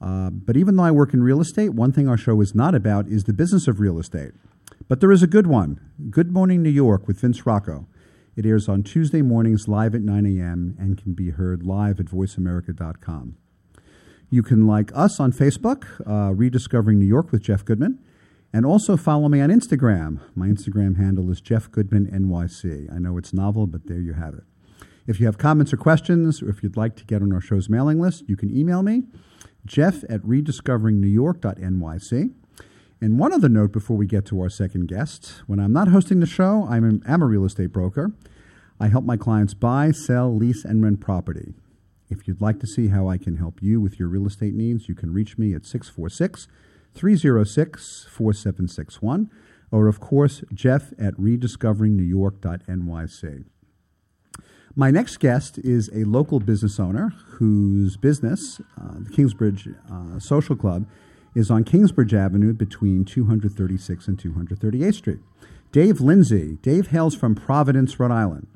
Uh, 0.00 0.30
but 0.30 0.56
even 0.56 0.74
though 0.74 0.82
I 0.82 0.90
work 0.90 1.14
in 1.14 1.22
real 1.22 1.40
estate, 1.40 1.74
one 1.74 1.92
thing 1.92 2.08
our 2.08 2.16
show 2.16 2.40
is 2.40 2.56
not 2.56 2.74
about 2.74 3.06
is 3.06 3.22
the 3.22 3.32
business 3.32 3.68
of 3.68 3.78
real 3.78 4.00
estate. 4.00 4.32
But 4.88 4.98
there 4.98 5.12
is 5.12 5.22
a 5.22 5.28
good 5.28 5.46
one 5.46 5.78
Good 6.10 6.32
Morning 6.32 6.60
New 6.60 6.70
York 6.70 7.06
with 7.06 7.20
Vince 7.20 7.46
Rocco. 7.46 7.86
It 8.34 8.44
airs 8.44 8.68
on 8.68 8.82
Tuesday 8.82 9.22
mornings 9.22 9.68
live 9.68 9.94
at 9.94 10.02
9 10.02 10.26
a.m. 10.26 10.76
and 10.76 11.00
can 11.00 11.12
be 11.12 11.30
heard 11.30 11.62
live 11.62 12.00
at 12.00 12.06
voiceamerica.com. 12.06 13.36
You 14.28 14.42
can 14.42 14.66
like 14.66 14.90
us 14.92 15.20
on 15.20 15.32
Facebook, 15.32 15.84
uh, 16.04 16.34
Rediscovering 16.34 16.98
New 16.98 17.06
York 17.06 17.30
with 17.30 17.42
Jeff 17.42 17.64
Goodman, 17.64 18.00
and 18.52 18.64
also 18.64 18.96
follow 18.96 19.28
me 19.28 19.40
on 19.40 19.50
Instagram. 19.50 20.20
My 20.34 20.48
Instagram 20.48 20.96
handle 20.96 21.30
is 21.30 21.40
Jeff 21.40 21.70
Goodman 21.70 22.06
NYC. 22.06 22.92
I 22.92 22.98
know 22.98 23.16
it's 23.18 23.32
novel, 23.32 23.66
but 23.66 23.86
there 23.86 24.00
you 24.00 24.14
have 24.14 24.34
it. 24.34 24.42
If 25.06 25.20
you 25.20 25.26
have 25.26 25.38
comments 25.38 25.72
or 25.72 25.76
questions, 25.76 26.42
or 26.42 26.50
if 26.50 26.60
you'd 26.62 26.76
like 26.76 26.96
to 26.96 27.04
get 27.04 27.22
on 27.22 27.32
our 27.32 27.40
show's 27.40 27.68
mailing 27.68 28.00
list, 28.00 28.24
you 28.28 28.36
can 28.36 28.54
email 28.54 28.82
me, 28.82 29.04
jeff 29.64 30.02
at 30.04 30.20
rediscoveringnewyork.nyc. 30.22 32.34
And 33.00 33.18
one 33.18 33.32
other 33.32 33.48
note 33.48 33.72
before 33.72 33.96
we 33.96 34.06
get 34.06 34.26
to 34.26 34.40
our 34.40 34.50
second 34.50 34.88
guest 34.88 35.42
when 35.46 35.60
I'm 35.60 35.72
not 35.72 35.88
hosting 35.88 36.20
the 36.20 36.26
show, 36.26 36.66
I'm, 36.68 36.84
an, 36.84 37.02
I'm 37.06 37.22
a 37.22 37.26
real 37.26 37.44
estate 37.44 37.72
broker. 37.72 38.12
I 38.80 38.88
help 38.88 39.04
my 39.04 39.16
clients 39.16 39.54
buy, 39.54 39.92
sell, 39.92 40.34
lease, 40.34 40.64
and 40.64 40.82
rent 40.82 41.00
property. 41.00 41.54
If 42.10 42.26
you'd 42.26 42.40
like 42.40 42.58
to 42.60 42.66
see 42.66 42.88
how 42.88 43.08
I 43.08 43.18
can 43.18 43.36
help 43.36 43.62
you 43.62 43.80
with 43.80 44.00
your 44.00 44.08
real 44.08 44.26
estate 44.26 44.54
needs, 44.54 44.88
you 44.88 44.94
can 44.94 45.12
reach 45.12 45.38
me 45.38 45.54
at 45.54 45.64
646 45.64 46.48
306 46.94 48.06
4761, 48.10 49.30
or 49.70 49.86
of 49.88 50.00
course, 50.00 50.42
jeff 50.52 50.92
at 50.98 51.14
rediscoveringnewyork.nyc. 51.14 53.44
My 54.74 54.90
next 54.92 55.18
guest 55.18 55.58
is 55.58 55.90
a 55.92 56.04
local 56.04 56.38
business 56.38 56.78
owner 56.78 57.12
whose 57.32 57.96
business, 57.96 58.60
uh, 58.80 59.00
the 59.00 59.10
Kingsbridge 59.10 59.68
uh, 59.90 60.20
Social 60.20 60.54
Club, 60.54 60.86
is 61.34 61.50
on 61.50 61.64
Kingsbridge 61.64 62.14
Avenue 62.14 62.52
between 62.52 63.04
236 63.04 64.08
and 64.08 64.18
238th 64.18 64.94
Street. 64.94 65.18
Dave 65.72 66.00
Lindsay. 66.00 66.58
Dave 66.62 66.88
hails 66.88 67.14
from 67.14 67.34
Providence, 67.34 68.00
Rhode 68.00 68.12
Island. 68.12 68.46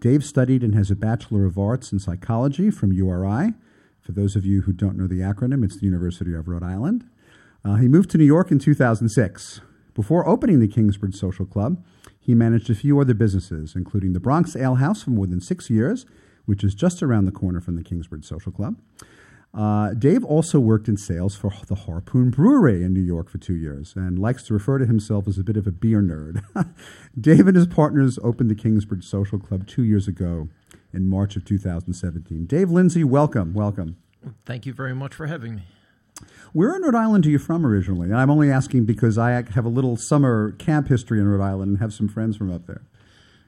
Dave 0.00 0.24
studied 0.24 0.62
and 0.62 0.74
has 0.74 0.90
a 0.90 0.96
Bachelor 0.96 1.46
of 1.46 1.58
Arts 1.58 1.92
in 1.92 1.98
Psychology 1.98 2.70
from 2.70 2.92
URI. 2.92 3.54
For 4.00 4.12
those 4.12 4.36
of 4.36 4.46
you 4.46 4.62
who 4.62 4.72
don't 4.72 4.96
know 4.96 5.06
the 5.06 5.20
acronym, 5.20 5.64
it's 5.64 5.78
the 5.78 5.86
University 5.86 6.32
of 6.32 6.48
Rhode 6.48 6.62
Island. 6.62 7.04
Uh, 7.66 7.74
he 7.74 7.88
moved 7.88 8.10
to 8.10 8.18
New 8.18 8.24
York 8.24 8.52
in 8.52 8.60
2006. 8.60 9.60
Before 9.92 10.28
opening 10.28 10.60
the 10.60 10.68
Kingsbridge 10.68 11.16
Social 11.16 11.44
Club, 11.44 11.84
he 12.20 12.32
managed 12.32 12.70
a 12.70 12.76
few 12.76 13.00
other 13.00 13.14
businesses, 13.14 13.74
including 13.74 14.12
the 14.12 14.20
Bronx 14.20 14.54
Ale 14.54 14.76
House 14.76 15.02
for 15.02 15.10
more 15.10 15.26
than 15.26 15.40
six 15.40 15.68
years, 15.68 16.06
which 16.44 16.62
is 16.62 16.76
just 16.76 17.02
around 17.02 17.24
the 17.24 17.32
corner 17.32 17.60
from 17.60 17.74
the 17.74 17.82
Kingsbridge 17.82 18.24
Social 18.24 18.52
Club. 18.52 18.76
Uh, 19.52 19.94
Dave 19.94 20.24
also 20.24 20.60
worked 20.60 20.86
in 20.86 20.96
sales 20.96 21.34
for 21.34 21.50
the 21.66 21.74
Harpoon 21.74 22.30
Brewery 22.30 22.84
in 22.84 22.92
New 22.92 23.00
York 23.00 23.28
for 23.28 23.38
two 23.38 23.56
years 23.56 23.94
and 23.96 24.16
likes 24.16 24.44
to 24.44 24.54
refer 24.54 24.78
to 24.78 24.86
himself 24.86 25.26
as 25.26 25.36
a 25.36 25.42
bit 25.42 25.56
of 25.56 25.66
a 25.66 25.72
beer 25.72 26.00
nerd. 26.00 26.44
Dave 27.20 27.48
and 27.48 27.56
his 27.56 27.66
partners 27.66 28.16
opened 28.22 28.48
the 28.48 28.54
Kingsbridge 28.54 29.04
Social 29.04 29.40
Club 29.40 29.66
two 29.66 29.82
years 29.82 30.06
ago 30.06 30.48
in 30.92 31.08
March 31.08 31.34
of 31.34 31.44
2017. 31.44 32.46
Dave 32.46 32.70
Lindsay, 32.70 33.02
welcome, 33.02 33.54
welcome. 33.54 33.96
Thank 34.44 34.66
you 34.66 34.72
very 34.72 34.94
much 34.94 35.14
for 35.14 35.26
having 35.26 35.56
me. 35.56 35.62
Where 36.52 36.74
in 36.74 36.82
Rhode 36.82 36.94
Island 36.94 37.26
are 37.26 37.30
you 37.30 37.38
from 37.38 37.66
originally? 37.66 38.08
And 38.08 38.16
I'm 38.16 38.30
only 38.30 38.50
asking 38.50 38.84
because 38.84 39.18
I 39.18 39.30
have 39.30 39.64
a 39.64 39.68
little 39.68 39.96
summer 39.96 40.52
camp 40.52 40.88
history 40.88 41.20
in 41.20 41.28
Rhode 41.28 41.44
Island 41.44 41.70
and 41.70 41.78
have 41.78 41.92
some 41.92 42.08
friends 42.08 42.36
from 42.36 42.52
up 42.52 42.66
there. 42.66 42.82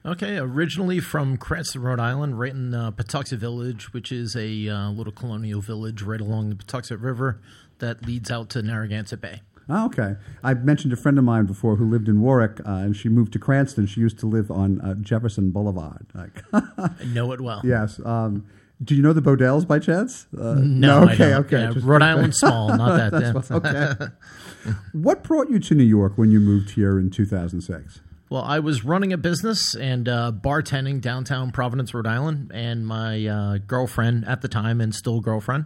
Okay, 0.05 0.37
originally 0.37 0.99
from 0.99 1.35
Cranston, 1.35 1.81
Rhode 1.81 1.99
Island, 1.99 2.39
right 2.39 2.53
in 2.53 2.73
uh, 2.73 2.91
Pawtuxet 2.91 3.37
Village, 3.37 3.91
which 3.91 4.11
is 4.11 4.35
a 4.35 4.69
uh, 4.69 4.91
little 4.91 5.11
colonial 5.11 5.59
village 5.59 6.01
right 6.01 6.21
along 6.21 6.49
the 6.49 6.55
Pawtuxet 6.55 7.01
River 7.01 7.41
that 7.79 8.05
leads 8.05 8.31
out 8.31 8.49
to 8.51 8.61
Narragansett 8.61 9.19
Bay. 9.19 9.41
Oh, 9.67 9.85
okay. 9.85 10.15
I 10.43 10.55
mentioned 10.55 10.93
a 10.93 10.95
friend 10.95 11.17
of 11.17 11.23
mine 11.23 11.45
before 11.45 11.75
who 11.75 11.87
lived 11.87 12.07
in 12.07 12.21
Warwick, 12.21 12.59
uh, 12.61 12.71
and 12.71 12.95
she 12.95 13.07
moved 13.07 13.33
to 13.33 13.39
Cranston. 13.39 13.85
She 13.85 14.01
used 14.01 14.17
to 14.19 14.25
live 14.25 14.49
on 14.49 14.81
uh, 14.81 14.95
Jefferson 14.95 15.51
Boulevard. 15.51 16.07
I 16.53 16.89
know 17.05 17.31
it 17.33 17.41
well. 17.41 17.61
Yes. 17.63 17.99
Um, 18.03 18.45
do 18.83 18.95
you 18.95 19.01
know 19.01 19.13
the 19.13 19.21
Bodells 19.21 19.67
by 19.67 19.79
chance? 19.79 20.27
Uh, 20.35 20.55
no, 20.55 21.03
no, 21.03 21.11
Okay, 21.11 21.33
okay. 21.35 21.61
Yeah, 21.61 21.73
Rhode 21.81 22.01
Island 22.01 22.35
small, 22.35 22.69
not 22.69 23.11
that. 23.11 23.33
That's 23.33 23.51
okay. 23.51 24.07
what 24.93 25.23
brought 25.23 25.49
you 25.49 25.59
to 25.59 25.75
New 25.75 25.83
York 25.83 26.13
when 26.17 26.31
you 26.31 26.39
moved 26.39 26.71
here 26.71 26.97
in 26.97 27.09
2006? 27.09 27.99
Well, 28.29 28.43
I 28.43 28.59
was 28.59 28.85
running 28.85 29.11
a 29.11 29.17
business 29.17 29.75
and 29.75 30.07
uh, 30.07 30.31
bartending 30.31 31.01
downtown 31.01 31.51
Providence, 31.51 31.93
Rhode 31.93 32.05
Island, 32.05 32.51
and 32.53 32.85
my 32.85 33.25
uh, 33.25 33.57
girlfriend 33.57 34.25
at 34.27 34.41
the 34.41 34.47
time, 34.47 34.79
and 34.81 34.93
still 34.93 35.19
girlfriend, 35.19 35.65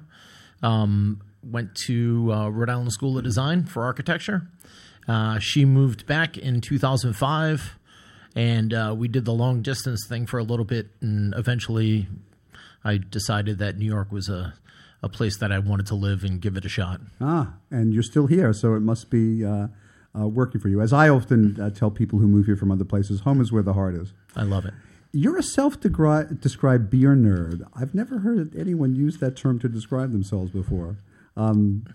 um, 0.61 1.21
went 1.43 1.75
to 1.87 2.31
uh, 2.31 2.49
Rhode 2.49 2.69
Island 2.69 2.93
School 2.93 3.17
of 3.17 3.23
Design 3.25 3.65
for 3.65 3.83
architecture. 3.83 4.47
Uh, 5.09 5.39
she 5.39 5.65
moved 5.65 6.05
back 6.07 6.37
in 6.37 6.61
2005, 6.61 7.77
and 8.35 8.73
uh, 8.73 8.95
we 8.97 9.09
did 9.09 9.25
the 9.25 9.33
long 9.33 9.61
distance 9.61 10.05
thing 10.07 10.25
for 10.25 10.39
a 10.39 10.43
little 10.43 10.65
bit, 10.65 10.87
and 11.01 11.33
eventually, 11.35 12.07
I 12.83 12.97
decided 12.97 13.57
that 13.59 13.77
New 13.77 13.85
York 13.85 14.11
was 14.11 14.29
a 14.29 14.53
a 15.03 15.09
place 15.09 15.37
that 15.37 15.51
I 15.51 15.59
wanted 15.59 15.85
to 15.87 15.95
live 15.95 16.23
and 16.23 16.41
give 16.41 16.55
it 16.55 16.63
a 16.63 16.69
shot. 16.69 17.01
Ah, 17.19 17.55
and 17.69 17.93
you're 17.93 18.03
still 18.03 18.27
here, 18.27 18.53
so 18.53 18.73
it 18.73 18.79
must 18.79 19.09
be 19.09 19.45
uh, 19.45 19.67
uh, 20.17 20.27
working 20.27 20.61
for 20.61 20.69
you. 20.69 20.79
As 20.79 20.93
I 20.93 21.09
often 21.09 21.59
uh, 21.59 21.69
tell 21.71 21.91
people 21.91 22.19
who 22.19 22.27
move 22.27 22.45
here 22.45 22.55
from 22.55 22.71
other 22.71 22.85
places, 22.85 23.19
home 23.19 23.41
is 23.41 23.51
where 23.51 23.63
the 23.63 23.73
heart 23.73 23.95
is. 23.95 24.13
I 24.33 24.43
love 24.43 24.65
it. 24.65 24.73
You're 25.11 25.37
a 25.37 25.43
self-described 25.43 26.89
beer 26.89 27.15
nerd. 27.15 27.67
I've 27.75 27.93
never 27.93 28.19
heard 28.19 28.55
anyone 28.55 28.95
use 28.95 29.17
that 29.17 29.35
term 29.35 29.59
to 29.59 29.67
describe 29.67 30.11
themselves 30.11 30.51
before. 30.51 30.95
Um, 31.35 31.85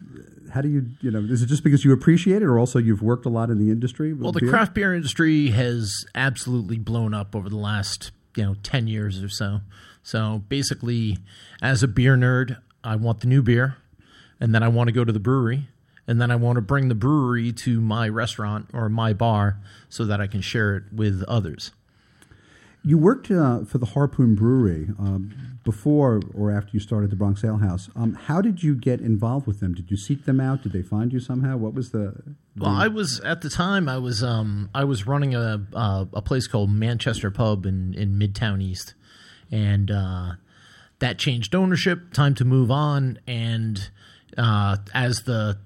how 0.53 0.61
do 0.61 0.69
you, 0.69 0.87
you 1.01 1.11
know, 1.11 1.21
is 1.21 1.43
it 1.43 1.47
just 1.47 1.65
because 1.65 1.85
you 1.85 1.93
appreciate 1.93 2.43
it, 2.43 2.45
or 2.45 2.59
also 2.59 2.79
you've 2.79 3.03
worked 3.03 3.25
a 3.25 3.29
lot 3.31 3.51
in 3.51 3.59
the 3.59 3.71
industry? 3.71 4.13
Well, 4.13 4.33
the 4.33 4.41
beer? 4.41 4.51
craft 4.51 4.75
beer 4.75 4.95
industry 4.95 5.49
has 5.49 6.05
absolutely 6.15 6.77
blown 6.79 7.15
up 7.15 7.35
over 7.35 7.49
the 7.49 7.57
last, 7.57 8.11
you 8.37 8.45
know, 8.45 8.55
ten 8.63 8.87
years 8.87 9.23
or 9.23 9.29
so. 9.31 9.61
So 10.09 10.43
basically, 10.49 11.19
as 11.61 11.83
a 11.83 11.87
beer 11.87 12.17
nerd, 12.17 12.57
I 12.83 12.97
want 12.97 13.21
the 13.21 13.27
new 13.27 13.43
beer, 13.43 13.77
and 14.41 14.55
then 14.55 14.63
I 14.63 14.69
want 14.69 14.89
to 14.89 14.93
go 14.93 15.05
to 15.05 15.13
the 15.13 15.21
brewery, 15.21 15.69
and 16.07 16.19
then 16.19 16.31
I 16.31 16.37
want 16.37 16.57
to 16.57 16.63
bring 16.63 16.89
the 16.89 16.95
brewery 16.95 17.53
to 17.53 17.79
my 17.83 18.09
restaurant 18.09 18.71
or 18.73 18.89
my 18.89 19.13
bar 19.13 19.61
so 19.91 20.07
that 20.07 20.19
I 20.19 20.27
can 20.27 20.41
share 20.41 20.77
it 20.77 20.85
with 20.91 21.25
others. 21.29 21.73
You 22.83 22.97
worked 22.97 23.31
uh, 23.31 23.67
for 23.67 23.77
the 23.77 23.85
Harpoon 23.85 24.35
Brewery 24.35 24.89
um, 24.99 25.59
before 25.63 26.23
or 26.33 26.51
after 26.51 26.71
you 26.73 26.81
started 26.81 27.11
the 27.11 27.17
Bronx 27.17 27.45
Ale 27.45 27.59
House. 27.59 27.91
Um, 27.95 28.15
how 28.15 28.41
did 28.41 28.63
you 28.63 28.75
get 28.77 29.03
involved 29.03 29.47
with 29.47 29.61
them? 29.61 29.75
Did 29.75 29.91
you 29.91 29.99
seek 29.99 30.25
them 30.25 30.41
out? 30.41 30.63
Did 30.63 30.73
they 30.73 30.81
find 30.81 31.13
you 31.13 31.21
somehow? 31.21 31.59
What 31.59 31.75
was 31.75 31.91
the? 31.91 32.15
the 32.57 32.63
well, 32.63 32.71
I 32.71 32.89
was 32.89 33.21
at 33.21 33.43
the 33.43 33.51
time. 33.51 33.91
I 33.91 33.99
was 33.99 34.23
um, 34.23 34.71
I 34.75 34.85
was 34.85 35.07
running 35.07 35.35
a 35.35 35.67
uh, 35.75 36.07
a 36.15 36.23
place 36.23 36.47
called 36.47 36.71
Manchester 36.71 37.31
Pub 37.31 37.67
in 37.67 37.93
in 37.93 38.19
Midtown 38.19 38.63
East, 38.63 38.95
and 39.51 39.91
uh, 39.91 40.33
that 40.99 41.19
changed 41.19 41.55
ownership. 41.55 42.13
Time 42.13 42.35
to 42.37 42.45
move 42.45 42.71
on, 42.71 43.19
and 43.27 43.91
uh, 44.37 44.77
as 44.95 45.23
the 45.23 45.59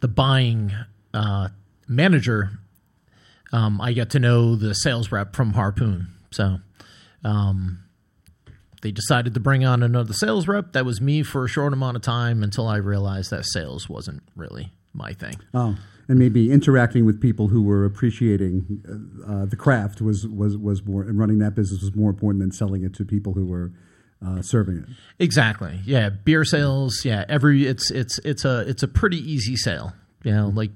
the 0.00 0.08
buying 0.08 0.72
uh, 1.14 1.48
manager 1.86 2.58
um, 3.52 3.80
I 3.80 3.92
got 3.92 4.10
to 4.10 4.18
know 4.18 4.56
the 4.56 4.74
sales 4.74 5.12
rep 5.12 5.36
from 5.36 5.52
Harpoon. 5.52 6.08
So 6.30 6.58
um, 7.22 7.80
they 8.80 8.90
decided 8.90 9.34
to 9.34 9.40
bring 9.40 9.64
on 9.64 9.82
another 9.82 10.14
sales 10.14 10.48
rep. 10.48 10.72
That 10.72 10.86
was 10.86 11.00
me 11.00 11.22
for 11.22 11.44
a 11.44 11.48
short 11.48 11.72
amount 11.72 11.96
of 11.96 12.02
time 12.02 12.42
until 12.42 12.66
I 12.66 12.76
realized 12.76 13.30
that 13.30 13.44
sales 13.44 13.88
wasn't 13.88 14.22
really 14.34 14.72
my 14.94 15.12
thing. 15.12 15.36
Oh, 15.52 15.76
and 16.12 16.18
maybe 16.18 16.52
interacting 16.52 17.06
with 17.06 17.22
people 17.22 17.48
who 17.48 17.62
were 17.62 17.86
appreciating 17.86 18.82
uh, 18.86 19.32
uh, 19.32 19.46
the 19.46 19.56
craft 19.56 20.02
was, 20.02 20.28
was, 20.28 20.58
was 20.58 20.84
more, 20.84 21.00
and 21.00 21.18
running 21.18 21.38
that 21.38 21.54
business 21.54 21.80
was 21.80 21.94
more 21.94 22.10
important 22.10 22.42
than 22.42 22.52
selling 22.52 22.84
it 22.84 22.92
to 22.92 23.02
people 23.02 23.32
who 23.32 23.46
were 23.46 23.72
uh, 24.22 24.42
serving 24.42 24.76
it. 24.76 24.84
Exactly. 25.18 25.80
Yeah, 25.86 26.10
beer 26.10 26.44
sales. 26.44 27.02
Yeah, 27.06 27.24
every 27.30 27.66
it's 27.66 27.90
it's 27.90 28.18
it's 28.18 28.44
a 28.44 28.60
it's 28.68 28.82
a 28.82 28.88
pretty 28.88 29.16
easy 29.16 29.56
sale. 29.56 29.94
You 30.22 30.32
know, 30.32 30.52
like 30.54 30.72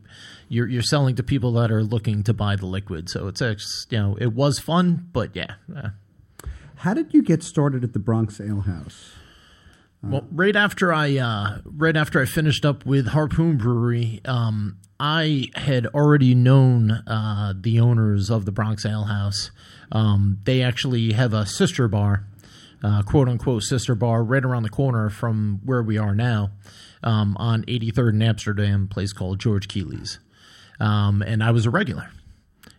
you're 0.48 0.66
you're 0.66 0.80
selling 0.80 1.16
to 1.16 1.22
people 1.22 1.52
that 1.52 1.70
are 1.70 1.84
looking 1.84 2.22
to 2.22 2.32
buy 2.32 2.56
the 2.56 2.64
liquid. 2.64 3.10
So 3.10 3.28
it's 3.28 3.86
you 3.90 3.98
know 3.98 4.16
it 4.18 4.32
was 4.32 4.58
fun, 4.58 5.06
but 5.12 5.36
yeah. 5.36 5.56
yeah. 5.68 5.90
How 6.76 6.94
did 6.94 7.12
you 7.12 7.22
get 7.22 7.42
started 7.42 7.84
at 7.84 7.92
the 7.92 7.98
Bronx 7.98 8.40
Ale 8.40 8.62
House? 8.62 9.12
Well, 10.08 10.24
right 10.30 10.54
after 10.54 10.92
I 10.92 11.16
uh, 11.16 11.58
right 11.64 11.96
after 11.96 12.20
I 12.20 12.26
finished 12.26 12.64
up 12.64 12.86
with 12.86 13.08
Harpoon 13.08 13.56
Brewery, 13.56 14.20
um, 14.24 14.78
I 15.00 15.48
had 15.56 15.86
already 15.88 16.32
known 16.32 16.92
uh, 16.92 17.54
the 17.58 17.80
owners 17.80 18.30
of 18.30 18.44
the 18.44 18.52
Bronx 18.52 18.86
Ale 18.86 19.04
House. 19.04 19.50
Um, 19.90 20.38
they 20.44 20.62
actually 20.62 21.12
have 21.12 21.34
a 21.34 21.44
sister 21.44 21.88
bar, 21.88 22.24
uh, 22.84 23.02
quote 23.02 23.28
unquote 23.28 23.64
sister 23.64 23.96
bar, 23.96 24.22
right 24.22 24.44
around 24.44 24.62
the 24.62 24.68
corner 24.68 25.10
from 25.10 25.60
where 25.64 25.82
we 25.82 25.98
are 25.98 26.14
now, 26.14 26.52
um, 27.02 27.36
on 27.40 27.64
83rd 27.64 28.10
in 28.10 28.22
Amsterdam, 28.22 28.86
place 28.86 29.12
called 29.12 29.40
George 29.40 29.66
Keeley's. 29.66 30.20
Um, 30.78 31.20
and 31.20 31.42
I 31.42 31.50
was 31.50 31.66
a 31.66 31.70
regular, 31.70 32.10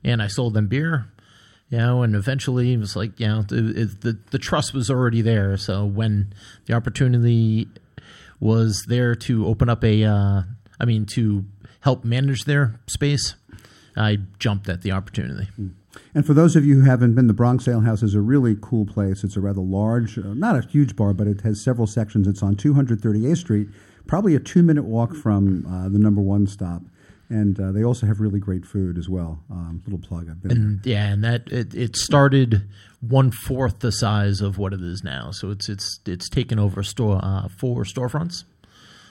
and 0.02 0.22
I 0.22 0.28
sold 0.28 0.54
them 0.54 0.68
beer 0.68 1.08
you 1.70 1.78
know, 1.78 2.02
and 2.02 2.16
eventually 2.16 2.74
it 2.74 2.78
was 2.78 2.96
like, 2.96 3.20
you 3.20 3.28
know, 3.28 3.42
the, 3.42 4.18
the, 4.32 4.40
trust 4.40 4.74
was 4.74 4.90
already 4.90 5.22
there. 5.22 5.58
So 5.58 5.86
when 5.86 6.34
the 6.66 6.74
opportunity 6.74 7.68
was 8.40 8.86
there 8.88 9.16
to 9.16 9.46
open 9.46 9.68
up 9.68 9.84
a, 9.84 10.04
uh, 10.04 10.44
I 10.80 10.86
mean, 10.86 11.06
to 11.08 11.46
help 11.82 12.06
manage 12.06 12.46
their 12.46 12.80
space, 12.88 13.36
I 13.98 14.20
jumped 14.40 14.70
at 14.70 14.82
the 14.82 14.92
opportunity. 14.92 15.50
And 16.14 16.26
for 16.26 16.34
those 16.34 16.56
of 16.56 16.66
you 16.66 16.76
who 16.76 16.90
haven't 16.90 17.16
been, 17.16 17.28
the 17.28 17.34
Bronx 17.34 17.68
Ale 17.68 17.82
House 17.82 18.04
is 18.04 18.16
a 18.16 18.22
really 18.22 18.56
cool 18.62 18.86
place. 18.86 19.24
It's 19.24 19.36
a 19.36 19.42
rather 19.42 19.62
large, 19.62 20.18
uh, 20.18 20.34
not 20.34 20.56
a 20.56 20.68
huge 20.68 20.96
bar, 20.96 21.14
but 21.14 21.28
it 21.28 21.42
has 21.42 21.62
several 21.62 21.88
sections. 21.88 22.28
It's 22.28 22.44
on 22.44 22.56
238th 22.56 23.38
Street, 23.38 23.68
probably 24.06 24.36
a 24.36 24.40
two 24.40 24.64
minute 24.64 24.86
walk 24.86 25.16
from 25.16 25.66
uh, 25.66 25.90
the 25.90 26.00
number 26.00 26.22
one 26.22 26.48
stop 26.48 26.84
and 27.30 27.60
uh, 27.60 27.72
they 27.72 27.84
also 27.84 28.06
have 28.06 28.20
really 28.20 28.40
great 28.40 28.66
food 28.66 28.98
as 28.98 29.10
well. 29.10 29.44
Um, 29.52 29.82
little 29.86 30.00
plug, 30.00 30.30
I've 30.30 30.42
been 30.42 30.52
and, 30.52 30.84
there. 30.84 30.94
Yeah, 30.94 31.08
and 31.08 31.24
that 31.24 31.52
it, 31.52 31.74
it 31.74 31.96
started 31.96 32.68
one 33.02 33.32
fourth 33.32 33.80
the 33.80 33.92
size 33.92 34.42
of 34.42 34.58
what 34.58 34.74
it 34.74 34.82
is 34.82 35.02
now, 35.04 35.32
so 35.32 35.52
it's 35.52 35.68
it's 35.70 36.00
it's 36.06 36.30
taken 36.30 36.60
over 36.60 36.84
store 36.84 37.20
uh, 37.22 37.48
four 37.50 37.84
storefronts. 37.84 38.44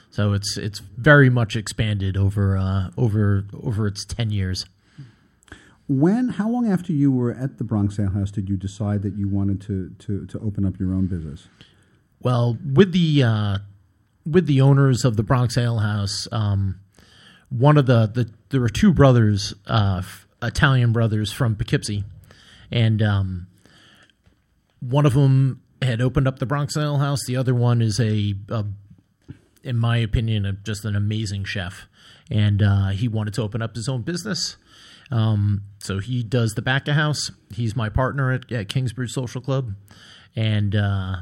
So 0.09 0.33
it's 0.33 0.57
it's 0.57 0.79
very 0.79 1.29
much 1.29 1.55
expanded 1.55 2.17
over 2.17 2.57
uh, 2.57 2.89
over 2.97 3.45
over 3.61 3.87
its 3.87 4.05
ten 4.05 4.31
years. 4.31 4.65
When 5.87 6.29
how 6.29 6.49
long 6.49 6.69
after 6.69 6.91
you 6.91 7.11
were 7.11 7.31
at 7.31 7.57
the 7.59 7.63
Bronx 7.63 7.99
Ale 7.99 8.09
House 8.09 8.31
did 8.31 8.49
you 8.49 8.57
decide 8.57 9.03
that 9.03 9.15
you 9.15 9.27
wanted 9.27 9.61
to 9.61 9.91
to, 9.99 10.25
to 10.25 10.39
open 10.39 10.65
up 10.65 10.79
your 10.79 10.93
own 10.93 11.05
business? 11.05 11.47
Well, 12.19 12.57
with 12.73 12.93
the 12.93 13.23
uh, 13.23 13.57
with 14.25 14.47
the 14.47 14.59
owners 14.61 15.05
of 15.05 15.17
the 15.17 15.23
Bronx 15.23 15.57
Ale 15.57 15.79
House. 15.79 16.27
Um, 16.31 16.79
one 17.49 17.77
of 17.77 17.85
the, 17.85 18.07
the 18.07 18.29
there 18.49 18.61
were 18.61 18.69
two 18.69 18.93
brothers, 18.93 19.53
uh, 19.67 20.01
Italian 20.41 20.91
brothers 20.91 21.31
from 21.31 21.55
Poughkeepsie, 21.55 22.03
and 22.71 23.01
um, 23.01 23.47
one 24.79 25.05
of 25.05 25.13
them 25.13 25.61
had 25.81 26.01
opened 26.01 26.27
up 26.27 26.39
the 26.39 26.45
Bronx 26.45 26.75
Ale 26.75 26.97
House. 26.97 27.25
The 27.25 27.37
other 27.37 27.53
one 27.53 27.81
is 27.81 27.99
a, 27.99 28.33
a 28.49 28.65
in 29.63 29.77
my 29.77 29.97
opinion, 29.97 30.45
a, 30.45 30.53
just 30.53 30.85
an 30.85 30.95
amazing 30.95 31.43
chef, 31.45 31.87
and 32.29 32.61
uh, 32.61 32.87
he 32.89 33.07
wanted 33.07 33.33
to 33.35 33.41
open 33.41 33.61
up 33.61 33.75
his 33.75 33.87
own 33.87 34.01
business. 34.01 34.57
Um, 35.09 35.63
so 35.79 35.99
he 35.99 36.23
does 36.23 36.55
the 36.55 36.61
back 36.61 36.87
of 36.87 36.95
house. 36.95 37.31
He's 37.53 37.75
my 37.75 37.87
partner 37.89 38.33
at, 38.33 38.51
at 38.51 38.67
Kingsbridge 38.67 39.11
Social 39.11 39.39
Club, 39.39 39.73
and 40.35 40.75
uh, 40.75 41.15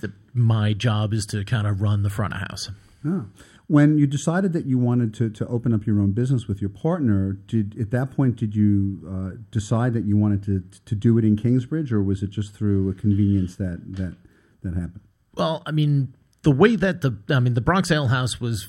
the, 0.00 0.12
my 0.34 0.72
job 0.72 1.12
is 1.14 1.26
to 1.26 1.44
kind 1.44 1.66
of 1.66 1.80
run 1.80 2.02
the 2.02 2.10
front 2.10 2.34
of 2.34 2.40
house. 2.40 2.70
Oh. 3.06 3.26
When 3.70 3.98
you 3.98 4.08
decided 4.08 4.52
that 4.54 4.66
you 4.66 4.78
wanted 4.78 5.14
to, 5.14 5.30
to 5.30 5.46
open 5.46 5.72
up 5.72 5.86
your 5.86 6.00
own 6.00 6.10
business 6.10 6.48
with 6.48 6.60
your 6.60 6.70
partner, 6.70 7.34
did 7.46 7.78
at 7.80 7.92
that 7.92 8.10
point 8.10 8.34
did 8.34 8.56
you 8.56 8.98
uh, 9.08 9.36
decide 9.52 9.94
that 9.94 10.04
you 10.04 10.16
wanted 10.16 10.42
to 10.46 10.64
to 10.86 10.94
do 10.96 11.18
it 11.18 11.24
in 11.24 11.36
Kingsbridge, 11.36 11.92
or 11.92 12.02
was 12.02 12.24
it 12.24 12.30
just 12.30 12.52
through 12.52 12.90
a 12.90 12.94
convenience 12.94 13.54
that 13.56 13.78
that 13.94 14.16
that 14.64 14.74
happened? 14.74 15.02
Well, 15.36 15.62
I 15.66 15.70
mean, 15.70 16.14
the 16.42 16.50
way 16.50 16.74
that 16.74 17.02
the 17.02 17.16
I 17.30 17.38
mean 17.38 17.54
the 17.54 17.60
Bronx 17.60 17.92
Ale 17.92 18.08
House 18.08 18.40
was 18.40 18.66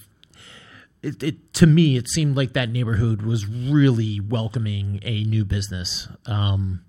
it, 1.01 1.23
it, 1.23 1.53
to 1.55 1.65
me 1.65 1.97
it 1.97 2.07
seemed 2.07 2.35
like 2.35 2.53
that 2.53 2.69
neighborhood 2.69 3.23
was 3.23 3.47
really 3.47 4.19
welcoming 4.19 4.99
a 5.01 5.23
new 5.23 5.45
business 5.45 6.07
um, 6.27 6.83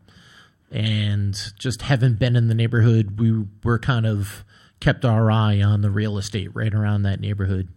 and 0.70 1.34
just 1.58 1.80
having 1.80 2.14
been 2.16 2.36
in 2.36 2.48
the 2.48 2.54
neighborhood 2.54 3.18
we 3.18 3.46
were 3.64 3.78
kind 3.78 4.04
of 4.04 4.44
kept 4.80 5.04
our 5.04 5.30
eye 5.30 5.62
on 5.62 5.80
the 5.80 5.90
real 5.90 6.18
estate 6.18 6.50
right 6.54 6.74
around 6.74 7.02
that 7.02 7.20
neighborhood 7.20 7.68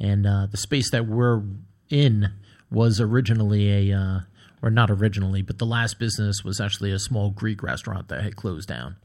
and 0.00 0.26
uh, 0.26 0.46
the 0.50 0.56
space 0.56 0.90
that 0.90 1.06
we're 1.06 1.42
in 1.90 2.30
was 2.70 3.00
originally 3.00 3.90
a 3.90 3.96
uh, 3.96 4.20
or 4.62 4.70
not 4.70 4.90
originally 4.90 5.42
but 5.42 5.58
the 5.58 5.66
last 5.66 5.98
business 5.98 6.42
was 6.44 6.60
actually 6.60 6.90
a 6.90 6.98
small 6.98 7.30
greek 7.30 7.62
restaurant 7.62 8.08
that 8.08 8.22
had 8.22 8.36
closed 8.36 8.68
down 8.68 8.96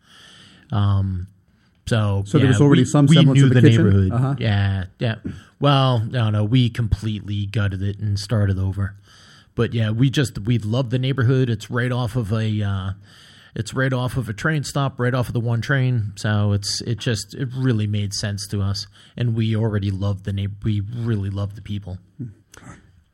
um, 0.71 1.27
so, 1.87 2.23
So 2.27 2.37
yeah, 2.37 2.43
there 2.43 2.47
was 2.49 2.61
already 2.61 2.81
we, 2.81 2.85
some 2.85 3.07
we 3.07 3.15
semblance 3.15 3.41
knew 3.41 3.49
the 3.49 3.61
kitchen? 3.61 3.83
neighborhood. 3.83 4.11
Uh-huh. 4.11 4.35
Yeah, 4.37 4.85
yeah. 4.99 5.15
Well, 5.59 5.99
no, 6.01 6.29
no, 6.29 6.43
we 6.43 6.69
completely 6.69 7.47
gutted 7.47 7.81
it 7.81 7.97
and 7.97 8.19
started 8.19 8.59
over. 8.59 8.95
But 9.55 9.73
yeah, 9.73 9.89
we 9.89 10.11
just 10.11 10.37
we 10.37 10.59
love 10.59 10.91
the 10.91 10.99
neighborhood. 10.99 11.49
It's 11.49 11.71
right 11.71 11.91
off 11.91 12.15
of 12.15 12.31
a, 12.31 12.61
uh, 12.61 12.91
it's 13.55 13.73
right 13.73 13.91
off 13.91 14.17
of 14.17 14.29
a 14.29 14.33
train 14.33 14.63
stop, 14.63 14.99
right 14.99 15.13
off 15.13 15.27
of 15.27 15.33
the 15.33 15.39
one 15.39 15.61
train. 15.61 16.13
So 16.15 16.51
it's 16.51 16.81
it 16.81 16.99
just 16.99 17.35
it 17.35 17.49
really 17.55 17.87
made 17.87 18.13
sense 18.13 18.47
to 18.47 18.61
us, 18.61 18.87
and 19.17 19.35
we 19.35 19.55
already 19.55 19.91
loved 19.91 20.25
the 20.25 20.33
neighbor. 20.33 20.55
We 20.63 20.81
really 20.81 21.29
love 21.29 21.55
the 21.55 21.61
people. 21.61 21.97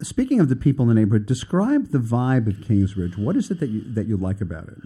Speaking 0.02 0.40
of 0.40 0.50
the 0.50 0.56
people 0.56 0.84
in 0.84 0.90
the 0.90 1.02
neighborhood, 1.02 1.26
describe 1.26 1.92
the 1.92 2.00
vibe 2.00 2.48
of 2.48 2.68
Kingsbridge. 2.68 3.18
What 3.18 3.36
is 3.36 3.50
it 3.50 3.60
that 3.60 3.70
you 3.70 3.82
that 3.94 4.08
you 4.08 4.18
like 4.18 4.42
about 4.42 4.68
it? 4.68 4.78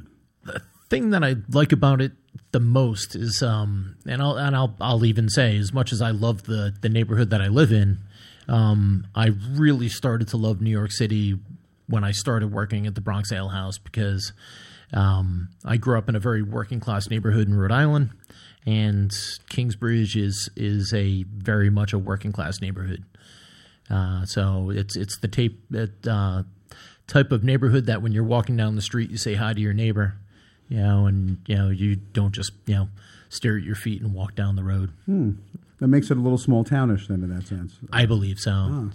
the 0.46 0.62
thing 0.90 1.12
that 1.12 1.24
I 1.24 1.36
like 1.52 1.72
about 1.72 2.02
it 2.02 2.14
the 2.52 2.60
most 2.60 3.16
is, 3.16 3.42
um, 3.44 3.98
and 4.06 4.22
I'll 4.22 4.38
and 4.38 4.56
I'll 4.56 4.76
I'll 4.80 5.06
even 5.06 5.30
say, 5.30 5.58
as 5.58 5.74
much 5.74 5.92
as 5.92 6.02
I 6.02 6.12
love 6.12 6.44
the 6.44 6.74
the 6.82 6.90
neighborhood 6.90 7.30
that 7.30 7.42
I 7.42 7.48
live 7.48 7.72
in, 7.72 8.00
um, 8.48 9.08
I 9.16 9.28
really 9.52 9.90
started 9.90 10.28
to 10.30 10.38
love 10.38 10.62
New 10.62 10.72
York 10.72 10.92
City 10.92 11.40
when 11.88 12.04
I 12.04 12.12
started 12.12 12.52
working 12.52 12.86
at 12.88 12.96
the 12.96 13.02
Bronx 13.02 13.32
Ale 13.32 13.50
House 13.50 13.78
because 13.78 14.34
um, 14.94 15.50
I 15.64 15.78
grew 15.78 15.98
up 15.98 16.10
in 16.10 16.16
a 16.16 16.20
very 16.20 16.42
working 16.42 16.80
class 16.80 17.10
neighborhood 17.10 17.48
in 17.48 17.56
Rhode 17.56 17.72
Island, 17.72 18.12
and 18.66 19.12
Kingsbridge 19.50 20.16
is 20.16 20.50
is 20.56 20.94
a 20.94 21.24
very 21.24 21.70
much 21.70 21.94
a 21.94 22.00
working 22.00 22.32
class 22.32 22.62
neighborhood. 22.62 23.04
Uh, 23.90 24.26
so 24.26 24.70
it's 24.70 24.96
it's 24.96 25.18
the 25.20 25.28
tape 25.28 25.64
that 25.70 26.08
uh, 26.08 26.44
type 27.08 27.32
of 27.32 27.44
neighborhood 27.44 27.86
that 27.88 28.02
when 28.02 28.12
you're 28.12 28.24
walking 28.24 28.56
down 28.58 28.76
the 28.76 28.82
street, 28.82 29.10
you 29.10 29.18
say 29.18 29.36
hi 29.36 29.54
to 29.54 29.62
your 29.62 29.74
neighbor, 29.74 30.16
you 30.68 30.78
know, 30.78 31.06
and 31.06 31.38
you 31.48 31.56
know 31.56 31.70
you 31.70 31.96
don't 31.96 32.34
just 32.34 32.52
you 32.66 32.76
know 32.76 32.90
stare 33.30 33.58
at 33.58 33.64
your 33.64 33.76
feet 33.76 34.02
and 34.02 34.14
walk 34.14 34.36
down 34.36 34.56
the 34.56 34.64
road. 34.64 34.92
Hmm. 35.06 35.32
That 35.80 35.88
makes 35.88 36.12
it 36.12 36.18
a 36.18 36.20
little 36.20 36.38
small 36.38 36.64
townish 36.64 37.08
then, 37.08 37.24
in 37.24 37.34
that 37.34 37.48
sense. 37.48 37.76
I 37.92 38.06
believe 38.06 38.38
so. 38.40 38.52
Ah. 38.52 38.90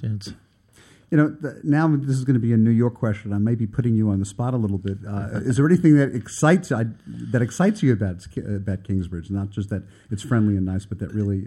You 1.14 1.20
know, 1.20 1.36
th- 1.40 1.62
now 1.62 1.86
this 1.86 2.16
is 2.16 2.24
going 2.24 2.34
to 2.34 2.40
be 2.40 2.52
a 2.52 2.56
New 2.56 2.72
York 2.72 2.94
question. 2.94 3.32
I 3.32 3.38
may 3.38 3.54
be 3.54 3.68
putting 3.68 3.94
you 3.94 4.10
on 4.10 4.18
the 4.18 4.24
spot 4.24 4.52
a 4.52 4.56
little 4.56 4.78
bit. 4.78 4.98
Uh, 5.06 5.28
is 5.44 5.56
there 5.56 5.64
anything 5.64 5.96
that 5.96 6.12
excites 6.12 6.72
I, 6.72 6.86
that 7.06 7.40
excites 7.40 7.84
you 7.84 7.92
about 7.92 8.26
about 8.36 8.82
Kingsbridge? 8.82 9.30
Not 9.30 9.50
just 9.50 9.70
that 9.70 9.84
it's 10.10 10.24
friendly 10.24 10.56
and 10.56 10.66
nice, 10.66 10.86
but 10.86 10.98
that 10.98 11.14
really 11.14 11.46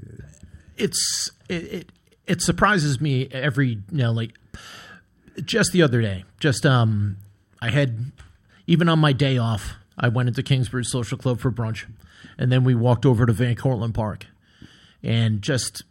it's 0.78 1.32
it, 1.50 1.64
it 1.64 1.92
it 2.28 2.42
surprises 2.42 3.02
me 3.02 3.28
every 3.32 3.68
you 3.70 3.82
know 3.92 4.14
like 4.14 4.32
just 5.44 5.72
the 5.74 5.82
other 5.82 6.02
day 6.02 6.24
just 6.40 6.66
um 6.66 7.18
i 7.62 7.70
had 7.70 8.12
even 8.66 8.90
on 8.90 9.00
my 9.00 9.14
day 9.14 9.38
off 9.38 9.74
i 9.98 10.08
went 10.08 10.28
into 10.28 10.42
kingsbridge 10.44 10.88
social 10.88 11.18
club 11.18 11.40
for 11.40 11.52
brunch 11.52 11.86
and 12.38 12.52
then 12.52 12.64
we 12.64 12.74
walked 12.74 13.06
over 13.06 13.26
to 13.26 13.34
van 13.34 13.56
cortlandt 13.56 13.94
park 13.94 14.26
and 15.04 15.42
just 15.42 15.84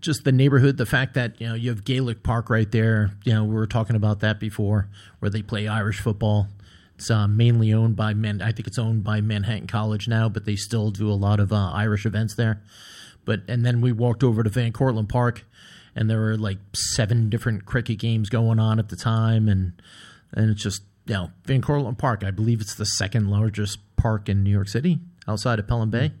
just 0.00 0.24
the 0.24 0.32
neighborhood 0.32 0.76
the 0.76 0.86
fact 0.86 1.14
that 1.14 1.40
you 1.40 1.48
know 1.48 1.54
you 1.54 1.70
have 1.70 1.84
gaelic 1.84 2.22
park 2.22 2.50
right 2.50 2.70
there. 2.70 3.12
You 3.24 3.34
know 3.34 3.44
we 3.44 3.54
were 3.54 3.66
talking 3.66 3.96
about 3.96 4.20
that 4.20 4.40
before 4.40 4.88
where 5.18 5.30
they 5.30 5.42
play 5.42 5.68
irish 5.68 6.00
football. 6.00 6.48
It's 6.96 7.10
uh, 7.10 7.26
mainly 7.26 7.72
owned 7.72 7.96
by 7.96 8.12
men 8.12 8.42
i 8.42 8.52
think 8.52 8.66
it's 8.66 8.78
owned 8.78 9.04
by 9.04 9.22
manhattan 9.22 9.66
college 9.66 10.06
now 10.06 10.28
but 10.28 10.44
they 10.44 10.54
still 10.54 10.90
do 10.90 11.10
a 11.10 11.16
lot 11.16 11.40
of 11.40 11.50
uh, 11.50 11.70
irish 11.72 12.04
events 12.04 12.34
there. 12.34 12.62
But 13.24 13.42
and 13.48 13.64
then 13.64 13.80
we 13.80 13.92
walked 13.92 14.24
over 14.24 14.42
to 14.42 14.50
Van 14.50 14.72
Cortlandt 14.72 15.08
Park, 15.08 15.44
and 15.94 16.08
there 16.08 16.18
were 16.18 16.36
like 16.36 16.58
seven 16.74 17.28
different 17.30 17.64
cricket 17.64 17.98
games 17.98 18.28
going 18.28 18.58
on 18.58 18.78
at 18.78 18.88
the 18.88 18.96
time, 18.96 19.48
and 19.48 19.80
and 20.32 20.50
it's 20.50 20.62
just 20.62 20.82
you 21.06 21.14
know 21.14 21.30
Van 21.44 21.62
Cortlandt 21.62 21.98
Park. 21.98 22.24
I 22.24 22.30
believe 22.30 22.60
it's 22.60 22.74
the 22.74 22.86
second 22.86 23.28
largest 23.28 23.78
park 23.96 24.28
in 24.28 24.42
New 24.42 24.50
York 24.50 24.68
City 24.68 24.98
outside 25.28 25.58
of 25.58 25.66
Pelham 25.68 25.90
Bay, 25.90 26.12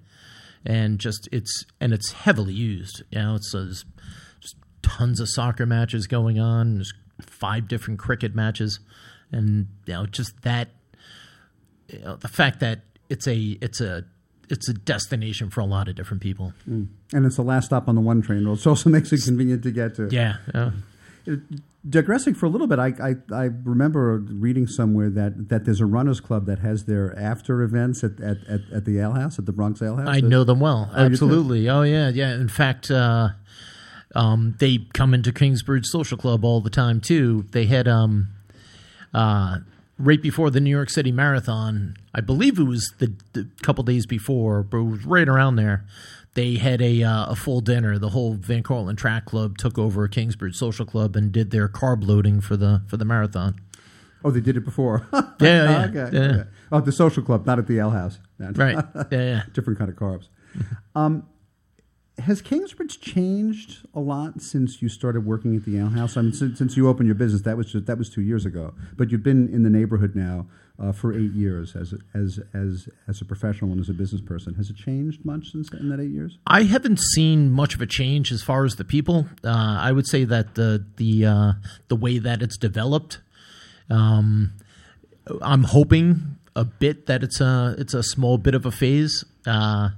and 0.64 0.98
just 0.98 1.28
it's 1.32 1.64
and 1.80 1.92
it's 1.92 2.12
heavily 2.12 2.54
used. 2.54 3.02
You 3.10 3.18
know, 3.20 3.34
it's 3.36 3.52
there's 3.52 3.84
just 4.40 4.56
tons 4.82 5.20
of 5.20 5.28
soccer 5.28 5.66
matches 5.66 6.06
going 6.06 6.38
on. 6.38 6.76
There's 6.76 6.92
five 7.20 7.68
different 7.68 7.98
cricket 7.98 8.34
matches, 8.34 8.80
and 9.32 9.68
you 9.86 9.94
know 9.94 10.06
just 10.06 10.42
that 10.42 10.68
you 11.88 12.00
know, 12.00 12.16
the 12.16 12.28
fact 12.28 12.60
that 12.60 12.80
it's 13.08 13.26
a 13.26 13.36
it's 13.60 13.80
a 13.80 14.04
it's 14.48 14.68
a 14.68 14.74
destination 14.74 15.48
for 15.48 15.60
a 15.60 15.64
lot 15.64 15.88
of 15.88 15.94
different 15.94 16.22
people. 16.22 16.52
Mm. 16.68 16.88
And 17.12 17.26
it's 17.26 17.36
the 17.36 17.42
last 17.42 17.66
stop 17.66 17.88
on 17.88 17.94
the 17.94 18.00
one 18.00 18.20
train, 18.20 18.48
which 18.48 18.66
also 18.66 18.90
makes 18.90 19.12
it 19.12 19.22
convenient 19.24 19.62
to 19.62 19.70
get 19.70 19.94
to. 19.96 20.08
Yeah. 20.10 20.36
yeah. 20.54 20.60
Uh, 20.60 20.70
digressing 21.88 22.34
for 22.34 22.46
a 22.46 22.48
little 22.48 22.66
bit, 22.66 22.78
I, 22.78 22.92
I, 23.00 23.14
I, 23.32 23.44
remember 23.64 24.18
reading 24.18 24.66
somewhere 24.66 25.10
that, 25.10 25.48
that 25.48 25.64
there's 25.64 25.80
a 25.80 25.86
runners 25.86 26.20
club 26.20 26.46
that 26.46 26.58
has 26.60 26.84
their 26.84 27.18
after 27.18 27.62
events 27.62 28.04
at, 28.04 28.20
at, 28.20 28.38
at, 28.48 28.60
at 28.72 28.84
the 28.84 28.98
Ale 28.98 29.12
House, 29.12 29.38
at 29.38 29.46
the 29.46 29.52
Bronx 29.52 29.80
Ale 29.80 29.96
House. 29.96 30.08
I 30.08 30.20
know 30.20 30.44
them 30.44 30.60
well. 30.60 30.90
Oh, 30.92 31.04
Absolutely. 31.04 31.68
Oh, 31.68 31.82
yeah. 31.82 32.08
Yeah. 32.08 32.34
In 32.34 32.48
fact, 32.48 32.90
uh, 32.90 33.30
um, 34.14 34.56
they 34.58 34.78
come 34.92 35.14
into 35.14 35.32
Kingsbridge 35.32 35.86
Social 35.86 36.18
Club 36.18 36.44
all 36.44 36.60
the 36.60 36.70
time, 36.70 37.00
too. 37.00 37.46
They 37.50 37.66
had. 37.66 37.88
Um, 37.88 38.28
uh, 39.14 39.58
right 40.00 40.22
before 40.22 40.50
the 40.50 40.60
New 40.60 40.70
York 40.70 40.90
City 40.90 41.12
Marathon. 41.12 41.96
I 42.14 42.20
believe 42.20 42.58
it 42.58 42.64
was 42.64 42.92
the, 42.98 43.12
the 43.32 43.48
couple 43.62 43.84
days 43.84 44.06
before, 44.06 44.62
but 44.62 44.78
it 44.78 44.84
was 44.84 45.04
right 45.04 45.28
around 45.28 45.56
there. 45.56 45.84
They 46.34 46.56
had 46.56 46.80
a 46.80 47.02
uh, 47.02 47.26
a 47.26 47.36
full 47.36 47.60
dinner. 47.60 47.98
The 47.98 48.10
whole 48.10 48.34
Van 48.34 48.62
Cortlandt 48.62 48.98
Track 48.98 49.24
Club 49.24 49.58
took 49.58 49.78
over 49.78 50.06
Kingsbridge 50.06 50.54
Social 50.54 50.86
Club 50.86 51.16
and 51.16 51.32
did 51.32 51.50
their 51.50 51.68
carb 51.68 52.06
loading 52.06 52.40
for 52.40 52.56
the 52.56 52.82
for 52.86 52.96
the 52.96 53.04
marathon. 53.04 53.60
Oh, 54.24 54.30
they 54.30 54.40
did 54.40 54.56
it 54.56 54.64
before. 54.64 55.06
yeah, 55.12 55.24
yeah, 55.40 55.86
okay, 55.86 56.16
yeah. 56.16 56.24
Okay. 56.24 56.48
Oh, 56.72 56.80
the 56.80 56.92
social 56.92 57.22
club, 57.22 57.46
not 57.46 57.58
at 57.58 57.66
the 57.66 57.78
Ale 57.78 57.90
House. 57.90 58.18
right. 58.38 58.76
Yeah, 59.10 59.18
yeah. 59.18 59.42
Different 59.52 59.78
kind 59.78 59.90
of 59.90 59.96
carbs. 59.96 60.28
um, 60.94 61.26
has 62.18 62.42
Kingsbridge 62.42 63.00
changed 63.00 63.86
a 63.94 64.00
lot 64.00 64.42
since 64.42 64.82
you 64.82 64.88
started 64.90 65.24
working 65.24 65.56
at 65.56 65.64
the 65.64 65.78
Ale 65.78 65.88
House? 65.88 66.16
I 66.16 66.22
mean, 66.22 66.32
since, 66.34 66.58
since 66.58 66.76
you 66.76 66.86
opened 66.86 67.06
your 67.06 67.14
business, 67.14 67.42
that 67.42 67.56
was 67.56 67.72
just, 67.72 67.86
that 67.86 67.96
was 67.96 68.10
two 68.10 68.20
years 68.20 68.44
ago. 68.44 68.74
But 68.94 69.10
you've 69.10 69.22
been 69.22 69.48
in 69.48 69.62
the 69.62 69.70
neighborhood 69.70 70.14
now 70.14 70.46
uh, 70.80 70.92
for 70.92 71.12
eight 71.12 71.32
years 71.32 71.76
as 71.76 71.92
a, 71.92 71.98
as 72.14 72.40
as 72.54 72.88
as 73.06 73.20
a 73.20 73.24
professional 73.24 73.70
and 73.70 73.80
as 73.80 73.88
a 73.88 73.92
business 73.92 74.22
person. 74.22 74.54
Has 74.54 74.70
it 74.70 74.76
changed 74.76 75.24
much 75.24 75.52
since 75.52 75.70
in 75.72 75.88
that 75.90 76.00
eight 76.00 76.10
years? 76.10 76.38
I 76.46 76.62
haven't 76.62 76.98
seen 76.98 77.50
much 77.50 77.74
of 77.74 77.82
a 77.82 77.86
change 77.86 78.32
as 78.32 78.42
far 78.42 78.64
as 78.64 78.76
the 78.76 78.84
people. 78.84 79.26
Uh, 79.44 79.78
I 79.80 79.92
would 79.92 80.06
say 80.06 80.24
that 80.24 80.54
the 80.54 80.84
the 80.96 81.26
uh, 81.26 81.52
the 81.88 81.96
way 81.96 82.18
that 82.18 82.42
it's 82.42 82.56
developed. 82.56 83.20
Um, 83.90 84.52
I'm 85.42 85.64
hoping 85.64 86.38
a 86.56 86.64
bit 86.64 87.06
that 87.06 87.22
it's 87.22 87.40
a 87.40 87.74
it's 87.78 87.94
a 87.94 88.02
small 88.02 88.38
bit 88.38 88.54
of 88.54 88.64
a 88.64 88.70
phase 88.70 89.24
uh, 89.46 89.90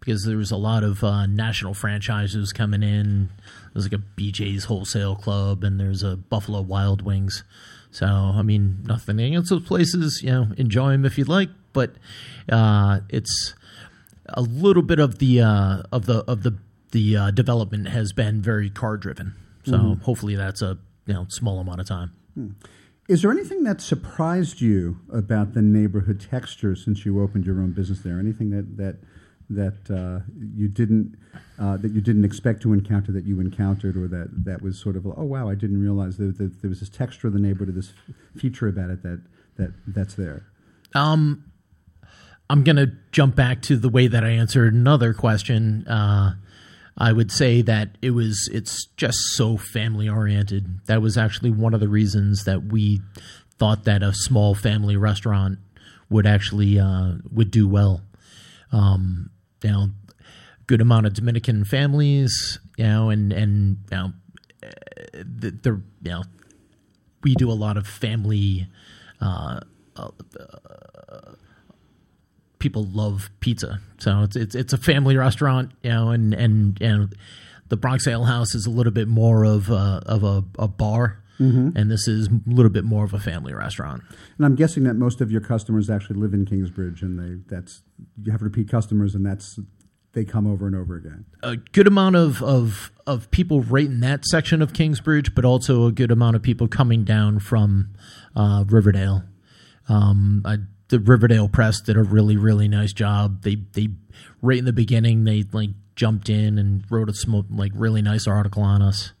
because 0.00 0.24
there's 0.24 0.50
a 0.50 0.56
lot 0.56 0.82
of 0.82 1.04
uh, 1.04 1.26
national 1.26 1.74
franchises 1.74 2.52
coming 2.52 2.82
in. 2.82 3.28
There's 3.72 3.90
like 3.90 4.00
a 4.00 4.20
BJ's 4.20 4.64
Wholesale 4.64 5.16
Club 5.16 5.62
and 5.64 5.78
there's 5.78 6.02
a 6.02 6.16
Buffalo 6.16 6.60
Wild 6.60 7.02
Wings. 7.02 7.44
So 7.90 8.06
I 8.06 8.42
mean, 8.42 8.82
nothing 8.84 9.20
against 9.20 9.50
those 9.50 9.66
places. 9.66 10.20
You 10.22 10.30
know, 10.30 10.46
enjoy 10.56 10.92
them 10.92 11.04
if 11.04 11.18
you'd 11.18 11.28
like, 11.28 11.50
but 11.72 11.94
uh, 12.48 13.00
it's 13.08 13.54
a 14.28 14.42
little 14.42 14.82
bit 14.82 14.98
of 14.98 15.18
the 15.18 15.40
uh, 15.40 15.82
of 15.92 16.06
the 16.06 16.18
of 16.30 16.42
the 16.42 16.56
the 16.92 17.16
uh, 17.16 17.30
development 17.30 17.88
has 17.88 18.12
been 18.12 18.42
very 18.42 18.70
car 18.70 18.96
driven. 18.96 19.34
So 19.64 19.72
mm-hmm. 19.72 20.02
hopefully 20.02 20.36
that's 20.36 20.62
a 20.62 20.78
you 21.06 21.14
know 21.14 21.26
small 21.28 21.58
amount 21.58 21.80
of 21.80 21.86
time. 21.86 22.12
Hmm. 22.34 22.50
Is 23.08 23.22
there 23.22 23.32
anything 23.32 23.64
that 23.64 23.80
surprised 23.80 24.60
you 24.60 25.00
about 25.12 25.54
the 25.54 25.62
neighborhood 25.62 26.24
texture 26.30 26.76
since 26.76 27.04
you 27.04 27.20
opened 27.20 27.44
your 27.44 27.60
own 27.60 27.72
business 27.72 28.00
there? 28.00 28.20
Anything 28.20 28.50
that 28.50 28.76
that 28.76 28.98
that 29.50 29.90
uh, 29.90 30.24
you 30.54 30.68
didn't 30.68 31.16
uh, 31.60 31.76
that 31.76 31.92
you 31.92 32.00
didn't 32.00 32.24
expect 32.24 32.62
to 32.62 32.72
encounter 32.72 33.12
that 33.12 33.24
you 33.24 33.40
encountered, 33.40 33.96
or 33.96 34.08
that 34.08 34.28
that 34.44 34.62
was 34.62 34.78
sort 34.78 34.96
of 34.96 35.06
oh 35.06 35.24
wow, 35.24 35.48
I 35.48 35.54
didn't 35.54 35.80
realize 35.80 36.16
that, 36.16 36.38
that 36.38 36.62
there 36.62 36.68
was 36.68 36.80
this 36.80 36.88
texture 36.88 37.26
of 37.26 37.32
the 37.32 37.40
neighborhood, 37.40 37.74
this 37.74 37.92
feature 38.36 38.68
about 38.68 38.90
it 38.90 39.02
that 39.02 39.22
that 39.56 39.72
that's 39.86 40.14
there. 40.14 40.46
Um, 40.94 41.44
I'm 42.48 42.64
gonna 42.64 42.92
jump 43.12 43.36
back 43.36 43.62
to 43.62 43.76
the 43.76 43.88
way 43.88 44.06
that 44.06 44.24
I 44.24 44.30
answered 44.30 44.72
another 44.72 45.12
question. 45.12 45.86
Uh, 45.86 46.34
I 46.96 47.12
would 47.12 47.32
say 47.32 47.62
that 47.62 47.96
it 48.02 48.10
was 48.10 48.48
it's 48.52 48.86
just 48.96 49.18
so 49.34 49.56
family 49.56 50.08
oriented. 50.08 50.86
That 50.86 51.02
was 51.02 51.18
actually 51.18 51.50
one 51.50 51.74
of 51.74 51.80
the 51.80 51.88
reasons 51.88 52.44
that 52.44 52.64
we 52.64 53.00
thought 53.58 53.84
that 53.84 54.02
a 54.02 54.12
small 54.14 54.54
family 54.54 54.96
restaurant 54.96 55.58
would 56.08 56.26
actually 56.26 56.78
uh, 56.78 57.14
would 57.32 57.50
do 57.50 57.68
well. 57.68 58.02
Um, 58.72 59.30
you 59.62 59.70
know, 59.70 59.88
good 60.66 60.80
amount 60.80 61.06
of 61.06 61.14
Dominican 61.14 61.64
families, 61.64 62.58
you 62.76 62.84
know, 62.84 63.10
and 63.10 63.32
and 63.32 63.78
you 63.90 63.96
know, 63.96 64.12
the, 65.12 65.50
the 65.50 65.82
you 66.02 66.10
know, 66.10 66.22
we 67.22 67.34
do 67.34 67.50
a 67.50 67.54
lot 67.54 67.76
of 67.76 67.86
family. 67.86 68.68
Uh, 69.20 69.60
uh, 69.96 70.10
people 72.58 72.84
love 72.84 73.30
pizza. 73.40 73.80
So 73.98 74.22
it's 74.22 74.36
it's 74.36 74.54
it's 74.54 74.72
a 74.72 74.78
family 74.78 75.16
restaurant, 75.16 75.72
you 75.82 75.90
know, 75.90 76.10
and 76.10 76.32
and 76.32 76.80
and 76.80 77.14
the 77.70 77.76
Bronx 77.76 78.06
Ale 78.06 78.24
House 78.24 78.54
is 78.54 78.66
a 78.66 78.70
little 78.70 78.92
bit 78.92 79.08
more 79.08 79.44
of 79.44 79.70
a, 79.70 80.02
of 80.04 80.22
a, 80.24 80.44
a 80.58 80.68
bar. 80.68 81.22
Mm-hmm. 81.40 81.76
And 81.76 81.90
this 81.90 82.06
is 82.06 82.28
a 82.28 82.40
little 82.46 82.70
bit 82.70 82.84
more 82.84 83.04
of 83.04 83.14
a 83.14 83.18
family 83.18 83.54
restaurant. 83.54 84.02
And 84.36 84.44
I'm 84.44 84.54
guessing 84.54 84.84
that 84.84 84.94
most 84.94 85.20
of 85.22 85.30
your 85.30 85.40
customers 85.40 85.88
actually 85.88 86.20
live 86.20 86.34
in 86.34 86.44
Kingsbridge, 86.44 87.02
and 87.02 87.18
they 87.18 87.54
that's 87.54 87.82
you 88.22 88.30
have 88.30 88.42
repeat 88.42 88.68
customers, 88.68 89.14
and 89.14 89.24
that's 89.24 89.58
they 90.12 90.24
come 90.24 90.46
over 90.46 90.66
and 90.66 90.76
over 90.76 90.96
again. 90.96 91.24
A 91.42 91.56
good 91.56 91.86
amount 91.86 92.16
of, 92.16 92.42
of 92.42 92.92
of 93.06 93.30
people 93.30 93.62
right 93.62 93.86
in 93.86 94.00
that 94.00 94.24
section 94.26 94.60
of 94.60 94.72
Kingsbridge, 94.72 95.34
but 95.34 95.44
also 95.44 95.86
a 95.86 95.92
good 95.92 96.10
amount 96.10 96.36
of 96.36 96.42
people 96.42 96.68
coming 96.68 97.04
down 97.04 97.38
from 97.38 97.94
uh, 98.36 98.64
Riverdale. 98.66 99.24
Um, 99.88 100.42
I 100.44 100.58
the 100.88 100.98
Riverdale 100.98 101.48
Press 101.48 101.80
did 101.80 101.96
a 101.96 102.02
really 102.02 102.36
really 102.36 102.68
nice 102.68 102.92
job. 102.92 103.42
They 103.42 103.56
they 103.72 103.88
right 104.42 104.58
in 104.58 104.64
the 104.64 104.72
beginning 104.72 105.24
they 105.24 105.44
like 105.52 105.70
jumped 105.96 106.28
in 106.28 106.58
and 106.58 106.84
wrote 106.90 107.08
a 107.08 107.14
small, 107.14 107.44
like 107.50 107.72
really 107.74 108.02
nice 108.02 108.26
article 108.26 108.62
on 108.62 108.82
us. 108.82 109.12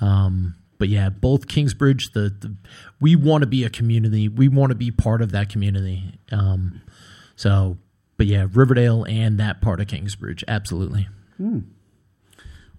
Um, 0.00 0.54
but 0.80 0.88
yeah, 0.88 1.10
both 1.10 1.46
Kingsbridge, 1.46 2.12
the, 2.12 2.34
the 2.40 2.56
we 3.00 3.14
want 3.14 3.42
to 3.42 3.46
be 3.46 3.64
a 3.64 3.70
community. 3.70 4.28
We 4.28 4.48
want 4.48 4.70
to 4.70 4.74
be 4.74 4.90
part 4.90 5.20
of 5.20 5.30
that 5.32 5.50
community. 5.50 6.18
Um, 6.32 6.80
so, 7.36 7.76
but 8.16 8.26
yeah, 8.26 8.46
Riverdale 8.50 9.04
and 9.04 9.38
that 9.38 9.60
part 9.60 9.80
of 9.80 9.88
Kingsbridge, 9.88 10.42
absolutely. 10.48 11.06
Hmm. 11.36 11.60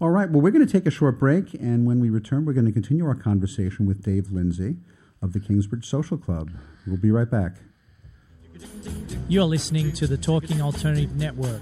All 0.02 0.10
right. 0.10 0.28
Well, 0.28 0.42
we're 0.42 0.50
going 0.50 0.66
to 0.66 0.72
take 0.72 0.88
a 0.88 0.92
short 0.92 1.20
break, 1.20 1.54
and 1.54 1.86
when 1.86 2.00
we 2.00 2.10
return, 2.10 2.44
we're 2.44 2.54
going 2.54 2.66
to 2.66 2.72
continue 2.72 3.06
our 3.06 3.14
conversation 3.14 3.86
with 3.86 4.02
Dave 4.02 4.32
Lindsay 4.32 4.78
of 5.22 5.34
the 5.34 5.40
Kingsbridge 5.40 5.86
Social 5.86 6.18
Club. 6.18 6.50
We'll 6.88 6.98
be 6.98 7.12
right 7.12 7.30
back. 7.30 7.58
You're 9.30 9.44
listening 9.44 9.92
to 9.94 10.08
the 10.08 10.18
Talking 10.18 10.60
Alternative 10.60 11.16
Network. 11.16 11.62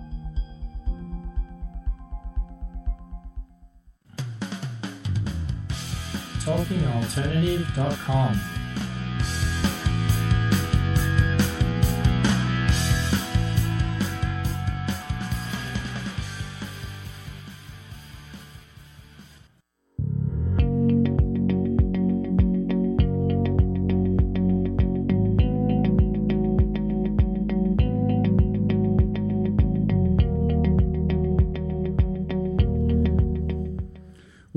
TalkingAlternative.com. 6.51 8.60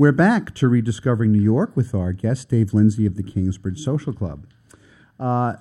We're 0.05 0.13
back 0.13 0.55
to 0.57 0.69
Rediscovering 0.69 1.33
New 1.33 1.41
York 1.41 1.75
with 1.75 1.95
our 1.95 2.13
guest, 2.13 2.51
Dave 2.51 2.75
Lindsay 2.75 3.07
of 3.07 3.17
the 3.17 3.23
Kingsbridge 3.23 3.81
Social 3.81 4.13
Club. 4.13 4.47
Uh, 5.19 5.55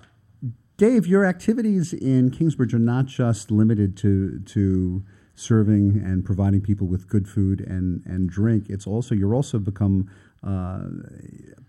Dave, 0.75 1.07
your 1.07 1.23
activities 1.23 1.93
in 1.93 2.29
Kingsbridge 2.29 2.73
are 2.73 2.77
not 2.77 3.05
just 3.05 3.51
limited 3.51 3.95
to, 3.99 4.39
to 4.39 5.01
serving 5.33 6.01
and 6.03 6.25
providing 6.25 6.59
people 6.59 6.87
with 6.87 7.07
good 7.07 7.25
food 7.25 7.61
and, 7.61 8.05
and 8.05 8.29
drink. 8.29 8.65
It's 8.67 8.85
also, 8.85 9.15
you're 9.15 9.33
also 9.33 9.59
become 9.59 10.11
uh, 10.45 10.87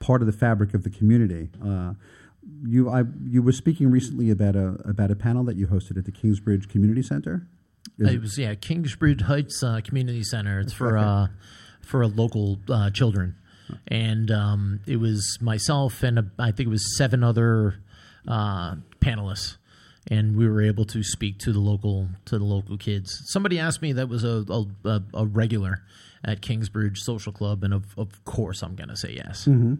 part 0.01 0.21
of 0.21 0.27
the 0.27 0.33
fabric 0.33 0.75
of 0.75 0.83
the 0.83 0.91
community. 0.91 1.51
Uh, 1.65 1.93
you, 2.67 2.91
I, 2.91 3.05
you 3.25 3.41
were 3.41 3.53
speaking 3.53 3.93
recently 3.93 4.31
about 4.31 4.57
a, 4.57 4.81
about 4.85 5.13
a 5.13 5.17
panel 5.17 5.45
that 5.45 5.55
you 5.55 5.69
hosted 5.69 5.97
at 5.97 6.07
the 6.07 6.13
Kingsbridge 6.13 6.69
Community 6.69 7.03
Center. 7.03 7.47
Is 8.01 8.11
It 8.15 8.21
was 8.21 8.37
yeah, 8.37 8.57
Kingsbridge 8.57 9.23
Heights 9.23 9.63
uh, 9.63 9.81
Community 9.85 10.25
Center. 10.25 10.59
It's 10.59 10.73
for 10.73 10.99
Okay. 10.99 11.33
For 11.85 12.07
local 12.07 12.59
uh, 12.69 12.91
children, 12.91 13.37
and 13.89 14.31
um, 14.31 14.81
it 14.87 14.97
was 14.97 15.39
myself 15.41 16.03
and 16.03 16.19
a, 16.19 16.27
I 16.39 16.51
think 16.51 16.69
it 16.69 16.71
was 16.71 16.97
seven 16.97 17.23
other 17.23 17.77
uh, 18.27 18.77
panelists, 19.01 19.57
and 20.09 20.37
we 20.37 20.49
were 20.49 20.63
able 20.63 20.85
to 20.87 21.03
speak 21.03 21.39
to 21.41 21.53
the 21.53 21.61
local 21.61 22.09
to 22.27 22.39
the 22.39 22.45
local 22.45 22.77
kids. 22.77 23.23
Somebody 23.27 23.59
asked 23.59 23.83
me 23.83 23.93
that 23.93 24.09
was 24.09 24.25
a 24.25 24.45
a, 24.85 25.03
a, 25.15 25.27
regular 25.27 25.83
at 26.25 26.41
Kingsbridge 26.41 27.01
Social 27.01 27.33
Club, 27.33 27.65
and 27.65 27.75
of 27.75 27.97
of 27.99 28.25
course 28.25 28.63
I'm 28.63 28.75
going 28.75 28.89
to 28.89 28.97
say 28.97 29.13
yes. 29.13 29.45
hmm 29.45 29.75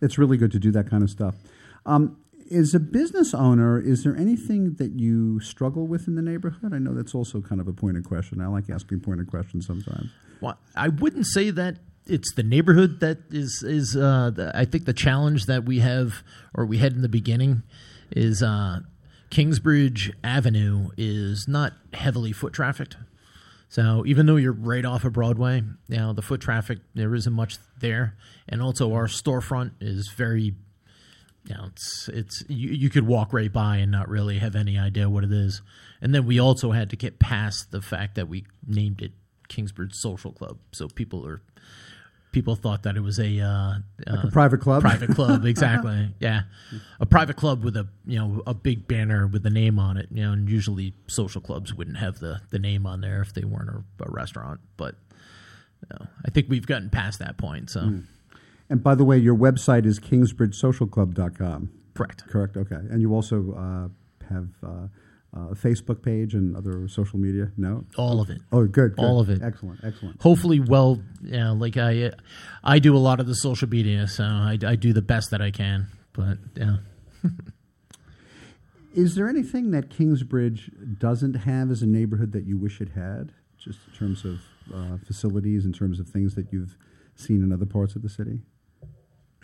It's 0.00 0.18
really 0.18 0.36
good 0.36 0.52
to 0.52 0.58
do 0.58 0.70
that 0.72 0.88
kind 0.88 1.02
of 1.02 1.10
stuff. 1.10 1.34
Um, 1.84 2.16
as 2.52 2.74
a 2.74 2.80
business 2.80 3.34
owner, 3.34 3.80
is 3.80 4.04
there 4.04 4.16
anything 4.16 4.74
that 4.74 4.92
you 4.92 5.40
struggle 5.40 5.86
with 5.86 6.06
in 6.08 6.14
the 6.14 6.22
neighborhood? 6.22 6.72
I 6.72 6.78
know 6.78 6.94
that's 6.94 7.14
also 7.14 7.40
kind 7.40 7.60
of 7.60 7.68
a 7.68 7.72
pointed 7.72 8.04
question. 8.04 8.40
I 8.40 8.46
like 8.46 8.70
asking 8.70 9.00
pointed 9.00 9.28
questions 9.28 9.66
sometimes. 9.66 10.10
Well, 10.40 10.58
I 10.76 10.88
wouldn't 10.88 11.26
say 11.26 11.50
that 11.50 11.78
it's 12.06 12.34
the 12.34 12.42
neighborhood 12.42 13.00
that 13.00 13.18
is 13.30 13.62
is 13.62 13.96
uh, 13.96 14.30
the, 14.34 14.52
I 14.54 14.64
think 14.64 14.84
the 14.86 14.92
challenge 14.92 15.46
that 15.46 15.64
we 15.64 15.78
have 15.78 16.22
or 16.54 16.66
we 16.66 16.78
had 16.78 16.94
in 16.94 17.02
the 17.02 17.08
beginning 17.08 17.62
is 18.10 18.42
uh, 18.42 18.80
Kingsbridge 19.30 20.12
Avenue 20.22 20.88
is 20.96 21.46
not 21.48 21.72
heavily 21.94 22.32
foot 22.32 22.52
trafficked. 22.52 22.96
So 23.68 24.04
even 24.04 24.26
though 24.26 24.36
you're 24.36 24.52
right 24.52 24.84
off 24.84 25.04
of 25.04 25.14
Broadway, 25.14 25.62
you 25.88 25.96
know 25.96 26.12
the 26.12 26.20
foot 26.20 26.42
traffic 26.42 26.80
there 26.94 27.14
isn't 27.14 27.32
much 27.32 27.56
there, 27.80 28.16
and 28.46 28.60
also 28.60 28.92
our 28.92 29.06
storefront 29.06 29.72
is 29.80 30.08
very, 30.08 30.54
you 31.44 31.54
know, 31.54 31.64
it's 31.66 32.08
it's 32.12 32.44
you, 32.48 32.70
you 32.70 32.90
could 32.90 33.06
walk 33.06 33.32
right 33.32 33.52
by 33.52 33.76
and 33.78 33.90
not 33.90 34.08
really 34.08 34.38
have 34.38 34.54
any 34.54 34.78
idea 34.78 35.08
what 35.10 35.24
it 35.24 35.32
is. 35.32 35.62
And 36.00 36.14
then 36.14 36.26
we 36.26 36.38
also 36.38 36.70
had 36.72 36.90
to 36.90 36.96
get 36.96 37.18
past 37.18 37.70
the 37.70 37.80
fact 37.82 38.14
that 38.14 38.28
we 38.28 38.44
named 38.66 39.02
it 39.02 39.12
Kingsbridge 39.48 39.94
Social 39.94 40.32
Club, 40.32 40.58
so 40.72 40.88
people 40.88 41.26
are 41.26 41.40
people 42.32 42.56
thought 42.56 42.84
that 42.84 42.96
it 42.96 43.00
was 43.00 43.18
a 43.18 43.40
uh, 43.40 43.74
Like 44.06 44.24
a 44.24 44.26
uh, 44.26 44.30
private 44.30 44.60
club? 44.60 44.80
Private 44.82 45.14
club, 45.14 45.44
exactly. 45.52 46.14
yeah, 46.18 46.42
a 46.98 47.06
private 47.06 47.36
club 47.36 47.62
with 47.62 47.76
a 47.76 47.86
you 48.06 48.18
know 48.18 48.42
a 48.46 48.54
big 48.54 48.88
banner 48.88 49.26
with 49.26 49.42
the 49.42 49.50
name 49.50 49.78
on 49.78 49.96
it. 49.96 50.08
You 50.10 50.24
know, 50.24 50.32
and 50.32 50.48
usually 50.48 50.94
social 51.08 51.40
clubs 51.40 51.74
wouldn't 51.74 51.98
have 51.98 52.18
the 52.18 52.40
the 52.50 52.58
name 52.58 52.86
on 52.86 53.00
there 53.00 53.20
if 53.20 53.34
they 53.34 53.44
weren't 53.44 53.68
a, 53.70 54.04
a 54.04 54.10
restaurant. 54.10 54.60
But 54.76 54.94
you 55.10 55.88
know, 55.98 56.06
I 56.24 56.30
think 56.30 56.46
we've 56.48 56.66
gotten 56.66 56.88
past 56.90 57.18
that 57.18 57.36
point. 57.36 57.70
So 57.70 57.80
Mm. 57.80 58.04
And 58.72 58.82
by 58.82 58.94
the 58.94 59.04
way, 59.04 59.18
your 59.18 59.36
website 59.36 59.84
is 59.84 60.00
kingsbridgesocialclub.com. 60.00 61.70
Correct. 61.92 62.26
Correct. 62.26 62.56
Okay. 62.56 62.76
And 62.76 63.02
you 63.02 63.14
also 63.14 63.52
uh, 63.52 63.88
have 64.32 64.48
uh, 64.62 64.88
a 65.34 65.54
Facebook 65.54 66.02
page 66.02 66.32
and 66.32 66.56
other 66.56 66.88
social 66.88 67.18
media? 67.18 67.52
No? 67.58 67.84
all 67.98 68.22
of 68.22 68.30
it. 68.30 68.40
Oh, 68.50 68.66
good. 68.66 68.96
good. 68.96 69.04
All 69.04 69.20
of 69.20 69.28
it. 69.28 69.42
Excellent. 69.42 69.80
Excellent. 69.84 70.22
Hopefully, 70.22 70.58
well, 70.58 71.02
yeah. 71.22 71.50
like 71.50 71.76
I, 71.76 72.12
I 72.64 72.78
do 72.78 72.96
a 72.96 72.98
lot 72.98 73.20
of 73.20 73.26
the 73.26 73.34
social 73.34 73.68
media, 73.68 74.08
so 74.08 74.24
I, 74.24 74.56
I 74.66 74.76
do 74.76 74.94
the 74.94 75.02
best 75.02 75.32
that 75.32 75.42
I 75.42 75.50
can. 75.50 75.88
But 76.14 76.38
yeah. 76.56 76.76
Is 78.94 79.16
there 79.16 79.28
anything 79.28 79.72
that 79.72 79.90
Kingsbridge 79.90 80.70
doesn't 80.98 81.34
have 81.34 81.70
as 81.70 81.82
a 81.82 81.86
neighborhood 81.86 82.32
that 82.32 82.46
you 82.46 82.56
wish 82.56 82.80
it 82.80 82.92
had, 82.94 83.32
just 83.58 83.80
in 83.86 83.98
terms 83.98 84.24
of 84.24 84.40
uh, 84.74 84.96
facilities, 85.06 85.66
in 85.66 85.74
terms 85.74 86.00
of 86.00 86.08
things 86.08 86.36
that 86.36 86.50
you've 86.54 86.78
seen 87.14 87.42
in 87.42 87.52
other 87.52 87.66
parts 87.66 87.96
of 87.96 88.00
the 88.00 88.08
city? 88.08 88.40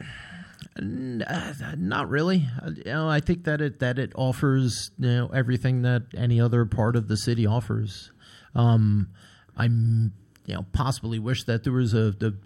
Uh, 0.01 1.53
Not 1.77 2.09
really. 2.09 2.47
Uh, 2.63 2.71
You 2.77 2.85
know, 2.93 3.09
I 3.09 3.21
think 3.21 3.45
that 3.45 3.61
it 3.61 3.81
that 3.81 3.99
it 3.99 4.13
offers 4.15 4.91
you 4.99 5.09
know 5.09 5.29
everything 5.29 5.83
that 5.83 6.03
any 6.17 6.41
other 6.41 6.65
part 6.65 6.97
of 6.97 7.09
the 7.09 7.17
city 7.17 7.47
offers. 7.47 8.13
Um, 8.55 9.09
I'm 9.57 10.13
you 10.47 10.55
know 10.55 10.67
possibly 10.73 11.19
wish 11.19 11.45
that 11.45 11.65
there 11.65 11.73
was 11.73 11.95
a 11.95 12.13
the 12.13 12.37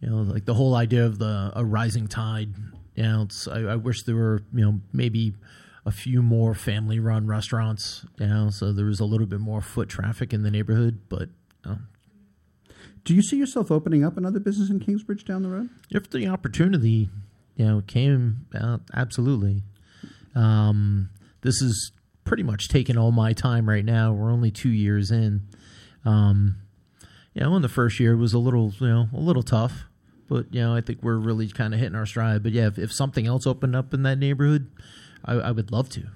you 0.00 0.08
know 0.08 0.22
like 0.22 0.46
the 0.46 0.54
whole 0.54 0.74
idea 0.74 1.04
of 1.04 1.18
the 1.18 1.52
a 1.54 1.64
rising 1.64 2.06
tide. 2.08 2.54
You 2.94 3.02
know, 3.02 3.28
I, 3.52 3.58
I 3.58 3.76
wish 3.76 4.04
there 4.04 4.16
were 4.16 4.42
you 4.54 4.64
know 4.64 4.80
maybe 4.92 5.34
a 5.84 5.90
few 5.90 6.22
more 6.22 6.54
family 6.54 6.98
run 6.98 7.26
restaurants. 7.26 8.06
You 8.18 8.26
know, 8.26 8.50
so 8.50 8.72
there 8.72 8.86
was 8.86 9.00
a 9.00 9.04
little 9.04 9.26
bit 9.26 9.40
more 9.40 9.60
foot 9.60 9.88
traffic 9.88 10.32
in 10.32 10.42
the 10.42 10.50
neighborhood, 10.50 11.00
but. 11.08 11.28
Do 13.06 13.14
you 13.14 13.22
see 13.22 13.36
yourself 13.36 13.70
opening 13.70 14.04
up 14.04 14.16
another 14.16 14.40
business 14.40 14.68
in 14.68 14.80
Kingsbridge 14.80 15.24
down 15.24 15.42
the 15.42 15.48
road? 15.48 15.70
if 15.90 16.10
the 16.10 16.26
opportunity 16.26 17.08
you 17.54 17.64
know 17.64 17.82
came 17.86 18.46
out 18.54 18.82
absolutely. 18.92 19.62
Um, 20.34 21.08
this 21.40 21.62
is 21.62 21.92
pretty 22.24 22.42
much 22.42 22.68
taking 22.68 22.98
all 22.98 23.12
my 23.12 23.32
time 23.32 23.68
right 23.68 23.84
now. 23.84 24.12
We're 24.12 24.30
only 24.30 24.50
two 24.50 24.68
years 24.68 25.10
in. 25.10 25.42
Um, 26.04 26.56
you 27.36 27.42
know 27.42 27.54
in 27.54 27.62
the 27.62 27.68
first 27.68 28.00
year 28.00 28.14
it 28.14 28.16
was 28.16 28.32
a 28.32 28.38
little 28.38 28.72
you 28.80 28.88
know 28.88 29.08
a 29.12 29.20
little 29.20 29.42
tough 29.42 29.84
but 30.28 30.46
you 30.52 30.60
know 30.60 30.74
i 30.74 30.80
think 30.80 31.02
we're 31.02 31.18
really 31.18 31.48
kind 31.48 31.74
of 31.74 31.80
hitting 31.80 31.94
our 31.94 32.06
stride. 32.06 32.42
But 32.42 32.52
yeah 32.52 32.66
if, 32.66 32.78
if 32.78 32.92
something 32.92 33.26
else 33.26 33.46
opened 33.46 33.76
up 33.76 33.94
in 33.94 34.02
that 34.02 34.18
neighborhood 34.18 34.70
i, 35.24 35.34
I 35.34 35.50
would 35.52 35.70
love 35.70 35.88
to. 35.90 36.08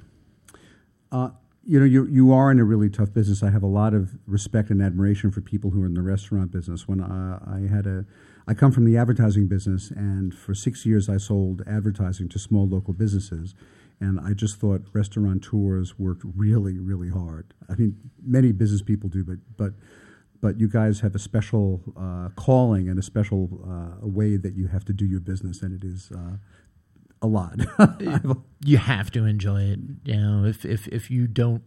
Uh, 1.13 1.31
you 1.65 1.79
know, 1.79 1.85
you 1.85 2.07
you 2.07 2.33
are 2.33 2.51
in 2.51 2.59
a 2.59 2.65
really 2.65 2.89
tough 2.89 3.13
business. 3.13 3.43
I 3.43 3.51
have 3.51 3.63
a 3.63 3.69
lot 3.69 3.93
of 3.93 4.19
respect 4.27 4.71
and 4.71 4.81
admiration 4.81 5.31
for 5.31 5.41
people 5.41 5.71
who 5.71 5.83
are 5.83 5.87
in 5.87 5.95
the 5.95 6.03
restaurant 6.03 6.51
business. 6.51 6.89
When 6.89 7.01
I, 7.01 7.39
I 7.47 7.69
had 7.73 7.87
a, 7.87 8.07
I 8.49 8.55
come 8.55 8.73
from 8.73 8.87
the 8.87 8.97
advertising 8.97 9.47
business, 9.47 9.91
and 9.91 10.35
for 10.35 10.55
six 10.55 10.87
years 10.87 11.09
I 11.09 11.19
sold 11.19 11.63
advertising 11.67 12.29
to 12.31 12.39
small 12.39 12.67
local 12.67 12.95
businesses, 12.95 13.55
and 14.01 14.19
I 14.19 14.33
just 14.33 14.57
thought 14.57 14.87
restaurateurs 14.93 15.99
worked 15.99 16.23
really, 16.25 16.79
really 16.79 17.11
hard. 17.11 17.53
I 17.69 17.75
mean, 17.75 17.97
many 18.25 18.53
business 18.53 18.81
people 18.83 19.11
do, 19.11 19.23
but 19.23 19.39
but 19.57 19.73
but 20.41 20.59
you 20.59 20.69
guys 20.69 21.01
have 21.01 21.15
a 21.15 21.19
special 21.19 21.83
uh, 21.95 22.31
calling 22.37 22.89
and 22.89 22.99
a 22.99 23.03
special 23.03 23.61
uh, 23.69 24.07
way 24.07 24.39
that 24.39 24.55
you 24.55 24.69
have 24.69 24.87
to 24.87 24.95
do 24.95 25.05
your 25.05 25.21
business, 25.21 25.61
and 25.63 25.73
it 25.73 25.87
is. 25.87 26.11
Uh, 26.11 26.39
a 27.23 27.27
lot. 27.27 27.61
you 28.65 28.79
have 28.79 29.11
to 29.13 29.25
enjoy 29.25 29.63
it. 29.63 29.79
You 30.05 30.17
know, 30.17 30.45
if 30.45 30.65
if 30.65 30.89
if 30.89 31.11
you 31.11 31.27
don't, 31.27 31.63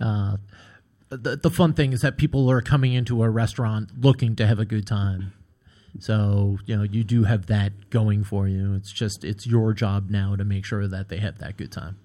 uh, 0.00 0.36
the 1.10 1.36
the 1.36 1.50
fun 1.50 1.72
thing 1.72 1.92
is 1.92 2.02
that 2.02 2.16
people 2.16 2.50
are 2.50 2.60
coming 2.60 2.92
into 2.92 3.22
a 3.22 3.30
restaurant 3.30 3.90
looking 4.00 4.36
to 4.36 4.46
have 4.46 4.58
a 4.58 4.64
good 4.64 4.86
time. 4.86 5.32
So 6.00 6.58
you 6.66 6.76
know, 6.76 6.82
you 6.82 7.04
do 7.04 7.24
have 7.24 7.46
that 7.46 7.90
going 7.90 8.24
for 8.24 8.48
you. 8.48 8.74
It's 8.74 8.92
just 8.92 9.24
it's 9.24 9.46
your 9.46 9.72
job 9.72 10.10
now 10.10 10.36
to 10.36 10.44
make 10.44 10.64
sure 10.64 10.86
that 10.88 11.08
they 11.08 11.18
have 11.18 11.38
that 11.38 11.56
good 11.56 11.72
time. 11.72 11.98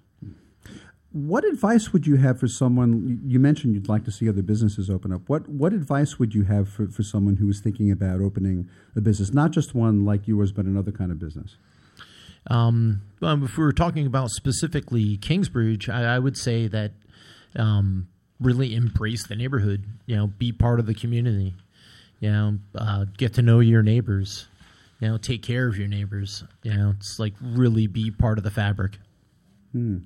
What 1.12 1.44
advice 1.44 1.92
would 1.92 2.06
you 2.06 2.18
have 2.18 2.40
for 2.40 2.48
someone? 2.48 3.20
You 3.26 3.40
mentioned 3.40 3.74
you'd 3.74 3.90
like 3.90 4.06
to 4.06 4.12
see 4.12 4.30
other 4.30 4.44
businesses 4.44 4.92
open 4.92 5.12
up. 5.12 5.28
What 5.28 5.50
what 5.50 5.74
advice 5.74 6.20
would 6.20 6.36
you 6.36 6.44
have 6.44 6.70
for, 6.70 6.88
for 6.88 7.02
someone 7.02 7.38
who 7.38 7.50
is 7.50 7.62
thinking 7.62 7.92
about 7.92 8.22
opening 8.22 8.70
a 8.96 9.02
business, 9.02 9.34
not 9.34 9.50
just 9.50 9.74
one 9.74 10.06
like 10.06 10.28
yours, 10.28 10.52
but 10.52 10.66
another 10.66 10.92
kind 10.92 11.12
of 11.12 11.18
business? 11.18 11.58
Um, 12.50 13.02
um, 13.22 13.43
if 13.43 13.58
we 13.58 13.64
were 13.64 13.74
talking 13.74 14.06
about 14.08 14.30
specifically 14.32 15.18
Kingsbridge, 15.18 15.88
I, 15.89 16.16
I 16.16 16.20
would 16.20 16.38
say 16.38 16.68
that 16.68 16.91
um, 17.56 18.08
really 18.39 18.74
embrace 18.76 19.28
the 19.28 19.36
neighborhood. 19.36 19.86
You 20.06 20.16
know, 20.16 20.28
be 20.28 20.52
part 20.52 20.80
of 20.80 20.86
the 20.86 20.93
community. 20.95 21.54
You 22.20 22.32
know, 22.32 22.58
uh, 22.76 23.06
get 23.18 23.34
to 23.36 23.41
know 23.41 23.60
your 23.60 23.82
neighbors. 23.84 24.47
you 25.00 25.08
know, 25.08 25.18
take 25.18 25.41
care 25.43 25.68
of 25.68 25.78
your 25.78 25.88
neighbors. 25.88 26.43
You 26.64 26.74
know, 26.74 26.93
it's 26.97 27.20
like 27.20 27.34
really 27.41 27.88
be 27.88 28.12
part 28.12 28.38
of 28.38 28.43
the 28.43 28.52
fabric. 28.52 28.97
Hmm. 29.72 30.00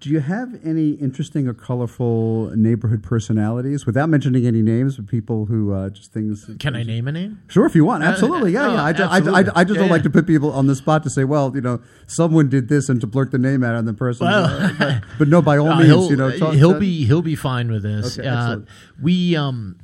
Do 0.00 0.08
you 0.08 0.20
have 0.20 0.58
any 0.64 0.92
interesting 0.92 1.46
or 1.46 1.52
colorful 1.52 2.50
neighborhood 2.56 3.02
personalities, 3.02 3.84
without 3.84 4.08
mentioning 4.08 4.46
any 4.46 4.62
names, 4.62 4.98
of 4.98 5.06
people 5.06 5.44
who 5.44 5.74
uh, 5.74 5.90
just 5.90 6.10
things? 6.10 6.48
Can 6.58 6.74
I 6.74 6.82
name 6.84 7.06
a 7.06 7.12
name? 7.12 7.42
Sure, 7.48 7.66
if 7.66 7.74
you 7.74 7.84
want. 7.84 8.02
Uh, 8.02 8.06
Absolutely. 8.06 8.52
Yeah, 8.52 8.66
oh, 8.68 8.72
yeah. 8.72 8.82
I, 8.84 8.92
ju- 8.94 9.02
I. 9.02 9.16
I, 9.18 9.44
I 9.60 9.64
just 9.64 9.74
Yeah, 9.76 9.82
don't 9.82 9.90
like 9.90 10.02
to 10.04 10.10
put 10.10 10.26
people 10.26 10.52
on 10.52 10.66
the 10.68 10.74
spot 10.74 11.02
to 11.02 11.10
say, 11.10 11.24
well, 11.24 11.52
you 11.54 11.60
know, 11.60 11.82
someone 12.06 12.48
did 12.48 12.68
this 12.70 12.88
and 12.88 12.98
to 13.02 13.06
blurt 13.06 13.30
the 13.30 13.38
name 13.38 13.62
out 13.62 13.74
on 13.74 13.84
the 13.84 13.92
person. 13.92 14.26
Well- 14.26 14.46
Uh, 14.46 14.72
but, 14.78 15.02
but 15.18 15.28
no, 15.28 15.42
by 15.42 15.58
all 15.58 15.68
Uh, 15.68 15.76
means, 15.80 15.88
he'll, 15.88 16.10
you 16.10 16.16
know, 16.16 16.30
talk, 16.38 16.54
he'll 16.54 16.70
talk- 16.72 16.80
be 16.80 17.04
he'll 17.04 17.20
be 17.20 17.36
fine 17.36 17.70
with 17.70 17.82
this. 17.82 18.18
Okay, 18.18 18.26
uh, 18.26 18.60
we 19.02 19.36
um 19.36 19.76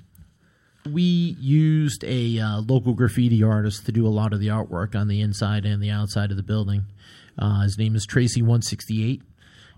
we 0.90 1.36
used 1.40 2.04
a 2.04 2.38
uh, 2.38 2.60
local 2.60 2.94
graffiti 2.94 3.42
artist 3.42 3.84
to 3.86 3.92
do 3.92 4.06
a 4.06 4.08
lot 4.08 4.32
of 4.32 4.40
the 4.40 4.48
artwork 4.48 4.94
on 4.94 5.08
the 5.08 5.20
inside 5.20 5.66
and 5.66 5.82
the 5.82 5.90
outside 5.90 6.30
of 6.30 6.36
the 6.38 6.42
building. 6.42 6.84
Uh, 7.38 7.62
his 7.62 7.76
name 7.76 7.94
is 7.96 8.06
Tracy 8.06 8.40
One 8.40 8.62
Sixty 8.62 9.04
Eight. 9.04 9.22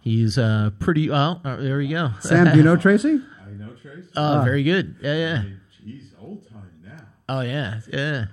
He's 0.01 0.39
uh 0.39 0.71
pretty 0.79 1.11
well. 1.11 1.41
Uh, 1.45 1.57
there 1.57 1.81
you 1.81 1.97
go. 1.97 2.11
Sam, 2.21 2.51
do 2.53 2.57
you 2.57 2.63
know 2.63 2.77
Tracy? 2.77 3.21
I 3.47 3.51
know 3.51 3.71
Tracy. 3.83 4.09
Uh, 4.17 4.39
Ah. 4.41 4.45
very 4.45 4.63
good. 4.63 4.97
Yeah, 5.03 5.15
yeah. 5.17 5.43
He's 5.85 6.15
old 6.21 6.49
time 6.49 6.71
now. 6.85 6.97
Oh 7.29 7.41
yeah, 7.41 7.81
yeah. 7.93 8.27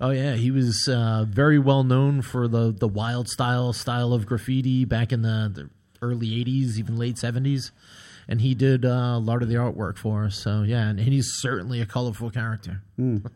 Oh 0.00 0.10
yeah, 0.10 0.34
he 0.34 0.50
was 0.52 0.86
uh, 0.88 1.24
very 1.28 1.58
well 1.58 1.82
known 1.82 2.22
for 2.22 2.46
the 2.46 2.70
the 2.72 2.86
wild 2.88 3.28
style 3.28 3.72
style 3.72 4.12
of 4.12 4.26
graffiti 4.26 4.84
back 4.84 5.12
in 5.12 5.22
the, 5.22 5.50
the 5.52 5.70
early 6.00 6.28
'80s, 6.44 6.76
even 6.78 6.96
late 6.96 7.16
'70s, 7.16 7.72
and 8.28 8.40
he 8.40 8.54
did 8.54 8.84
uh, 8.84 9.16
a 9.16 9.18
lot 9.18 9.42
of 9.42 9.48
the 9.48 9.56
artwork 9.56 9.98
for 9.98 10.24
us. 10.24 10.36
So 10.36 10.62
yeah, 10.62 10.88
and 10.88 11.00
he's 11.00 11.28
certainly 11.40 11.80
a 11.80 11.86
colorful 11.86 12.30
character. 12.30 12.82
Hmm. 12.96 13.18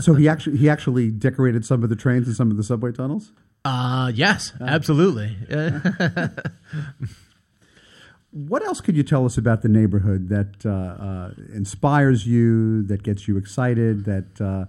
so 0.00 0.14
he 0.14 0.28
actually 0.28 0.56
he 0.58 0.68
actually 0.68 1.10
decorated 1.10 1.64
some 1.64 1.82
of 1.82 1.88
the 1.88 1.96
trains 1.96 2.26
and 2.26 2.36
some 2.36 2.50
of 2.50 2.56
the 2.56 2.62
subway 2.62 2.92
tunnels. 2.92 3.32
Uh 3.64 4.10
yes, 4.14 4.52
absolutely. 4.60 5.36
What 8.30 8.62
else 8.62 8.80
could 8.82 8.94
you 8.94 9.02
tell 9.02 9.24
us 9.24 9.38
about 9.38 9.62
the 9.62 9.68
neighborhood 9.68 10.28
that 10.28 10.66
uh, 10.66 10.70
uh, 10.70 11.30
inspires 11.54 12.26
you, 12.26 12.82
that 12.84 13.02
gets 13.02 13.26
you 13.26 13.38
excited, 13.38 14.04
that 14.04 14.40
uh, 14.40 14.66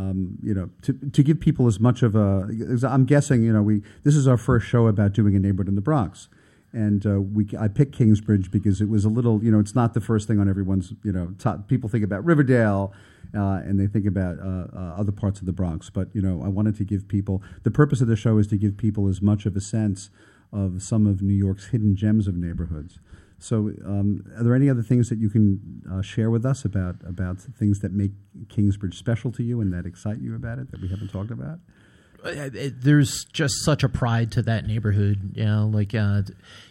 um, 0.00 0.38
you 0.42 0.54
know, 0.54 0.70
to, 0.82 0.94
to 0.94 1.22
give 1.22 1.38
people 1.38 1.66
as 1.66 1.78
much 1.78 2.02
of 2.02 2.16
a? 2.16 2.48
I'm 2.88 3.04
guessing, 3.04 3.42
you 3.42 3.52
know, 3.52 3.62
we 3.62 3.82
this 4.02 4.16
is 4.16 4.26
our 4.26 4.38
first 4.38 4.66
show 4.66 4.86
about 4.86 5.12
doing 5.12 5.36
a 5.36 5.38
neighborhood 5.38 5.68
in 5.68 5.74
the 5.74 5.82
Bronx, 5.82 6.28
and 6.72 7.04
uh, 7.04 7.20
we 7.20 7.46
I 7.60 7.68
picked 7.68 7.92
Kingsbridge 7.94 8.50
because 8.50 8.80
it 8.80 8.88
was 8.88 9.04
a 9.04 9.10
little, 9.10 9.44
you 9.44 9.52
know, 9.52 9.58
it's 9.58 9.74
not 9.74 9.92
the 9.92 10.00
first 10.00 10.26
thing 10.26 10.40
on 10.40 10.48
everyone's, 10.48 10.94
you 11.04 11.12
know, 11.12 11.34
top, 11.38 11.68
people 11.68 11.90
think 11.90 12.04
about 12.04 12.24
Riverdale. 12.24 12.94
Uh, 13.34 13.60
and 13.64 13.80
they 13.80 13.86
think 13.86 14.06
about 14.06 14.38
uh, 14.38 14.66
uh, 14.76 14.94
other 14.98 15.12
parts 15.12 15.40
of 15.40 15.46
the 15.46 15.52
Bronx, 15.52 15.88
but 15.90 16.08
you 16.14 16.20
know, 16.20 16.42
I 16.44 16.48
wanted 16.48 16.76
to 16.76 16.84
give 16.84 17.08
people 17.08 17.42
the 17.62 17.70
purpose 17.70 18.00
of 18.00 18.08
the 18.08 18.16
show 18.16 18.38
is 18.38 18.46
to 18.48 18.56
give 18.58 18.76
people 18.76 19.08
as 19.08 19.22
much 19.22 19.46
of 19.46 19.56
a 19.56 19.60
sense 19.60 20.10
of 20.52 20.82
some 20.82 21.06
of 21.06 21.22
New 21.22 21.32
York's 21.34 21.66
hidden 21.68 21.96
gems 21.96 22.28
of 22.28 22.36
neighborhoods. 22.36 22.98
So, 23.38 23.72
um, 23.84 24.24
are 24.36 24.44
there 24.44 24.54
any 24.54 24.68
other 24.70 24.82
things 24.82 25.08
that 25.08 25.18
you 25.18 25.28
can 25.30 25.82
uh, 25.90 26.02
share 26.02 26.30
with 26.30 26.44
us 26.46 26.64
about 26.64 26.96
about 27.06 27.40
things 27.40 27.80
that 27.80 27.92
make 27.92 28.12
Kingsbridge 28.48 28.96
special 28.98 29.32
to 29.32 29.42
you 29.42 29.60
and 29.60 29.72
that 29.72 29.86
excite 29.86 30.20
you 30.20 30.34
about 30.36 30.58
it 30.58 30.70
that 30.70 30.80
we 30.80 30.88
haven't 30.88 31.08
talked 31.08 31.30
about? 31.32 31.58
Uh, 32.24 32.28
it- 32.54 32.82
there's 32.82 33.24
just 33.32 33.64
such 33.64 33.82
a 33.82 33.88
pride 33.88 34.30
to 34.32 34.42
that 34.42 34.66
neighborhood. 34.66 35.32
You 35.34 35.44
know, 35.46 35.70
like 35.72 35.92
uh, 35.94 36.22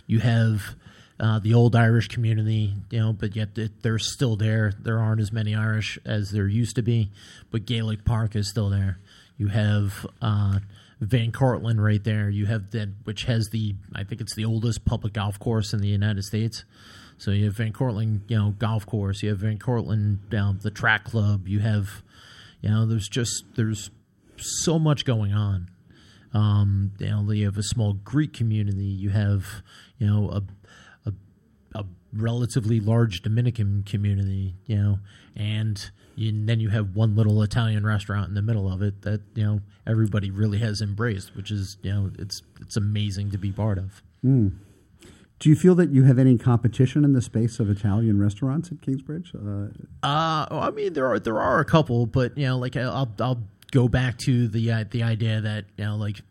you 0.08 0.20
have 0.20 0.76
uh, 1.22 1.38
the 1.38 1.54
old 1.54 1.76
Irish 1.76 2.08
community, 2.08 2.74
you 2.90 3.00
know, 3.00 3.14
but 3.14 3.36
yet 3.36 3.50
they're 3.84 4.00
still 4.00 4.36
there. 4.36 4.74
There 4.82 4.98
aren't 4.98 5.22
as 5.22 5.32
many 5.32 5.54
Irish 5.54 6.00
as 6.04 6.32
there 6.32 6.48
used 6.48 6.76
to 6.78 6.82
be, 6.82 7.12
but 7.52 7.66
Gaelic 7.66 8.04
Park 8.04 8.36
is 8.36 8.50
still 8.50 8.70
there. 8.70 8.98
You 9.38 9.48
have 9.48 10.08
uh, 10.20 10.60
Van 11.00 11.32
Cortlandt 11.32 11.80
right 11.80 12.04
there. 12.04 12.28
You 12.30 12.48
have 12.48 12.72
that, 12.72 12.90
which 13.04 13.26
has 13.26 13.50
the, 13.52 13.76
I 13.96 14.04
think 14.04 14.20
it's 14.20 14.36
the 14.36 14.46
oldest 14.46 14.84
public 14.84 15.14
golf 15.14 15.38
course 15.38 15.74
in 15.74 15.80
the 15.80 15.88
United 15.88 16.24
States. 16.24 16.64
So 17.20 17.30
you 17.30 17.46
have 17.46 17.54
Van 17.54 17.72
Cortlandt, 17.72 18.22
you 18.28 18.38
know, 18.40 18.56
golf 18.58 18.88
course. 18.88 19.22
You 19.22 19.30
have 19.30 19.38
Van 19.40 19.60
Cortlandt, 19.60 20.34
um, 20.34 20.60
the 20.64 20.72
track 20.72 21.04
club. 21.04 21.48
You 21.48 21.60
have, 21.60 22.02
you 22.62 22.70
know, 22.70 22.88
there's 22.88 23.08
just 23.08 23.46
there's 23.56 23.92
so 24.38 24.80
much 24.80 25.06
going 25.06 25.34
on. 25.34 25.70
Um, 26.34 26.94
you 26.98 27.10
know, 27.10 27.30
you 27.32 27.46
have 27.46 27.58
a 27.60 27.64
small 27.64 27.94
Greek 27.94 28.34
community. 28.34 28.86
You 28.86 29.12
have, 29.12 29.46
you 30.00 30.08
know, 30.08 30.30
a 30.30 30.42
relatively 32.14 32.80
large 32.80 33.22
Dominican 33.22 33.84
community. 33.84 34.56
You 34.66 34.78
know, 34.78 35.00
and 35.36 35.92
you, 36.16 36.30
and 36.30 36.48
then 36.48 36.60
you 36.60 36.70
have 36.70 36.96
one 36.96 37.16
little 37.16 37.42
Italian 37.42 37.86
restaurant 37.86 38.30
in 38.30 38.36
the 38.36 38.42
middle 38.42 38.72
of 38.72 38.82
it 38.82 39.02
that 39.04 39.22
you 39.36 39.44
know 39.44 39.62
everybody 39.88 40.32
really 40.32 40.60
has 40.60 40.82
embraced, 40.82 41.36
which 41.36 41.52
is 41.52 41.78
you 41.82 41.92
know 41.92 42.12
it's 42.20 42.42
it's 42.60 42.78
amazing 42.78 43.32
to 43.32 43.38
be 43.38 43.52
part 43.52 43.78
of. 43.78 44.02
Mm. 44.26 44.54
Do 45.40 45.50
you 45.50 45.56
feel 45.56 45.74
that 45.76 45.90
you 45.90 46.04
have 46.04 46.20
any 46.20 46.38
competition 46.38 47.04
in 47.04 47.14
the 47.14 47.22
space 47.22 47.60
of 47.60 47.68
Italian 47.68 48.22
restaurants 48.22 48.72
at 48.72 48.80
Kingsbridge? 48.82 49.34
Uh, 49.34 49.70
Uh, 50.04 50.46
I 50.52 50.70
mean, 50.70 50.94
there 50.94 51.08
are 51.08 51.20
there 51.20 51.40
are 51.40 51.60
a 51.60 51.66
couple, 51.66 52.06
but 52.06 52.38
you 52.38 52.46
know, 52.46 52.60
like 52.60 52.78
I'll 52.78 53.12
I'll 53.20 53.44
go 53.72 53.88
back 53.88 54.20
to 54.20 54.48
the 54.48 54.72
uh, 54.72 54.86
the 54.92 55.02
idea 55.02 55.42
that 55.42 55.66
you 55.78 55.86
know, 55.86 55.96
like 55.96 56.22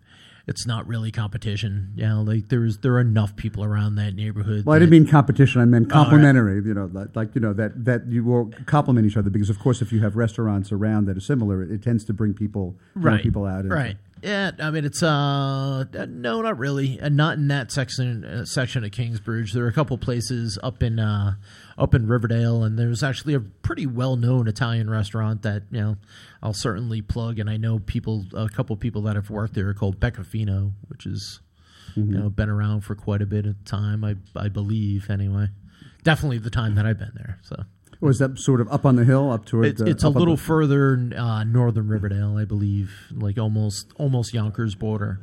it's 0.51 0.67
not 0.67 0.87
really 0.89 1.11
competition. 1.13 1.93
You 1.95 2.09
know, 2.09 2.23
like 2.23 2.49
there's 2.49 2.79
there 2.79 2.93
are 2.95 3.01
enough 3.01 3.37
people 3.37 3.65
around 3.65 3.95
that 3.95 4.15
neighborhood. 4.15 4.67
well, 4.67 4.75
I 4.75 4.81
didn't 4.81 4.91
mean 4.91 5.07
competition. 5.07 5.61
I 5.63 5.65
meant 5.65 5.93
all 5.93 6.01
right. 6.03 6.11
complementary. 6.11 6.57
You 6.63 6.75
know, 6.75 6.91
like, 6.93 7.15
like 7.15 7.35
you 7.35 7.41
know 7.41 7.53
that 7.55 7.85
that 7.85 8.09
you 8.09 8.25
will 8.25 8.53
complement 8.67 9.07
each 9.07 9.17
other 9.17 9.31
because, 9.31 9.49
of 9.49 9.59
course, 9.61 9.81
if 9.81 9.93
you 9.93 10.01
have 10.01 10.17
restaurants 10.17 10.73
around 10.73 11.07
that 11.07 11.17
are 11.17 11.21
similar, 11.21 11.63
it, 11.63 11.71
it 11.71 11.83
tends 11.83 12.05
to 12.07 12.13
bring 12.13 12.35
people 12.35 12.77
more 12.95 13.13
right 13.13 13.23
people 13.23 13.47
out. 13.47 13.61
and- 13.61 13.71
Right. 13.71 13.97
Yeah, 14.23 14.51
I 14.59 14.71
mean 14.71 14.85
it's 14.85 15.03
uh 15.03 15.85
uh, 15.99 16.07
no, 16.09 16.43
not 16.43 16.59
really, 16.59 16.99
and 17.01 17.17
not 17.17 17.39
in 17.39 17.49
that 17.49 17.73
section 17.73 18.25
uh, 18.25 18.45
section 18.45 18.85
of 18.85 18.91
Kingsbridge. 18.93 19.53
There 19.53 19.65
are 19.65 19.69
a 19.69 19.73
couple 19.73 19.97
places 19.99 20.59
up 20.63 20.83
in 20.83 20.99
uh, 20.99 21.35
up 21.79 21.95
in 21.95 22.07
Riverdale, 22.07 22.63
and 22.63 22.79
there's 22.79 23.03
actually 23.03 23.35
a 23.35 23.41
pretty 23.41 23.87
well 23.87 24.17
known 24.17 24.47
Italian 24.47 24.91
restaurant 24.91 25.43
that 25.43 25.63
you 25.71 25.81
know 25.81 25.97
I'll 26.43 26.53
certainly 26.53 27.01
plug, 27.03 27.39
and 27.39 27.49
I 27.49 27.57
know 27.57 27.79
people, 27.79 28.27
a 28.35 28.49
couple 28.49 28.77
people 28.77 29.03
that 29.03 29.17
have 29.17 29.31
worked 29.31 29.55
there 29.55 29.73
called 29.75 29.99
Beccofino, 30.01 30.73
which 30.89 31.07
is 31.07 31.41
Mm-hmm. 31.97 32.13
you 32.13 32.19
know 32.21 32.31
been 32.31 32.49
around 32.49 32.83
for 32.83 32.95
quite 32.95 33.21
a 33.21 33.27
bit 33.27 33.47
of 33.47 33.65
time, 33.65 34.05
I 34.05 34.15
I 34.37 34.49
believe 34.49 35.11
anyway. 35.11 35.49
Definitely 36.05 36.39
the 36.39 36.49
time 36.49 36.77
that 36.77 36.87
I've 36.87 37.01
been 37.01 37.15
there. 37.17 37.41
So 37.43 37.65
Or 38.03 38.09
is 38.11 38.19
that 38.19 38.39
sort 38.39 38.61
of 38.63 38.69
up 38.73 38.87
on 38.87 38.97
the 38.97 39.05
hill, 39.05 39.31
up 39.31 39.45
toward? 39.45 39.67
it's, 39.67 39.81
the, 39.83 39.87
it's 39.91 40.05
a 40.05 40.09
up 40.09 40.15
little 40.15 40.37
the- 40.37 40.43
further 40.43 41.11
uh, 41.17 41.45
northern 41.45 41.89
Riverdale, 41.89 42.37
I 42.39 42.45
believe, 42.47 42.93
like 43.13 43.37
almost 43.39 43.93
almost 43.97 44.33
Yonkers 44.33 44.75
border. 44.75 45.21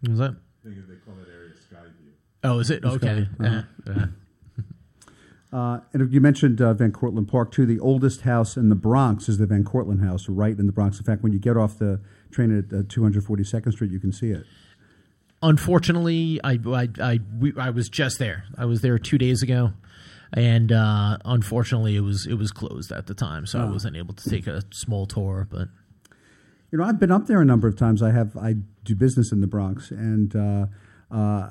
What 0.00 0.10
was 0.10 0.18
that? 0.20 0.36
I 0.64 0.68
think 0.74 0.86
they 0.88 0.94
call 1.04 1.14
that 1.14 1.28
area 1.28 1.50
Skyview. 1.54 2.12
Oh, 2.44 2.58
is 2.60 2.70
it 2.70 2.84
It's 2.84 2.94
okay? 2.96 3.26
kinda- 3.38 3.68
Yeah, 3.86 3.92
uh-huh. 3.92 4.06
Uh, 5.50 5.80
and 5.94 6.12
you 6.12 6.20
mentioned 6.20 6.60
uh, 6.60 6.74
Van 6.74 6.92
Cortlandt 6.92 7.26
Park 7.28 7.50
too. 7.52 7.64
The 7.64 7.80
oldest 7.80 8.20
house 8.20 8.56
in 8.56 8.68
the 8.68 8.74
Bronx 8.74 9.30
is 9.30 9.38
the 9.38 9.46
Van 9.46 9.64
Cortlandt 9.64 10.04
House, 10.04 10.28
right 10.28 10.56
in 10.58 10.66
the 10.66 10.72
Bronx. 10.72 10.98
In 10.98 11.04
fact, 11.04 11.22
when 11.22 11.32
you 11.32 11.38
get 11.38 11.56
off 11.56 11.78
the 11.78 12.00
train 12.30 12.56
at 12.56 12.66
uh, 12.72 12.82
242nd 12.82 13.72
Street, 13.72 13.90
you 13.90 13.98
can 13.98 14.12
see 14.12 14.28
it. 14.30 14.44
Unfortunately, 15.42 16.38
I 16.44 16.58
I 16.66 16.88
I, 17.00 17.20
we, 17.38 17.54
I 17.56 17.70
was 17.70 17.88
just 17.88 18.18
there. 18.18 18.44
I 18.58 18.66
was 18.66 18.82
there 18.82 18.98
two 18.98 19.16
days 19.18 19.42
ago, 19.42 19.72
and 20.32 20.72
uh, 20.72 21.18
unfortunately, 21.24 21.96
it 21.96 22.00
was 22.00 22.26
it 22.26 22.34
was 22.34 22.50
closed 22.50 22.92
at 22.92 23.06
the 23.06 23.14
time, 23.14 23.46
so 23.46 23.58
I 23.60 23.62
Oh. 23.64 23.72
wasn't 23.72 23.96
able 23.96 24.14
to 24.14 24.30
take 24.30 24.46
a 24.46 24.62
small 24.72 25.06
tour. 25.06 25.46
But 25.50 25.68
You 26.70 26.78
know, 26.78 26.84
I've 26.84 27.00
been 27.00 27.10
up 27.12 27.26
there 27.26 27.40
a 27.40 27.44
number 27.46 27.66
of 27.68 27.76
times. 27.76 28.02
I 28.02 28.10
have 28.12 28.36
I 28.36 28.56
do 28.84 28.94
business 28.94 29.32
in 29.32 29.40
the 29.40 29.46
Bronx, 29.46 29.90
and 29.90 30.34
uh, 30.36 30.66
uh, 31.10 31.50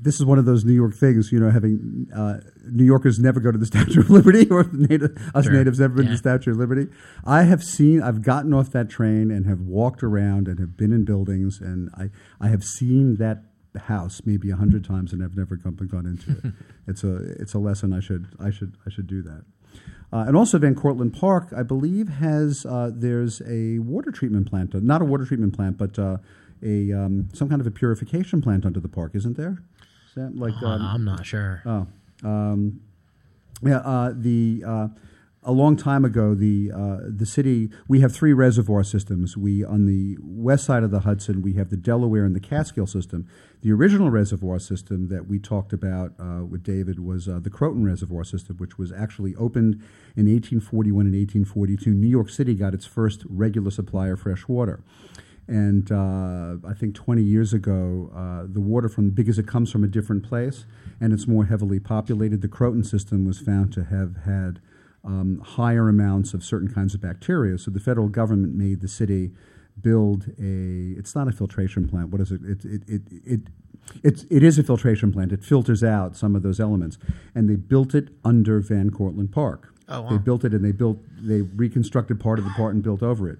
this 0.00 0.14
is 0.16 0.24
one 0.24 0.38
of 0.38 0.44
those 0.46 0.64
New 0.64 0.72
York 0.72 0.94
things. 0.94 1.30
You 1.32 1.40
know, 1.40 1.50
having 1.50 2.06
uh, 2.14 2.38
New 2.70 2.84
Yorkers 2.84 3.18
never 3.18 3.40
go 3.40 3.52
to 3.52 3.58
the 3.58 3.66
Statue 3.72 4.00
of 4.00 4.08
Liberty, 4.10 4.48
or 4.50 4.64
native, 4.72 5.16
us 5.34 5.44
Sure. 5.44 5.52
natives 5.52 5.78
never 5.80 5.94
been 5.94 6.06
to 6.06 6.12
the 6.12 6.18
Statue 6.18 6.52
of 6.52 6.56
Liberty. 6.56 6.86
I 7.24 7.42
have 7.42 7.62
seen, 7.62 8.02
I've 8.02 8.22
gotten 8.22 8.54
off 8.54 8.70
that 8.70 8.88
train 8.88 9.30
and 9.30 9.46
have 9.46 9.60
walked 9.60 10.02
around 10.02 10.48
and 10.48 10.58
have 10.58 10.76
been 10.78 10.92
in 10.92 11.04
buildings, 11.04 11.58
and 11.60 11.90
I 11.94 12.10
I 12.40 12.48
have 12.48 12.64
seen 12.64 13.16
that 13.16 13.44
house 13.80 14.22
maybe 14.24 14.50
a 14.50 14.56
hundred 14.56 14.84
times 14.84 15.12
and 15.12 15.22
I've 15.22 15.36
never 15.36 15.56
come, 15.56 15.74
gone 15.74 16.06
into 16.06 16.30
it. 16.30 16.52
it's 16.86 17.04
a 17.04 17.16
it's 17.40 17.54
a 17.54 17.58
lesson 17.58 17.92
I 17.92 18.00
should 18.00 18.28
I 18.40 18.50
should 18.50 18.76
I 18.86 18.90
should 18.90 19.06
do 19.06 19.22
that. 19.22 19.44
Uh, 20.12 20.24
and 20.28 20.36
also, 20.36 20.58
Van 20.58 20.76
Cortlandt 20.76 21.18
Park, 21.18 21.48
I 21.56 21.64
believe, 21.64 22.08
has 22.08 22.64
uh, 22.64 22.90
there's 22.94 23.42
a 23.48 23.80
water 23.80 24.12
treatment 24.12 24.48
plant, 24.48 24.72
uh, 24.72 24.78
not 24.80 25.02
a 25.02 25.04
water 25.04 25.24
treatment 25.24 25.56
plant, 25.56 25.76
but 25.76 25.98
uh, 25.98 26.18
a 26.62 26.92
um, 26.92 27.28
some 27.32 27.48
kind 27.48 27.60
of 27.60 27.66
a 27.66 27.70
purification 27.72 28.40
plant 28.40 28.64
under 28.64 28.78
the 28.78 28.88
park, 28.88 29.12
isn't 29.14 29.36
there? 29.36 29.58
Is 30.08 30.14
that 30.14 30.36
like 30.36 30.54
Uh, 30.62 30.66
um, 30.66 30.82
I'm 30.82 31.04
not 31.04 31.26
sure. 31.26 31.62
Oh, 31.66 31.86
um, 32.22 32.80
yeah. 33.62 33.78
Uh, 33.78 34.12
the 34.14 34.62
uh, 34.64 34.88
a 35.44 35.52
long 35.52 35.76
time 35.76 36.04
ago, 36.04 36.34
the 36.34 36.72
uh, 36.74 36.98
the 37.06 37.26
city 37.26 37.70
we 37.86 38.00
have 38.00 38.14
three 38.14 38.32
reservoir 38.32 38.82
systems. 38.82 39.36
We 39.36 39.64
on 39.64 39.86
the 39.86 40.16
west 40.20 40.64
side 40.64 40.82
of 40.82 40.90
the 40.90 41.00
Hudson, 41.00 41.42
we 41.42 41.54
have 41.54 41.70
the 41.70 41.76
Delaware 41.76 42.24
and 42.24 42.34
the 42.34 42.40
Catskill 42.40 42.86
system. 42.86 43.28
The 43.60 43.72
original 43.72 44.10
reservoir 44.10 44.58
system 44.58 45.08
that 45.08 45.26
we 45.26 45.38
talked 45.38 45.72
about 45.72 46.12
uh, 46.18 46.44
with 46.44 46.62
David 46.62 46.98
was 46.98 47.28
uh, 47.28 47.40
the 47.40 47.50
Croton 47.50 47.84
Reservoir 47.84 48.24
system, 48.24 48.56
which 48.56 48.78
was 48.78 48.92
actually 48.92 49.34
opened 49.36 49.74
in 50.16 50.26
1841 50.26 51.06
and 51.06 51.14
1842. 51.14 51.90
New 51.90 52.08
York 52.08 52.30
City 52.30 52.54
got 52.54 52.74
its 52.74 52.86
first 52.86 53.24
regular 53.28 53.70
supply 53.70 54.08
of 54.08 54.20
fresh 54.20 54.48
water. 54.48 54.80
And 55.46 55.92
uh, 55.92 56.56
I 56.66 56.72
think 56.72 56.94
20 56.94 57.22
years 57.22 57.52
ago, 57.52 58.10
uh, 58.14 58.46
the 58.50 58.60
water 58.60 58.88
from 58.88 59.10
because 59.10 59.38
it 59.38 59.46
comes 59.46 59.70
from 59.70 59.84
a 59.84 59.88
different 59.88 60.22
place 60.22 60.64
and 61.00 61.12
it's 61.12 61.26
more 61.26 61.44
heavily 61.44 61.78
populated. 61.78 62.40
The 62.40 62.48
Croton 62.48 62.82
system 62.82 63.26
was 63.26 63.38
found 63.38 63.72
to 63.74 63.84
have 63.84 64.16
had 64.24 64.60
um, 65.04 65.40
higher 65.44 65.88
amounts 65.88 66.34
of 66.34 66.42
certain 66.44 66.72
kinds 66.72 66.94
of 66.94 67.00
bacteria. 67.00 67.58
So 67.58 67.70
the 67.70 67.80
federal 67.80 68.08
government 68.08 68.54
made 68.54 68.80
the 68.80 68.88
city 68.88 69.32
build 69.80 70.26
a. 70.38 70.98
It's 70.98 71.14
not 71.14 71.28
a 71.28 71.32
filtration 71.32 71.88
plant. 71.88 72.10
What 72.10 72.20
is 72.20 72.32
it? 72.32 72.42
It 72.42 72.64
it 72.64 72.82
it. 72.86 73.02
it 73.24 73.40
it's, 74.02 74.24
it 74.30 74.42
is 74.42 74.58
a 74.58 74.62
filtration 74.62 75.12
plant. 75.12 75.30
It 75.30 75.44
filters 75.44 75.84
out 75.84 76.16
some 76.16 76.34
of 76.34 76.42
those 76.42 76.58
elements, 76.58 76.96
and 77.34 77.50
they 77.50 77.56
built 77.56 77.94
it 77.94 78.08
under 78.24 78.58
Van 78.60 78.90
Cortlandt 78.90 79.30
Park. 79.30 79.74
Oh, 79.90 80.00
wow. 80.00 80.08
They 80.08 80.16
built 80.16 80.42
it, 80.42 80.54
and 80.54 80.64
they 80.64 80.72
built 80.72 81.00
they 81.20 81.42
reconstructed 81.42 82.18
part 82.18 82.38
of 82.38 82.46
the 82.46 82.50
park 82.52 82.72
and 82.72 82.82
built 82.82 83.02
over 83.02 83.28
it 83.28 83.38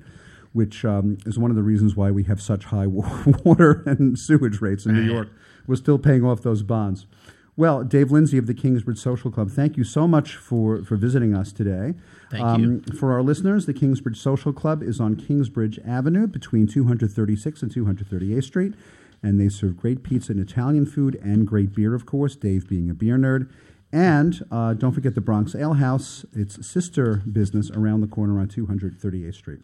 which 0.54 0.84
um, 0.84 1.18
is 1.26 1.36
one 1.36 1.50
of 1.50 1.56
the 1.56 1.62
reasons 1.62 1.96
why 1.96 2.12
we 2.12 2.22
have 2.22 2.40
such 2.40 2.66
high 2.66 2.86
water 3.44 3.82
and 3.86 4.16
sewage 4.18 4.60
rates 4.60 4.86
in 4.86 4.94
New 4.94 5.12
York. 5.12 5.28
We're 5.66 5.74
still 5.74 5.98
paying 5.98 6.24
off 6.24 6.42
those 6.42 6.62
bonds. 6.62 7.06
Well, 7.57 7.84
Dave 7.84 8.11
Lindsay 8.11 8.36
of 8.36 8.46
the 8.46 8.55
Kingsbridge 8.55 8.98
Social 8.98 9.30
Club, 9.30 9.48
thank 9.48 9.76
you 9.76 9.84
so 9.84 10.09
much 10.09 10.34
for, 10.34 10.82
for 10.82 10.96
visiting 10.96 11.36
us 11.36 11.52
today. 11.52 11.94
Thank 12.30 12.59
you. 12.59 12.82
For 12.98 13.12
our 13.12 13.22
listeners, 13.22 13.66
the 13.66 13.72
Kingsbridge 13.72 14.18
Social 14.18 14.52
Club 14.52 14.82
is 14.82 15.00
on 15.00 15.14
Kingsbridge 15.14 15.78
Avenue 15.86 16.26
between 16.26 16.66
236 16.66 17.62
and 17.62 17.72
238th 17.72 18.44
Street, 18.44 18.74
and 19.22 19.40
they 19.40 19.48
serve 19.48 19.76
great 19.76 20.02
pizza 20.02 20.32
and 20.32 20.40
Italian 20.40 20.84
food 20.84 21.14
and 21.22 21.46
great 21.46 21.74
beer, 21.74 21.94
of 21.94 22.07
course, 22.07 22.34
Dave 22.34 22.68
being 22.68 22.90
a 22.90 22.94
beer 22.94 23.16
nerd. 23.16 23.48
And 23.92 24.44
uh, 24.50 24.74
don't 24.74 24.92
forget 24.92 25.14
the 25.14 25.20
Bronx 25.20 25.55
Ale 25.55 25.74
House, 25.74 26.26
its 26.32 26.66
sister 26.66 27.22
business 27.30 27.70
around 27.70 28.00
the 28.00 28.09
corner 28.09 28.40
on 28.40 28.48
238th 28.48 29.34
Street. 29.34 29.61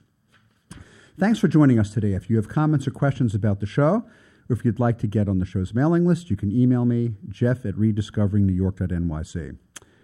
Thanks 1.19 1.41
for 1.41 1.49
joining 1.49 1.81
us 1.81 1.93
today. 1.93 2.13
If 2.13 2.31
you 2.31 2.37
have 2.37 2.49
comments 2.49 2.87
or 2.87 2.93
questions 2.93 3.35
about 3.35 3.59
the 3.59 3.67
show, 3.67 4.05
if 4.51 4.65
you'd 4.65 4.81
like 4.81 4.99
to 4.99 5.07
get 5.07 5.29
on 5.29 5.39
the 5.39 5.47
show's 5.47 5.73
mailing 5.75 6.07
list, 6.07 6.31
you 6.31 6.37
can 6.37 6.51
email 6.51 6.85
me, 6.85 7.13
jeff 7.29 7.65
at 7.65 7.75
rediscoveringnewyork.nyc. 7.75 9.57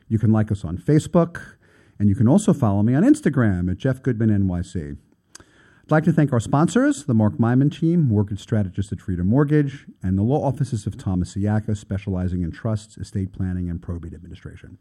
You 0.08 0.18
can 0.18 0.32
like 0.32 0.52
us 0.52 0.64
on 0.64 0.78
Facebook, 0.78 1.56
and 1.98 2.08
you 2.08 2.14
can 2.14 2.28
also 2.28 2.52
follow 2.52 2.82
me 2.82 2.94
on 2.94 3.02
Instagram 3.02 3.70
at 3.70 3.78
Jeff 3.78 4.02
Goodman 4.02 4.30
NYC. 4.30 4.96
I'd 5.38 5.90
like 5.90 6.04
to 6.04 6.12
thank 6.12 6.32
our 6.32 6.40
sponsors, 6.40 7.04
the 7.04 7.14
Mark 7.14 7.34
Myman 7.34 7.72
team, 7.72 8.02
mortgage 8.02 8.40
strategist 8.40 8.90
at 8.92 9.00
Freedom 9.00 9.26
Mortgage, 9.26 9.86
and 10.02 10.18
the 10.18 10.22
law 10.22 10.44
offices 10.44 10.86
of 10.86 10.98
Thomas 10.98 11.34
Siaka, 11.34 11.76
specializing 11.76 12.42
in 12.42 12.50
trusts, 12.50 12.96
estate 12.96 13.32
planning, 13.32 13.70
and 13.70 13.80
probate 13.80 14.12
administration. 14.12 14.78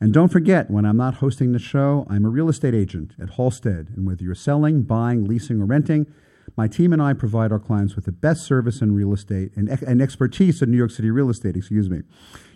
And 0.00 0.12
don't 0.12 0.28
forget, 0.28 0.70
when 0.70 0.84
I'm 0.84 0.98
not 0.98 1.14
hosting 1.16 1.52
the 1.52 1.58
show, 1.58 2.06
I'm 2.10 2.26
a 2.26 2.28
real 2.28 2.50
estate 2.50 2.74
agent 2.74 3.12
at 3.18 3.30
Halstead. 3.30 3.88
And 3.96 4.06
whether 4.06 4.22
you're 4.22 4.34
selling, 4.34 4.82
buying, 4.82 5.24
leasing, 5.24 5.62
or 5.62 5.64
renting, 5.64 6.06
my 6.56 6.68
team 6.68 6.92
and 6.92 7.02
I 7.02 7.12
provide 7.12 7.50
our 7.50 7.58
clients 7.58 7.96
with 7.96 8.04
the 8.04 8.12
best 8.12 8.44
service 8.44 8.80
in 8.80 8.94
real 8.94 9.12
estate 9.12 9.52
and, 9.56 9.68
and 9.68 10.00
expertise 10.00 10.62
in 10.62 10.70
New 10.70 10.76
York 10.76 10.92
City 10.92 11.10
real 11.10 11.30
estate, 11.30 11.56
excuse 11.56 11.90
me. 11.90 12.02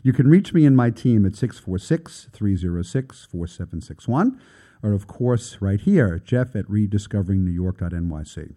You 0.03 0.13
can 0.13 0.29
reach 0.29 0.53
me 0.55 0.65
and 0.65 0.77
my 0.77 0.91
team 0.91 1.27
at 1.27 1.35
646 1.35 2.29
306 2.33 3.27
4761, 3.31 4.41
or 4.83 4.93
of 4.93 5.07
course, 5.07 5.59
right 5.61 5.81
here, 5.81 6.21
Jeff 6.25 6.55
at 6.55 6.67
rediscoveringnewyork.nyc. 6.67 8.55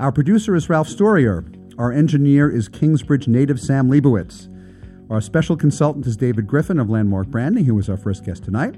Our 0.00 0.12
producer 0.12 0.54
is 0.56 0.70
Ralph 0.70 0.88
Storier. 0.88 1.74
Our 1.78 1.92
engineer 1.92 2.50
is 2.50 2.68
Kingsbridge 2.68 3.28
native 3.28 3.60
Sam 3.60 3.88
Leibowitz. 3.88 4.48
Our 5.10 5.20
special 5.20 5.56
consultant 5.56 6.06
is 6.06 6.16
David 6.16 6.46
Griffin 6.46 6.80
of 6.80 6.88
Landmark 6.88 7.28
Branding, 7.28 7.66
who 7.66 7.74
was 7.74 7.90
our 7.90 7.98
first 7.98 8.24
guest 8.24 8.44
tonight. 8.44 8.74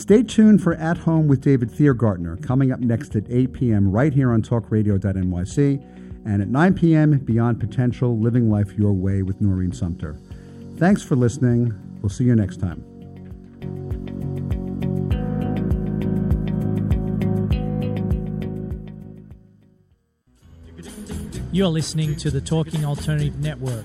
Stay 0.00 0.22
tuned 0.22 0.62
for 0.62 0.72
At 0.76 0.96
Home 0.96 1.28
with 1.28 1.42
David 1.42 1.70
Thiergartner, 1.70 2.42
coming 2.42 2.72
up 2.72 2.80
next 2.80 3.14
at 3.16 3.24
8 3.28 3.52
p.m. 3.52 3.92
right 3.92 4.14
here 4.14 4.32
on 4.32 4.40
talkradio.nyc, 4.40 6.24
and 6.24 6.40
at 6.40 6.48
9 6.48 6.74
p.m. 6.74 7.18
Beyond 7.18 7.60
Potential 7.60 8.18
Living 8.18 8.50
Life 8.50 8.72
Your 8.78 8.94
Way 8.94 9.22
with 9.22 9.42
Noreen 9.42 9.72
Sumter. 9.72 10.16
Thanks 10.78 11.02
for 11.02 11.16
listening. 11.16 11.74
We'll 12.00 12.08
see 12.08 12.24
you 12.24 12.34
next 12.34 12.60
time. 12.60 12.82
You're 21.52 21.68
listening 21.68 22.16
to 22.16 22.30
the 22.30 22.40
Talking 22.40 22.86
Alternative 22.86 23.38
Network. 23.38 23.84